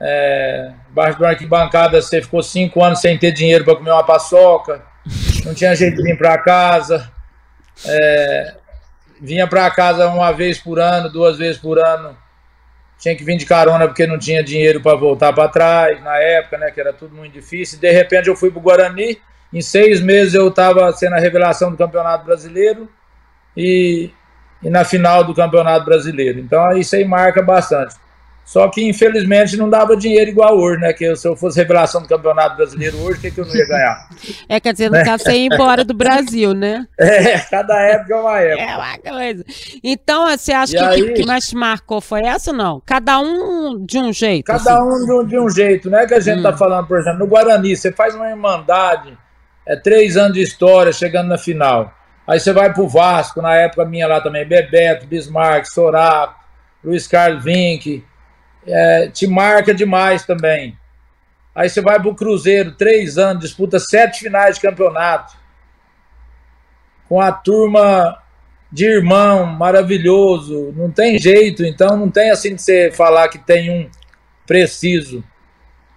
é, 0.00 0.72
embaixo 0.90 1.18
uma 1.18 1.28
arquibancada 1.28 2.00
você 2.00 2.22
ficou 2.22 2.42
cinco 2.42 2.82
anos 2.82 3.00
sem 3.00 3.18
ter 3.18 3.32
dinheiro 3.32 3.64
para 3.64 3.76
comer 3.76 3.90
uma 3.90 4.04
paçoca, 4.04 4.82
não 5.44 5.54
tinha 5.54 5.74
jeito 5.74 5.96
de 5.96 6.02
vir 6.02 6.16
para 6.16 6.38
casa, 6.38 7.10
é, 7.84 8.54
vinha 9.20 9.46
para 9.46 9.70
casa 9.70 10.08
uma 10.08 10.32
vez 10.32 10.58
por 10.58 10.78
ano, 10.78 11.10
duas 11.10 11.36
vezes 11.36 11.60
por 11.60 11.78
ano, 11.78 12.16
tinha 12.98 13.14
que 13.14 13.24
vir 13.24 13.36
de 13.36 13.46
carona 13.46 13.86
porque 13.86 14.06
não 14.06 14.18
tinha 14.18 14.42
dinheiro 14.42 14.80
para 14.82 14.96
voltar 14.96 15.32
para 15.32 15.48
trás 15.48 16.02
na 16.02 16.16
época, 16.18 16.58
né, 16.58 16.70
que 16.70 16.80
era 16.80 16.92
tudo 16.92 17.14
muito 17.14 17.32
difícil. 17.32 17.78
De 17.78 17.90
repente 17.90 18.28
eu 18.28 18.36
fui 18.36 18.50
para 18.50 18.58
o 18.58 18.62
Guarani, 18.62 19.20
em 19.52 19.60
seis 19.60 20.00
meses 20.00 20.34
eu 20.34 20.48
estava 20.48 20.92
sendo 20.92 21.14
a 21.14 21.20
revelação 21.20 21.70
do 21.70 21.76
Campeonato 21.76 22.24
Brasileiro 22.24 22.88
e, 23.56 24.10
e 24.62 24.68
na 24.68 24.84
final 24.84 25.22
do 25.22 25.34
Campeonato 25.34 25.84
Brasileiro. 25.84 26.40
Então 26.40 26.76
isso 26.76 26.96
aí 26.96 27.04
marca 27.04 27.40
bastante. 27.40 27.94
Só 28.48 28.66
que, 28.70 28.82
infelizmente, 28.82 29.58
não 29.58 29.68
dava 29.68 29.94
dinheiro 29.94 30.30
igual 30.30 30.58
hoje, 30.58 30.80
né? 30.80 30.90
Que 30.94 31.14
se 31.14 31.28
eu 31.28 31.36
fosse 31.36 31.58
revelação 31.58 32.00
do 32.00 32.08
Campeonato 32.08 32.56
Brasileiro 32.56 32.96
hoje, 33.02 33.18
o 33.18 33.20
que, 33.20 33.30
que 33.30 33.40
eu 33.40 33.44
não 33.44 33.54
ia 33.54 33.68
ganhar? 33.68 34.08
É, 34.48 34.58
quer 34.58 34.72
dizer, 34.72 34.90
no 34.90 35.04
caso, 35.04 35.22
você 35.22 35.32
ia 35.32 35.54
embora 35.54 35.84
do 35.84 35.92
Brasil, 35.92 36.54
né? 36.54 36.86
É, 36.98 37.38
cada 37.40 37.78
época 37.78 38.14
é 38.14 38.16
uma 38.16 38.40
época. 38.40 38.62
É 38.62 38.76
uma 38.76 38.98
coisa. 38.98 39.44
Então, 39.84 40.26
você 40.30 40.52
acha 40.52 40.72
que 40.72 40.82
o 40.82 40.88
aí... 40.88 41.12
que 41.12 41.26
mais 41.26 41.46
te 41.46 41.54
marcou 41.56 42.00
foi 42.00 42.22
essa 42.22 42.50
ou 42.50 42.56
não? 42.56 42.82
Cada 42.86 43.20
um 43.20 43.84
de 43.84 43.98
um 43.98 44.10
jeito. 44.14 44.46
Cada 44.46 44.78
assim. 44.78 44.82
um 44.82 45.04
de 45.04 45.12
um, 45.12 45.26
de 45.26 45.38
um 45.38 45.50
jeito, 45.50 45.90
né? 45.90 46.06
Que 46.06 46.14
a 46.14 46.20
gente 46.20 46.40
hum. 46.40 46.42
tá 46.42 46.56
falando, 46.56 46.86
por 46.86 46.98
exemplo, 46.98 47.18
no 47.18 47.26
Guarani, 47.26 47.76
você 47.76 47.92
faz 47.92 48.14
uma 48.14 48.30
irmandade, 48.30 49.18
é 49.66 49.76
três 49.76 50.16
anos 50.16 50.32
de 50.32 50.40
história 50.40 50.90
chegando 50.90 51.28
na 51.28 51.36
final. 51.36 51.92
Aí 52.26 52.40
você 52.40 52.54
vai 52.54 52.72
pro 52.72 52.88
Vasco, 52.88 53.42
na 53.42 53.54
época 53.56 53.84
minha 53.84 54.06
lá 54.06 54.22
também, 54.22 54.46
Bebeto, 54.46 55.06
Bismarck, 55.06 55.66
Sorato, 55.66 56.34
Luiz 56.82 57.06
Carlos 57.06 57.44
Vinck, 57.44 58.02
é, 58.68 59.08
te 59.08 59.26
marca 59.26 59.74
demais 59.74 60.24
também. 60.24 60.76
Aí 61.54 61.68
você 61.68 61.80
vai 61.80 62.00
pro 62.00 62.14
Cruzeiro, 62.14 62.72
três 62.72 63.18
anos, 63.18 63.42
disputa 63.42 63.78
sete 63.78 64.20
finais 64.20 64.56
de 64.56 64.62
campeonato. 64.62 65.36
Com 67.08 67.20
a 67.20 67.32
turma 67.32 68.22
de 68.70 68.84
irmão 68.84 69.46
maravilhoso. 69.46 70.72
Não 70.76 70.90
tem 70.90 71.18
jeito, 71.18 71.64
então 71.64 71.96
não 71.96 72.10
tem 72.10 72.30
assim 72.30 72.54
de 72.54 72.62
você 72.62 72.90
falar 72.92 73.28
que 73.28 73.38
tem 73.38 73.70
um 73.70 73.90
preciso. 74.46 75.24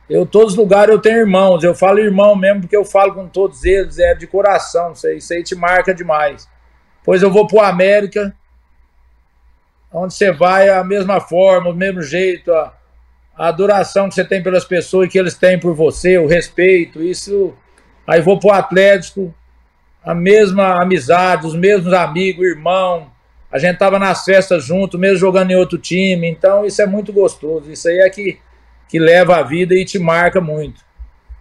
Eu, 0.10 0.26
todos 0.26 0.54
os 0.54 0.58
lugares 0.58 0.94
eu 0.94 1.00
tenho 1.00 1.20
irmãos. 1.20 1.64
Eu 1.64 1.76
falo 1.76 2.00
irmão 2.00 2.36
mesmo 2.36 2.62
porque 2.62 2.76
eu 2.76 2.86
falo 2.86 3.14
com 3.14 3.28
todos 3.28 3.64
eles, 3.64 4.00
é 4.00 4.14
de 4.14 4.28
coração. 4.28 4.94
Isso 4.94 5.08
aí, 5.08 5.18
isso 5.18 5.34
aí 5.34 5.44
te 5.44 5.56
marca 5.56 5.94
demais. 5.94 6.48
Pois 7.04 7.22
eu 7.22 7.32
vou 7.32 7.48
pro 7.48 7.60
América, 7.60 8.36
onde 9.94 10.14
você 10.14 10.32
vai 10.32 10.70
a 10.70 10.84
mesma 10.84 11.20
forma, 11.20 11.70
o 11.70 11.76
mesmo 11.76 12.02
jeito, 12.02 12.54
a, 12.54 12.74
a 13.36 13.48
adoração 13.48 14.08
que 14.08 14.16
você 14.16 14.24
tem 14.24 14.42
pelas 14.42 14.64
pessoas 14.64 15.08
e 15.08 15.10
que 15.10 15.20
eles 15.20 15.34
têm 15.34 15.60
por 15.60 15.74
você, 15.74 16.18
o 16.18 16.28
respeito, 16.28 17.02
isso. 17.02 17.54
Aí 18.08 18.22
vou 18.22 18.40
pro 18.40 18.52
Atlético, 18.52 19.34
a 20.04 20.16
mesma 20.16 20.82
amizade, 20.82 21.46
os 21.46 21.56
mesmos 21.56 21.94
amigos, 21.94 22.46
irmão. 22.46 23.12
A 23.52 23.60
gente 23.60 23.78
tava 23.78 24.00
nas 24.00 24.24
festas 24.24 24.64
junto, 24.64 24.98
mesmo 24.98 25.18
jogando 25.18 25.52
em 25.52 25.56
outro 25.56 25.78
time. 25.78 26.30
Então 26.30 26.66
isso 26.66 26.82
é 26.82 26.86
muito 26.86 27.12
gostoso. 27.12 27.72
Isso 27.72 27.88
aí 27.88 28.00
é 28.00 28.10
que, 28.10 28.40
que 28.88 28.98
leva 28.98 29.38
a 29.38 29.44
vida 29.44 29.76
e 29.76 29.84
te 29.86 30.00
marca 30.00 30.40
muito. 30.40 30.82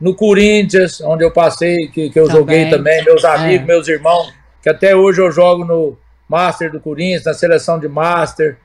No 0.00 0.14
Corinthians, 0.14 1.00
onde 1.02 1.24
eu 1.24 1.30
passei, 1.30 1.76
que, 1.92 2.10
que 2.10 2.18
eu 2.18 2.26
também. 2.26 2.38
joguei 2.38 2.70
também, 2.70 3.04
meus 3.04 3.24
amigos, 3.24 3.62
é. 3.62 3.66
meus 3.66 3.88
irmãos, 3.88 4.32
que 4.62 4.68
até 4.68 4.96
hoje 4.96 5.20
eu 5.20 5.30
jogo 5.30 5.64
no, 5.64 5.96
Master 6.30 6.70
do 6.70 6.80
Corinthians, 6.80 7.24
na 7.24 7.34
seleção 7.34 7.80
de 7.80 7.88
Master. 7.88 8.56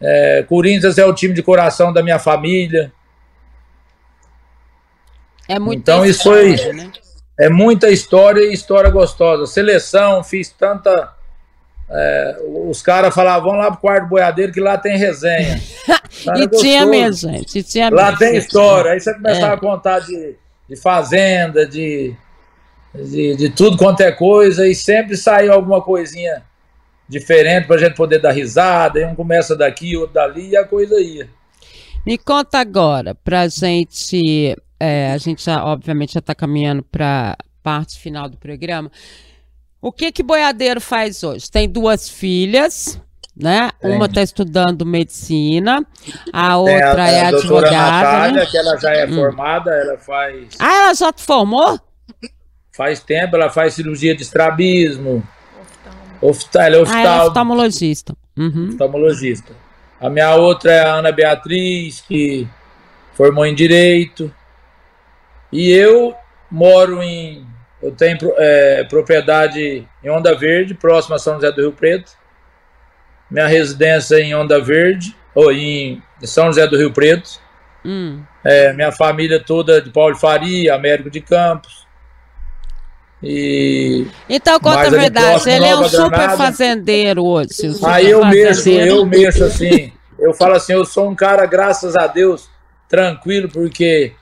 É, 0.00 0.44
Corinthians 0.48 0.96
é 0.98 1.04
o 1.04 1.12
time 1.12 1.34
de 1.34 1.42
coração 1.42 1.92
da 1.92 2.00
minha 2.00 2.18
família. 2.20 2.92
É 5.48 5.58
muita 5.58 5.80
então 5.80 6.06
isso 6.06 6.22
foi, 6.22 6.54
né? 6.72 6.92
é 7.38 7.48
muita 7.48 7.90
história 7.90 8.40
e 8.40 8.52
história 8.52 8.88
gostosa. 8.88 9.46
Seleção, 9.46 10.22
fiz 10.22 10.50
tanta. 10.50 11.12
É, 11.90 12.36
os 12.68 12.80
caras 12.80 13.12
falavam, 13.12 13.50
vamos 13.50 13.64
lá 13.64 13.72
pro 13.72 13.80
quarto 13.80 14.08
boiadeiro 14.08 14.52
que 14.52 14.60
lá 14.60 14.78
tem 14.78 14.96
resenha. 14.96 15.60
e 16.38 16.48
tinha 16.48 16.86
mesmo, 16.86 17.32
gente. 17.32 17.58
E 17.58 17.62
tinha 17.64 17.90
lá 17.90 18.12
mesmo. 18.12 18.18
tem 18.18 18.36
história. 18.36 18.92
Aí 18.92 19.00
você 19.00 19.12
começava 19.12 19.52
é. 19.52 19.56
a 19.56 19.58
contar 19.58 19.98
de, 19.98 20.36
de 20.68 20.76
fazenda, 20.76 21.66
de, 21.66 22.14
de, 22.94 23.34
de 23.34 23.50
tudo 23.50 23.76
quanto 23.76 24.02
é 24.02 24.12
coisa, 24.12 24.68
e 24.68 24.74
sempre 24.74 25.16
saiu 25.16 25.52
alguma 25.52 25.82
coisinha 25.82 26.44
diferente 27.12 27.66
para 27.66 27.76
a 27.76 27.78
gente 27.78 27.94
poder 27.94 28.18
dar 28.18 28.32
risada, 28.32 28.98
e 28.98 29.04
um 29.04 29.14
começa 29.14 29.54
daqui, 29.54 29.96
outro 29.96 30.14
dali, 30.14 30.50
e 30.50 30.56
a 30.56 30.64
coisa 30.64 31.00
ia. 31.00 31.28
Me 32.04 32.18
conta 32.18 32.58
agora, 32.58 33.14
para 33.14 33.42
a 33.42 33.48
gente, 33.48 34.56
é, 34.80 35.12
a 35.12 35.18
gente 35.18 35.44
já, 35.44 35.64
obviamente, 35.64 36.14
já 36.14 36.18
está 36.18 36.34
caminhando 36.34 36.82
para 36.82 37.36
parte 37.62 37.98
final 38.00 38.28
do 38.28 38.36
programa. 38.36 38.90
O 39.80 39.92
que 39.92 40.10
que 40.10 40.22
boiadeiro 40.22 40.80
faz 40.80 41.22
hoje? 41.22 41.50
Tem 41.50 41.68
duas 41.68 42.08
filhas, 42.08 43.00
né? 43.36 43.70
Uma 43.82 44.06
está 44.06 44.22
estudando 44.22 44.84
medicina, 44.84 45.86
a 46.32 46.56
outra 46.56 47.08
é, 47.08 47.10
a, 47.10 47.10
é 47.10 47.20
a 47.20 47.28
advogada. 47.28 47.70
Natália, 47.70 48.40
né? 48.44 48.46
que 48.46 48.56
ela 48.56 48.76
já 48.78 48.90
é 48.90 49.06
hum. 49.06 49.14
formada, 49.14 49.70
ela 49.70 49.98
faz. 49.98 50.48
Ah, 50.58 50.84
ela 50.84 50.94
já 50.94 51.12
te 51.12 51.22
formou? 51.22 51.78
Faz 52.72 53.00
tempo, 53.00 53.36
ela 53.36 53.50
faz 53.50 53.74
cirurgia 53.74 54.14
de 54.16 54.22
estrabismo. 54.22 55.22
Oftal, 56.22 56.62
ela 56.62 56.76
é 56.76 56.80
oftal... 56.80 56.96
Ah, 56.96 57.24
é 57.24 57.26
oftalmologista. 57.26 58.16
Uhum. 58.36 58.68
Oftalmologista. 58.70 59.52
A 60.00 60.08
minha 60.08 60.34
outra 60.36 60.72
é 60.72 60.80
a 60.80 60.94
Ana 60.94 61.12
Beatriz, 61.12 62.00
que 62.00 62.48
formou 63.14 63.44
em 63.44 63.54
Direito. 63.54 64.32
E 65.52 65.70
eu 65.70 66.14
moro 66.50 67.02
em... 67.02 67.46
Eu 67.82 67.90
tenho 67.90 68.16
é, 68.36 68.84
propriedade 68.84 69.86
em 70.04 70.10
Onda 70.10 70.36
Verde, 70.36 70.72
próximo 70.72 71.16
a 71.16 71.18
São 71.18 71.34
José 71.34 71.50
do 71.50 71.60
Rio 71.60 71.72
Preto. 71.72 72.12
Minha 73.28 73.48
residência 73.48 74.16
é 74.16 74.20
em 74.20 74.34
Onda 74.34 74.60
Verde, 74.60 75.16
ou 75.34 75.50
em 75.50 76.00
São 76.22 76.46
José 76.46 76.66
do 76.68 76.76
Rio 76.76 76.92
Preto. 76.92 77.40
Hum. 77.84 78.22
É, 78.44 78.72
minha 78.72 78.92
família 78.92 79.40
toda 79.40 79.82
de 79.82 79.90
Paulo 79.90 80.14
Faria, 80.14 80.74
Américo 80.74 81.10
de 81.10 81.20
Campos. 81.20 81.81
E 83.22 84.06
então 84.28 84.58
conta 84.58 84.88
a 84.88 84.90
verdade, 84.90 85.48
ele 85.48 85.64
é 85.64 85.76
um 85.76 85.84
super 85.88 86.10
Granada. 86.10 86.36
fazendeiro 86.36 87.24
hoje. 87.24 87.72
Super 87.72 87.88
Aí 87.88 88.10
eu 88.10 88.24
mexo, 88.24 88.68
eu 88.68 89.06
mexo 89.06 89.44
assim, 89.44 89.92
eu 90.18 90.34
falo 90.34 90.54
assim, 90.54 90.72
eu 90.72 90.84
sou 90.84 91.08
um 91.08 91.14
cara, 91.14 91.46
graças 91.46 91.94
a 91.94 92.08
Deus, 92.08 92.50
tranquilo, 92.88 93.48
porque 93.48 94.12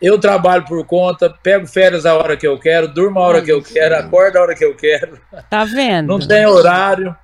eu 0.00 0.18
trabalho 0.18 0.64
por 0.64 0.84
conta, 0.86 1.28
pego 1.42 1.66
férias 1.66 2.06
a 2.06 2.14
hora 2.14 2.36
que 2.36 2.46
eu 2.46 2.58
quero, 2.58 2.86
durmo 2.86 3.18
a 3.18 3.26
hora 3.26 3.42
que 3.42 3.50
eu 3.50 3.60
quero, 3.60 3.96
acordo 3.96 4.36
a 4.36 4.42
hora 4.42 4.54
que 4.54 4.64
eu 4.64 4.76
quero. 4.76 5.18
Tá 5.50 5.64
vendo? 5.64 6.06
Não 6.06 6.18
tem 6.20 6.46
horário, 6.46 7.16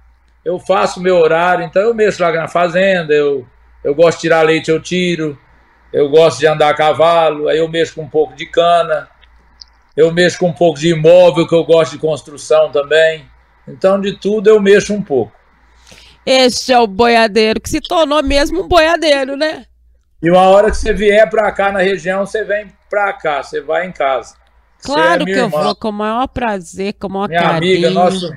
eu 0.45 0.59
faço 0.59 1.01
meu 1.01 1.17
horário, 1.17 1.65
então 1.65 1.83
eu 1.83 1.95
mexo 1.95 2.21
lá 2.21 2.33
na 2.33 2.49
fazenda, 2.49 3.15
eu, 3.15 3.47
eu 3.85 3.95
gosto 3.95 4.17
de 4.17 4.23
tirar 4.23 4.43
leite, 4.43 4.71
eu 4.71 4.81
tiro, 4.81 5.39
eu 5.93 6.09
gosto 6.09 6.41
de 6.41 6.47
andar 6.49 6.71
a 6.71 6.75
cavalo, 6.75 7.49
aí 7.49 7.59
eu 7.59 7.69
mexo 7.69 7.95
com 7.95 8.03
um 8.03 8.09
pouco 8.09 8.35
de 8.35 8.47
cana, 8.47 9.09
eu 9.97 10.13
mexo 10.13 10.39
com 10.39 10.49
um 10.49 10.53
pouco 10.53 10.79
de 10.79 10.89
imóvel, 10.89 11.47
que 11.47 11.55
eu 11.55 11.65
gosto 11.65 11.93
de 11.93 11.99
construção 11.99 12.71
também. 12.71 13.27
Então, 13.67 14.01
de 14.01 14.19
tudo 14.19 14.49
eu 14.49 14.61
mexo 14.61 14.93
um 14.95 15.03
pouco. 15.03 15.33
Este 16.25 16.73
é 16.73 16.79
o 16.79 16.87
boiadeiro, 16.87 17.61
que 17.61 17.69
se 17.69 17.81
tornou 17.81 18.23
mesmo 18.23 18.63
um 18.63 18.69
boiadeiro, 18.69 19.37
né? 19.37 19.67
E 20.23 20.31
uma 20.31 20.43
hora 20.43 20.71
que 20.71 20.77
você 20.77 20.93
vier 20.93 21.29
para 21.29 21.51
cá 21.51 21.73
na 21.73 21.81
região, 21.81 22.25
você 22.25 22.45
vem 22.45 22.73
para 22.89 23.13
cá, 23.13 23.43
você 23.43 23.61
vai 23.61 23.87
em 23.87 23.93
casa. 23.93 24.35
Claro 24.83 25.23
é 25.23 25.27
que 25.27 25.33
eu 25.33 25.49
vou, 25.49 25.75
com 25.75 25.89
o 25.89 25.93
maior 25.93 26.27
prazer, 26.29 26.95
com 26.95 27.09
o 27.09 27.11
maior 27.11 27.29
minha 27.29 27.43
carinho. 27.43 27.89
amiga, 27.89 27.91
nosso, 27.91 28.33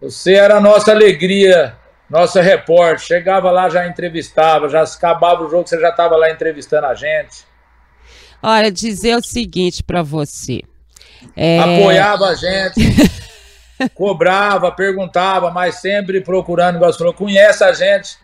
você 0.00 0.34
era 0.34 0.56
a 0.56 0.60
nossa 0.60 0.92
alegria, 0.92 1.76
nossa 2.08 2.40
repórter. 2.40 2.98
Chegava 2.98 3.50
lá, 3.50 3.68
já 3.68 3.86
entrevistava, 3.86 4.68
já 4.68 4.82
acabava 4.82 5.44
o 5.44 5.48
jogo, 5.48 5.66
você 5.66 5.80
já 5.80 5.90
estava 5.90 6.16
lá 6.16 6.30
entrevistando 6.30 6.86
a 6.86 6.94
gente. 6.94 7.44
Olha, 8.48 8.70
dizer 8.70 9.16
o 9.16 9.20
seguinte 9.20 9.82
para 9.82 10.04
você. 10.04 10.62
É... 11.34 11.58
Apoiava 11.58 12.26
a 12.26 12.34
gente, 12.36 12.80
cobrava, 13.92 14.70
perguntava, 14.70 15.50
mas 15.50 15.80
sempre 15.80 16.20
procurando, 16.20 16.76
igual 16.76 16.92
você 16.92 16.98
falou, 16.98 17.12
conhece 17.12 17.64
a 17.64 17.72
gente. 17.72 18.16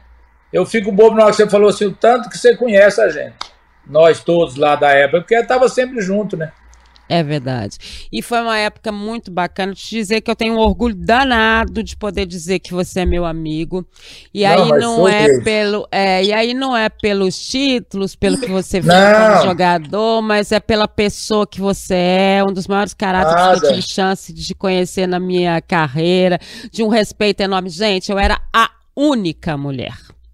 Eu 0.53 0.65
fico 0.65 0.93
bobo 0.93 1.17
na 1.17 1.25
hora 1.25 1.33
que 1.33 1.39
você 1.39 1.51
falou 1.51 1.71
assim, 1.71 1.87
o 1.87 1.93
tanto 1.93 2.31
que 2.31 2.39
você 2.39 2.57
conhece 2.57 3.01
a 3.01 3.09
gente. 3.09 3.35
Nós 3.85 4.23
todos 4.23 4.55
lá 4.55 4.77
da 4.77 4.91
época, 4.93 5.23
porque 5.23 5.35
estava 5.35 5.69
sempre 5.69 6.01
junto, 6.01 6.37
né? 6.37 6.53
É 7.13 7.23
verdade. 7.23 7.77
E 8.11 8.23
foi 8.23 8.41
uma 8.41 8.57
época 8.57 8.91
muito 8.91 9.31
bacana. 9.31 9.75
Te 9.75 9.91
dizer 9.91 10.23
que 10.23 10.31
eu 10.31 10.35
tenho 10.35 10.55
um 10.55 10.59
orgulho 10.59 10.95
danado 10.95 11.83
de 11.83 11.95
poder 11.95 12.25
dizer 12.25 12.59
que 12.59 12.73
você 12.73 13.01
é 13.01 13.05
meu 13.05 13.27
amigo. 13.27 13.87
E 14.33 14.47
aí 14.47 14.67
não, 14.71 14.79
não 14.79 15.09
é 15.09 15.27
Deus. 15.27 15.45
pelo, 15.45 15.89
é, 15.93 16.25
e 16.25 16.33
aí 16.33 16.55
não 16.55 16.75
é 16.75 16.89
pelos 16.89 17.39
títulos, 17.39 18.17
pelo 18.17 18.39
que 18.39 18.51
você 18.51 18.81
fez 18.81 18.95
como 18.95 19.47
jogador, 19.47 20.23
mas 20.23 20.53
é 20.53 20.59
pela 20.59 20.89
pessoa 20.89 21.47
que 21.47 21.61
você 21.61 21.95
é, 21.95 22.45
um 22.49 22.51
dos 22.51 22.67
maiores 22.67 22.95
caráteres 22.95 23.37
Nada. 23.37 23.61
que 23.61 23.67
eu 23.67 23.71
tive 23.73 23.83
chance 23.83 24.33
de 24.33 24.55
conhecer 24.55 25.07
na 25.07 25.21
minha 25.21 25.61
carreira, 25.61 26.39
de 26.73 26.83
um 26.83 26.89
respeito 26.89 27.43
enorme. 27.43 27.69
Gente, 27.69 28.11
eu 28.11 28.19
era 28.19 28.41
a 28.55 28.71
única 28.97 29.55
mulher 29.55 29.93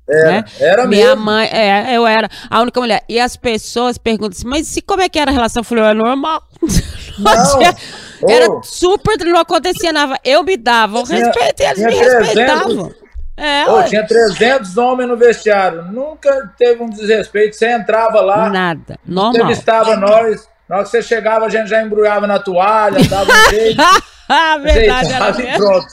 era, 0.08 0.32
né? 0.32 0.44
era 0.58 0.86
Minha 0.86 1.08
mesmo. 1.08 1.24
mãe, 1.24 1.48
é, 1.52 1.96
eu 1.96 2.06
era 2.06 2.28
a 2.48 2.60
única 2.60 2.80
mulher. 2.80 3.04
E 3.08 3.20
as 3.20 3.36
pessoas 3.36 3.98
perguntam 3.98 4.36
assim, 4.36 4.46
mas 4.46 4.66
se, 4.66 4.80
como 4.80 5.02
é 5.02 5.08
que 5.08 5.18
era 5.18 5.30
a 5.30 5.34
relação? 5.34 5.60
Eu 5.60 5.64
falei, 5.64 5.84
é 5.84 5.94
normal. 5.94 6.42
Não. 7.18 8.30
era 8.30 8.48
oh. 8.48 8.62
super, 8.62 9.18
não 9.24 9.40
acontecia 9.40 9.92
nada. 9.92 10.18
Eu 10.24 10.44
me 10.44 10.56
dava 10.56 11.00
respeito 11.00 11.60
e 11.60 11.64
eles 11.64 11.78
me 11.78 11.92
300, 11.92 12.28
respeitavam. 12.28 12.94
É, 13.36 13.64
oh, 13.68 13.82
tinha 13.84 14.06
300 14.06 14.76
homens 14.76 15.08
no 15.08 15.16
vestiário. 15.16 15.82
Nunca 15.84 16.52
teve 16.56 16.82
um 16.82 16.88
desrespeito. 16.88 17.56
Você 17.56 17.70
entrava 17.70 18.20
lá. 18.20 18.48
Nada. 18.50 18.98
Normal. 19.04 19.34
Entrevistava 19.34 19.96
nós. 19.96 20.48
Na 20.68 20.76
hora 20.76 20.84
que 20.84 20.90
você 20.90 21.02
chegava, 21.02 21.46
a 21.46 21.48
gente 21.48 21.68
já 21.68 21.82
embrulhava 21.82 22.26
na 22.26 22.38
toalha, 22.38 23.02
dava 23.08 23.30
um 23.30 23.50
jeito. 23.50 23.80
ah, 24.28 24.58
verdade, 24.58 25.12
era 25.12 25.32
pronto. 25.32 25.86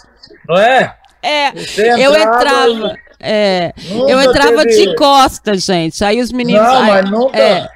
Não 0.48 0.58
é? 0.58 0.96
É, 1.24 1.52
eu 1.98 2.16
entrava. 2.16 2.96
É, 3.20 3.74
eu 4.08 4.22
entrava 4.22 4.64
teve... 4.64 4.88
de 4.88 4.96
costas, 4.96 5.64
gente. 5.64 6.04
Aí 6.04 6.22
os 6.22 6.32
meninos. 6.32 6.62
Não, 6.62 6.76
aí, 6.76 6.88
mas 6.88 7.10
nunca. 7.10 7.38
É, 7.38 7.68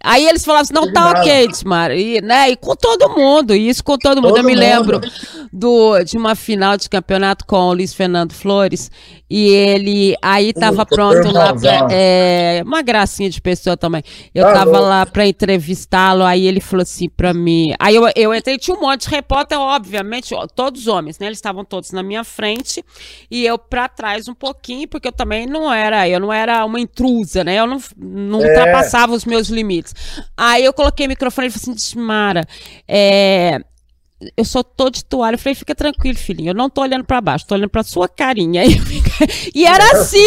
Aí 0.00 0.26
eles 0.28 0.44
falavam 0.44 0.62
assim, 0.62 0.72
não 0.72 0.92
tá 0.92 1.10
ok, 1.10 1.48
Tismar. 1.48 1.90
E, 1.90 2.20
né, 2.20 2.50
e 2.50 2.56
com 2.56 2.74
todo 2.76 3.10
mundo, 3.10 3.54
isso 3.54 3.82
com 3.82 3.98
todo 3.98 4.22
mundo. 4.22 4.28
Todo 4.28 4.38
eu 4.38 4.44
me 4.44 4.54
mundo. 4.54 4.60
lembro 4.60 5.00
do, 5.52 6.02
de 6.04 6.16
uma 6.16 6.36
final 6.36 6.76
de 6.76 6.88
campeonato 6.88 7.44
com 7.44 7.56
o 7.56 7.74
Luiz 7.74 7.92
Fernando 7.92 8.32
Flores, 8.32 8.90
e 9.30 9.48
ele 9.48 10.16
aí 10.22 10.52
tava 10.52 10.86
pronto 10.86 11.30
lá 11.30 11.54
pra, 11.54 11.88
é, 11.90 12.62
uma 12.64 12.82
gracinha 12.82 13.28
de 13.28 13.40
pessoa 13.40 13.76
também. 13.76 14.02
Eu 14.34 14.44
tá 14.44 14.52
tava 14.54 14.80
lá 14.80 15.04
para 15.04 15.26
entrevistá-lo, 15.26 16.24
aí 16.24 16.46
ele 16.46 16.60
falou 16.60 16.82
assim 16.82 17.08
para 17.08 17.34
mim. 17.34 17.74
Aí 17.78 17.94
eu, 17.94 18.04
eu 18.16 18.34
entrei, 18.34 18.58
tinha 18.58 18.76
um 18.76 18.80
monte 18.80 19.02
de 19.02 19.10
repórter, 19.10 19.58
obviamente, 19.58 20.34
todos 20.54 20.86
homens, 20.86 21.18
né? 21.18 21.26
Eles 21.26 21.38
estavam 21.38 21.64
todos 21.64 21.92
na 21.92 22.02
minha 22.02 22.24
frente 22.24 22.84
e 23.30 23.44
eu 23.44 23.58
para 23.58 23.88
trás 23.88 24.28
um 24.28 24.34
pouquinho, 24.34 24.88
porque 24.88 25.08
eu 25.08 25.12
também 25.12 25.46
não 25.46 25.72
era, 25.72 26.08
eu 26.08 26.20
não 26.20 26.32
era 26.32 26.64
uma 26.64 26.80
intrusa, 26.80 27.44
né? 27.44 27.56
Eu 27.56 27.66
não, 27.66 27.78
não 27.96 28.42
é. 28.42 28.48
ultrapassava 28.48 29.12
os 29.12 29.24
meus 29.24 29.48
limites. 29.48 29.94
Aí 30.36 30.64
eu 30.64 30.72
coloquei 30.72 31.06
o 31.06 31.08
microfone 31.08 31.48
e 31.48 31.50
falei 31.50 31.76
assim, 31.76 31.98
Mara, 31.98 32.46
é, 32.86 33.60
eu 34.36 34.44
só 34.44 34.62
tô 34.62 34.90
de 34.90 35.04
toalha. 35.04 35.34
Eu 35.34 35.38
falei, 35.38 35.54
fica 35.54 35.74
tranquilo, 35.74 36.18
filhinho. 36.18 36.50
Eu 36.50 36.54
não 36.54 36.68
tô 36.68 36.80
olhando 36.80 37.04
para 37.04 37.20
baixo, 37.20 37.46
tô 37.46 37.54
olhando 37.54 37.70
para 37.70 37.82
sua 37.82 38.08
carinha. 38.08 38.62
E 39.54 39.64
era 39.64 39.84
assim, 39.92 40.18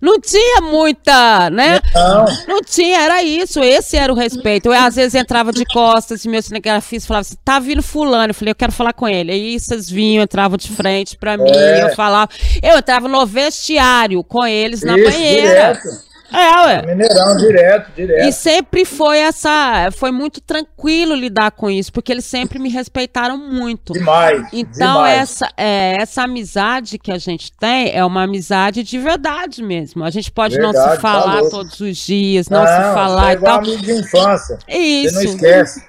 não 0.00 0.20
tinha 0.20 0.60
muita, 0.62 1.48
né? 1.50 1.80
Não. 1.94 2.24
não 2.48 2.60
tinha, 2.60 3.00
era 3.00 3.22
isso. 3.22 3.60
Esse 3.60 3.96
era 3.96 4.12
o 4.12 4.16
respeito. 4.16 4.66
Eu 4.66 4.72
às 4.72 4.96
vezes 4.96 5.14
entrava 5.14 5.52
de 5.52 5.64
costas 5.64 6.24
e 6.24 6.28
meu 6.28 6.42
cinegrafista 6.42 7.06
falava 7.06 7.20
assim: 7.20 7.36
tá 7.44 7.60
vindo 7.60 7.82
fulano. 7.82 8.30
Eu 8.30 8.34
falei, 8.34 8.50
eu 8.50 8.56
quero 8.56 8.72
falar 8.72 8.92
com 8.94 9.08
ele. 9.08 9.30
Aí 9.30 9.60
vocês 9.60 9.88
vinham, 9.88 10.24
entravam 10.24 10.56
de 10.56 10.68
frente 10.70 11.16
para 11.16 11.36
mim, 11.36 11.50
é. 11.50 11.84
eu 11.84 11.94
falava. 11.94 12.30
Eu 12.60 12.76
entrava 12.76 13.06
no 13.06 13.24
vestiário 13.24 14.24
com 14.24 14.44
eles 14.44 14.82
na 14.82 14.98
isso, 14.98 15.10
banheira. 15.10 15.80
Direto. 15.80 16.11
É, 16.32 16.66
ué. 16.66 16.86
Mineirão, 16.86 17.36
direto, 17.36 17.92
direto. 17.94 18.28
E 18.28 18.32
sempre 18.32 18.84
foi 18.84 19.18
essa. 19.18 19.90
Foi 19.92 20.10
muito 20.10 20.40
tranquilo 20.40 21.14
lidar 21.14 21.50
com 21.50 21.70
isso, 21.70 21.92
porque 21.92 22.10
eles 22.10 22.24
sempre 22.24 22.58
me 22.58 22.68
respeitaram 22.68 23.36
muito. 23.36 23.92
Demais. 23.92 24.46
Então, 24.52 24.94
demais. 24.94 25.20
Essa, 25.20 25.48
é, 25.56 25.96
essa 26.00 26.22
amizade 26.22 26.98
que 26.98 27.12
a 27.12 27.18
gente 27.18 27.52
tem 27.52 27.94
é 27.94 28.04
uma 28.04 28.22
amizade 28.22 28.82
de 28.82 28.98
verdade 28.98 29.62
mesmo. 29.62 30.04
A 30.04 30.10
gente 30.10 30.30
pode 30.30 30.56
verdade, 30.56 30.78
não 30.78 30.94
se 30.94 31.00
falar 31.00 31.42
todos 31.50 31.78
os 31.80 31.96
dias, 31.98 32.48
não, 32.48 32.60
não 32.60 32.66
se 32.66 32.94
falar 32.94 33.32
é 33.32 33.34
e 33.34 33.40
tal. 33.40 33.58
amigo 33.58 33.82
de 33.82 33.92
infância. 33.92 34.58
Isso. 34.68 35.14
Você 35.14 35.24
não 35.26 35.34
esquece. 35.34 35.82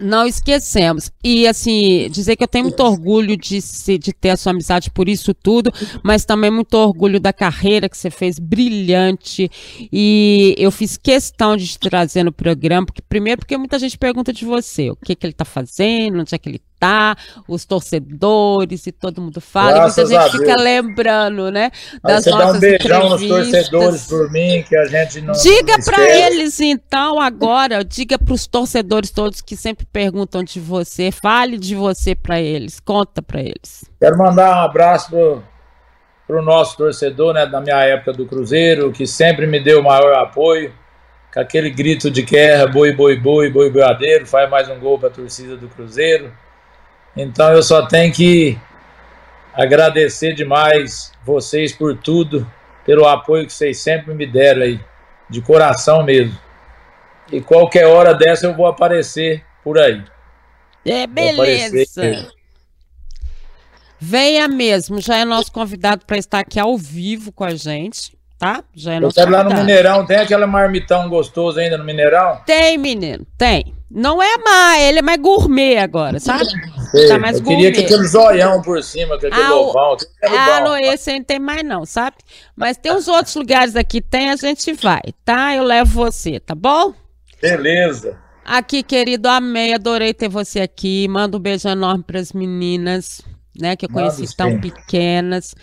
Não 0.00 0.26
esquecemos. 0.26 1.10
E, 1.22 1.46
assim, 1.46 2.08
dizer 2.10 2.36
que 2.36 2.44
eu 2.44 2.48
tenho 2.48 2.64
muito 2.64 2.80
orgulho 2.80 3.36
de, 3.36 3.58
de 3.98 4.12
ter 4.12 4.30
a 4.30 4.36
sua 4.36 4.52
amizade 4.52 4.90
por 4.90 5.08
isso 5.08 5.32
tudo, 5.34 5.72
mas 6.02 6.24
também 6.24 6.50
muito 6.50 6.74
orgulho 6.74 7.18
da 7.18 7.32
carreira 7.32 7.88
que 7.88 7.96
você 7.96 8.10
fez, 8.10 8.38
brilhante. 8.38 9.50
E 9.92 10.54
eu 10.58 10.70
fiz 10.70 10.96
questão 10.96 11.56
de 11.56 11.66
te 11.66 11.78
trazer 11.78 12.24
no 12.24 12.32
programa, 12.32 12.86
porque, 12.86 13.02
primeiro, 13.02 13.40
porque 13.40 13.56
muita 13.56 13.78
gente 13.78 13.98
pergunta 13.98 14.32
de 14.32 14.44
você, 14.44 14.90
o 14.90 14.96
que, 14.96 15.14
que 15.14 15.26
ele 15.26 15.32
está 15.32 15.44
fazendo, 15.44 16.20
onde 16.20 16.34
é 16.34 16.38
que 16.38 16.48
ele 16.48 16.60
tá, 16.78 17.16
os 17.46 17.64
torcedores 17.64 18.86
e 18.86 18.92
todo 18.92 19.20
mundo 19.20 19.40
fala. 19.40 19.72
Graças 19.72 20.08
muita 20.08 20.28
gente 20.28 20.38
fica 20.38 20.56
lembrando, 20.56 21.50
né? 21.50 21.70
Das 22.02 22.26
Aí 22.26 22.32
você 22.32 22.38
dá 22.38 22.52
um 22.52 22.58
beijão 22.58 23.08
nos 23.10 23.26
torcedores 23.26 24.06
por 24.06 24.30
mim, 24.30 24.64
que 24.68 24.76
a 24.76 24.84
gente 24.86 25.20
não. 25.20 25.34
Diga 25.34 25.76
para 25.84 26.08
eles, 26.08 26.60
então, 26.60 27.20
agora, 27.20 27.84
diga 27.84 28.18
para 28.18 28.34
os 28.34 28.46
torcedores 28.46 29.10
todos 29.10 29.40
que 29.40 29.56
sempre 29.56 29.86
perguntam 29.86 30.42
de 30.42 30.60
você, 30.60 31.10
fale 31.10 31.58
de 31.58 31.74
você 31.74 32.14
para 32.14 32.40
eles, 32.40 32.80
conta 32.80 33.20
para 33.20 33.40
eles. 33.40 33.84
Quero 34.00 34.16
mandar 34.16 34.56
um 34.56 34.60
abraço 34.60 35.10
pro, 35.10 35.42
pro 36.26 36.42
nosso 36.42 36.76
torcedor, 36.76 37.34
né, 37.34 37.46
da 37.46 37.60
minha 37.60 37.80
época 37.84 38.12
do 38.12 38.26
Cruzeiro, 38.26 38.92
que 38.92 39.06
sempre 39.06 39.46
me 39.46 39.60
deu 39.60 39.80
o 39.80 39.84
maior 39.84 40.14
apoio 40.14 40.72
com 41.32 41.40
aquele 41.40 41.70
grito 41.70 42.10
de 42.10 42.22
guerra, 42.22 42.66
boi, 42.66 42.92
boi, 42.92 43.16
boi, 43.16 43.50
boi, 43.50 43.70
boiadeiro, 43.70 44.26
faz 44.26 44.48
mais 44.48 44.68
um 44.68 44.78
gol 44.78 44.98
para 44.98 45.08
a 45.08 45.12
torcida 45.12 45.56
do 45.56 45.68
Cruzeiro. 45.68 46.32
Então 47.16 47.52
eu 47.52 47.62
só 47.62 47.86
tenho 47.86 48.12
que 48.12 48.58
agradecer 49.52 50.34
demais 50.34 51.12
vocês 51.24 51.72
por 51.72 51.96
tudo, 51.96 52.50
pelo 52.84 53.06
apoio 53.06 53.46
que 53.46 53.52
vocês 53.52 53.78
sempre 53.78 54.14
me 54.14 54.26
deram 54.26 54.62
aí, 54.62 54.80
de 55.28 55.40
coração 55.40 56.02
mesmo. 56.02 56.38
E 57.30 57.40
qualquer 57.40 57.86
hora 57.86 58.14
dessa 58.14 58.46
eu 58.46 58.54
vou 58.54 58.66
aparecer 58.66 59.44
por 59.62 59.78
aí. 59.78 60.02
É, 60.84 61.06
beleza. 61.06 62.32
Venha 64.00 64.46
mesmo, 64.46 65.00
já 65.00 65.16
é 65.16 65.24
nosso 65.24 65.50
convidado 65.50 66.06
para 66.06 66.16
estar 66.16 66.38
aqui 66.38 66.58
ao 66.58 66.78
vivo 66.78 67.32
com 67.32 67.44
a 67.44 67.54
gente 67.54 68.17
tá? 68.38 68.62
Já 68.74 68.94
é 68.94 69.00
quero 69.00 69.30
lá 69.30 69.44
no 69.44 69.54
Mineirão, 69.54 70.06
tem 70.06 70.18
aquela 70.18 70.46
marmitão 70.46 71.08
gostoso 71.08 71.58
ainda 71.58 71.76
no 71.76 71.84
Mineirão? 71.84 72.40
Tem, 72.46 72.78
menino, 72.78 73.26
tem. 73.36 73.74
Não 73.90 74.22
é 74.22 74.36
mais, 74.38 74.82
ele 74.82 74.98
é 74.98 75.02
mais 75.02 75.18
gourmet 75.18 75.78
agora, 75.78 76.20
sabe? 76.20 76.44
Sei, 76.90 77.08
tá 77.08 77.18
mais 77.18 77.38
eu 77.38 77.42
gourmet. 77.42 77.62
queria 77.62 77.72
que 77.72 77.86
aquele 77.86 78.06
zoião 78.06 78.60
por 78.60 78.82
cima, 78.82 79.18
que 79.18 79.26
aquele 79.26 79.42
ah, 79.42 79.48
lobão. 79.48 79.96
Ah, 80.24 80.60
não, 80.60 80.76
esse 80.76 81.10
não 81.12 81.24
tem 81.24 81.38
mais 81.38 81.64
não, 81.64 81.86
sabe? 81.86 82.16
Mas 82.54 82.76
tem 82.76 82.92
uns 82.92 83.08
outros 83.08 83.34
lugares 83.34 83.74
aqui, 83.76 84.00
tem, 84.00 84.30
a 84.30 84.36
gente 84.36 84.72
vai, 84.74 85.00
tá? 85.24 85.54
Eu 85.54 85.64
levo 85.64 85.90
você, 85.90 86.38
tá 86.38 86.54
bom? 86.54 86.92
Beleza. 87.40 88.18
Aqui, 88.44 88.82
querido, 88.82 89.28
amei, 89.28 89.74
adorei 89.74 90.14
ter 90.14 90.28
você 90.28 90.60
aqui. 90.60 91.06
Manda 91.08 91.36
um 91.36 91.40
beijo 91.40 91.68
enorme 91.68 92.02
para 92.02 92.18
as 92.18 92.32
meninas, 92.32 93.20
né, 93.58 93.76
que 93.76 93.84
eu 93.84 93.90
conheci 93.90 94.22
Manda, 94.22 94.34
tão 94.36 94.50
sim. 94.52 94.60
pequenas. 94.60 95.54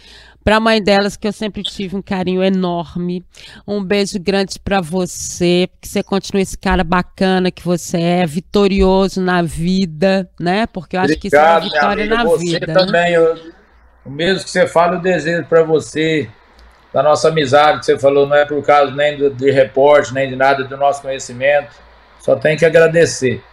Para 0.45 0.57
a 0.57 0.59
mãe 0.59 0.79
delas, 0.79 1.17
que 1.17 1.27
eu 1.27 1.33
sempre 1.33 1.63
tive 1.63 1.95
um 1.95 2.03
carinho 2.03 2.43
enorme. 2.43 3.25
Um 3.67 3.83
beijo 3.83 4.19
grande 4.19 4.59
para 4.59 4.79
você, 4.79 5.67
que 5.81 5.87
você 5.87 6.03
continue 6.03 6.43
esse 6.43 6.55
cara 6.55 6.83
bacana 6.83 7.49
que 7.49 7.65
você 7.65 7.99
é, 7.99 8.25
vitorioso 8.27 9.19
na 9.19 9.41
vida, 9.41 10.29
né? 10.39 10.67
Porque 10.67 10.95
eu 10.95 10.99
acho 10.99 11.13
Obrigado, 11.15 11.21
que 11.21 11.27
isso 11.29 11.35
é 11.35 11.49
uma 11.49 11.59
vitória 11.59 12.05
na 12.05 12.23
você 12.23 12.45
vida. 12.45 12.59
Você 12.59 12.71
né? 12.71 12.73
também, 12.75 13.11
né? 13.11 13.17
eu, 13.17 13.53
o 14.05 14.09
mesmo 14.11 14.43
que 14.43 14.51
você 14.51 14.67
fala, 14.67 14.97
eu 14.97 15.01
desejo 15.01 15.45
para 15.45 15.63
você, 15.63 16.29
da 16.93 17.01
nossa 17.01 17.29
amizade, 17.29 17.79
que 17.79 17.85
você 17.87 17.97
falou, 17.97 18.27
não 18.27 18.35
é 18.35 18.45
por 18.45 18.63
causa 18.63 18.91
nem 18.93 19.17
de, 19.17 19.31
de 19.31 19.49
reporte, 19.49 20.13
nem 20.13 20.29
de 20.29 20.35
nada 20.35 20.63
do 20.63 20.77
nosso 20.77 21.01
conhecimento. 21.01 21.73
Só 22.19 22.35
tem 22.35 22.55
que 22.55 22.65
agradecer. 22.65 23.43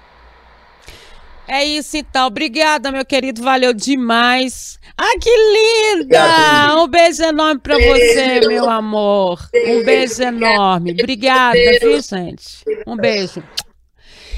É 1.53 1.67
isso 1.67 1.99
então. 1.99 2.29
Obrigada, 2.29 2.91
meu 2.91 3.05
querido. 3.05 3.43
Valeu 3.43 3.75
demais. 3.75 4.79
Ah, 4.97 5.19
que 5.21 5.29
linda! 5.29 6.75
Um 6.79 6.89
beijo 6.89 7.23
enorme 7.23 7.61
para 7.61 7.77
você, 7.77 8.41
meu 8.49 8.71
amor. 8.71 9.39
Um 9.55 9.85
beijo 9.85 10.23
enorme. 10.23 10.93
Obrigada, 10.93 11.59
viu, 11.79 12.01
gente? 12.01 12.65
Um 12.87 12.97
beijo. 12.97 13.43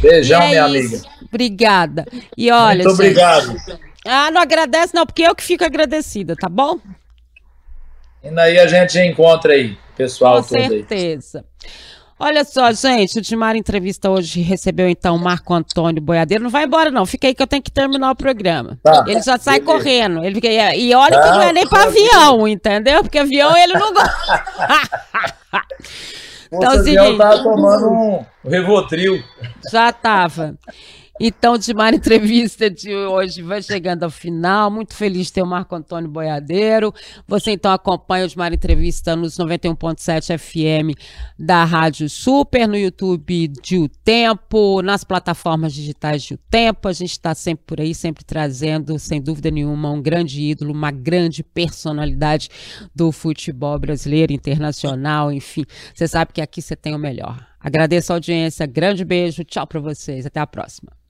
Beijão, 0.02 0.42
é 0.42 0.48
minha 0.48 0.64
amiga. 0.64 1.02
Obrigada. 1.22 2.04
E 2.36 2.50
olha. 2.50 2.82
Muito 2.82 2.94
obrigado. 2.94 3.54
ah, 4.04 4.32
não 4.32 4.40
agradece, 4.40 4.92
não, 4.92 5.06
porque 5.06 5.22
eu 5.22 5.36
que 5.36 5.44
fico 5.44 5.64
agradecida, 5.64 6.34
tá 6.34 6.48
bom? 6.48 6.80
E 8.24 8.30
daí 8.34 8.58
a 8.58 8.66
gente 8.66 8.98
encontra 8.98 9.52
aí, 9.52 9.78
pessoal 9.96 10.42
Com 10.42 10.48
certeza. 10.48 11.44
Aí. 11.62 11.70
Olha 12.18 12.44
só, 12.44 12.70
gente, 12.72 13.18
o 13.18 13.22
Dimar 13.22 13.56
Entrevista 13.56 14.08
hoje 14.08 14.40
recebeu 14.40 14.88
então 14.88 15.16
o 15.16 15.18
Marco 15.18 15.52
Antônio 15.52 16.00
Boiadeiro. 16.00 16.44
Não 16.44 16.50
vai 16.50 16.64
embora, 16.64 16.90
não. 16.90 17.04
Fica 17.04 17.26
aí 17.26 17.34
que 17.34 17.42
eu 17.42 17.46
tenho 17.46 17.62
que 17.62 17.72
terminar 17.72 18.12
o 18.12 18.16
programa. 18.16 18.78
Tá. 18.82 19.04
Ele 19.08 19.20
já 19.20 19.36
sai 19.36 19.60
Beleza. 19.60 19.78
correndo. 19.78 20.24
Ele 20.24 20.34
fica... 20.36 20.76
E 20.76 20.94
olha 20.94 21.20
que 21.20 21.28
não 21.30 21.42
é 21.42 21.52
nem 21.52 21.66
para 21.66 21.84
avião, 21.84 22.46
entendeu? 22.46 23.02
Porque 23.02 23.18
avião 23.18 23.56
ele 23.56 23.74
não 23.74 23.92
gosta. 23.92 24.44
então, 26.52 26.72
o 26.76 26.84
seguinte. 26.84 27.18
tava 27.18 27.42
tomando 27.42 27.90
um 27.90 28.24
Revotril. 28.44 29.22
Já 29.72 29.92
tava. 29.92 30.54
Então, 31.20 31.56
Dimar 31.56 31.94
Entrevista 31.94 32.68
de 32.68 32.92
hoje 32.92 33.40
vai 33.40 33.62
chegando 33.62 34.02
ao 34.02 34.10
final. 34.10 34.68
Muito 34.68 34.96
feliz 34.96 35.28
de 35.28 35.34
ter 35.34 35.42
o 35.42 35.46
Marco 35.46 35.72
Antônio 35.76 36.10
Boiadeiro. 36.10 36.92
Você 37.28 37.52
então 37.52 37.70
acompanha 37.70 38.24
o 38.24 38.28
Dimar 38.28 38.52
Entrevista 38.52 39.14
nos 39.14 39.38
91.7 39.38 40.36
FM 40.36 40.98
da 41.38 41.62
Rádio 41.64 42.10
Super, 42.10 42.66
no 42.66 42.76
YouTube 42.76 43.46
de 43.46 43.78
O 43.78 43.88
Tempo, 43.88 44.82
nas 44.82 45.04
plataformas 45.04 45.72
digitais 45.72 46.24
de 46.24 46.34
O 46.34 46.38
Tempo. 46.50 46.88
A 46.88 46.92
gente 46.92 47.12
está 47.12 47.32
sempre 47.32 47.64
por 47.64 47.80
aí, 47.80 47.94
sempre 47.94 48.24
trazendo, 48.24 48.98
sem 48.98 49.22
dúvida 49.22 49.52
nenhuma, 49.52 49.92
um 49.92 50.02
grande 50.02 50.42
ídolo, 50.42 50.72
uma 50.72 50.90
grande 50.90 51.44
personalidade 51.44 52.48
do 52.92 53.12
futebol 53.12 53.78
brasileiro, 53.78 54.32
internacional, 54.32 55.30
enfim. 55.30 55.64
Você 55.94 56.08
sabe 56.08 56.32
que 56.32 56.40
aqui 56.40 56.60
você 56.60 56.74
tem 56.74 56.92
o 56.92 56.98
melhor. 56.98 57.46
Agradeço 57.60 58.12
a 58.12 58.16
audiência, 58.16 58.66
grande 58.66 59.04
beijo, 59.04 59.44
tchau 59.44 59.64
para 59.64 59.78
vocês, 59.78 60.26
até 60.26 60.40
a 60.40 60.46
próxima. 60.46 61.03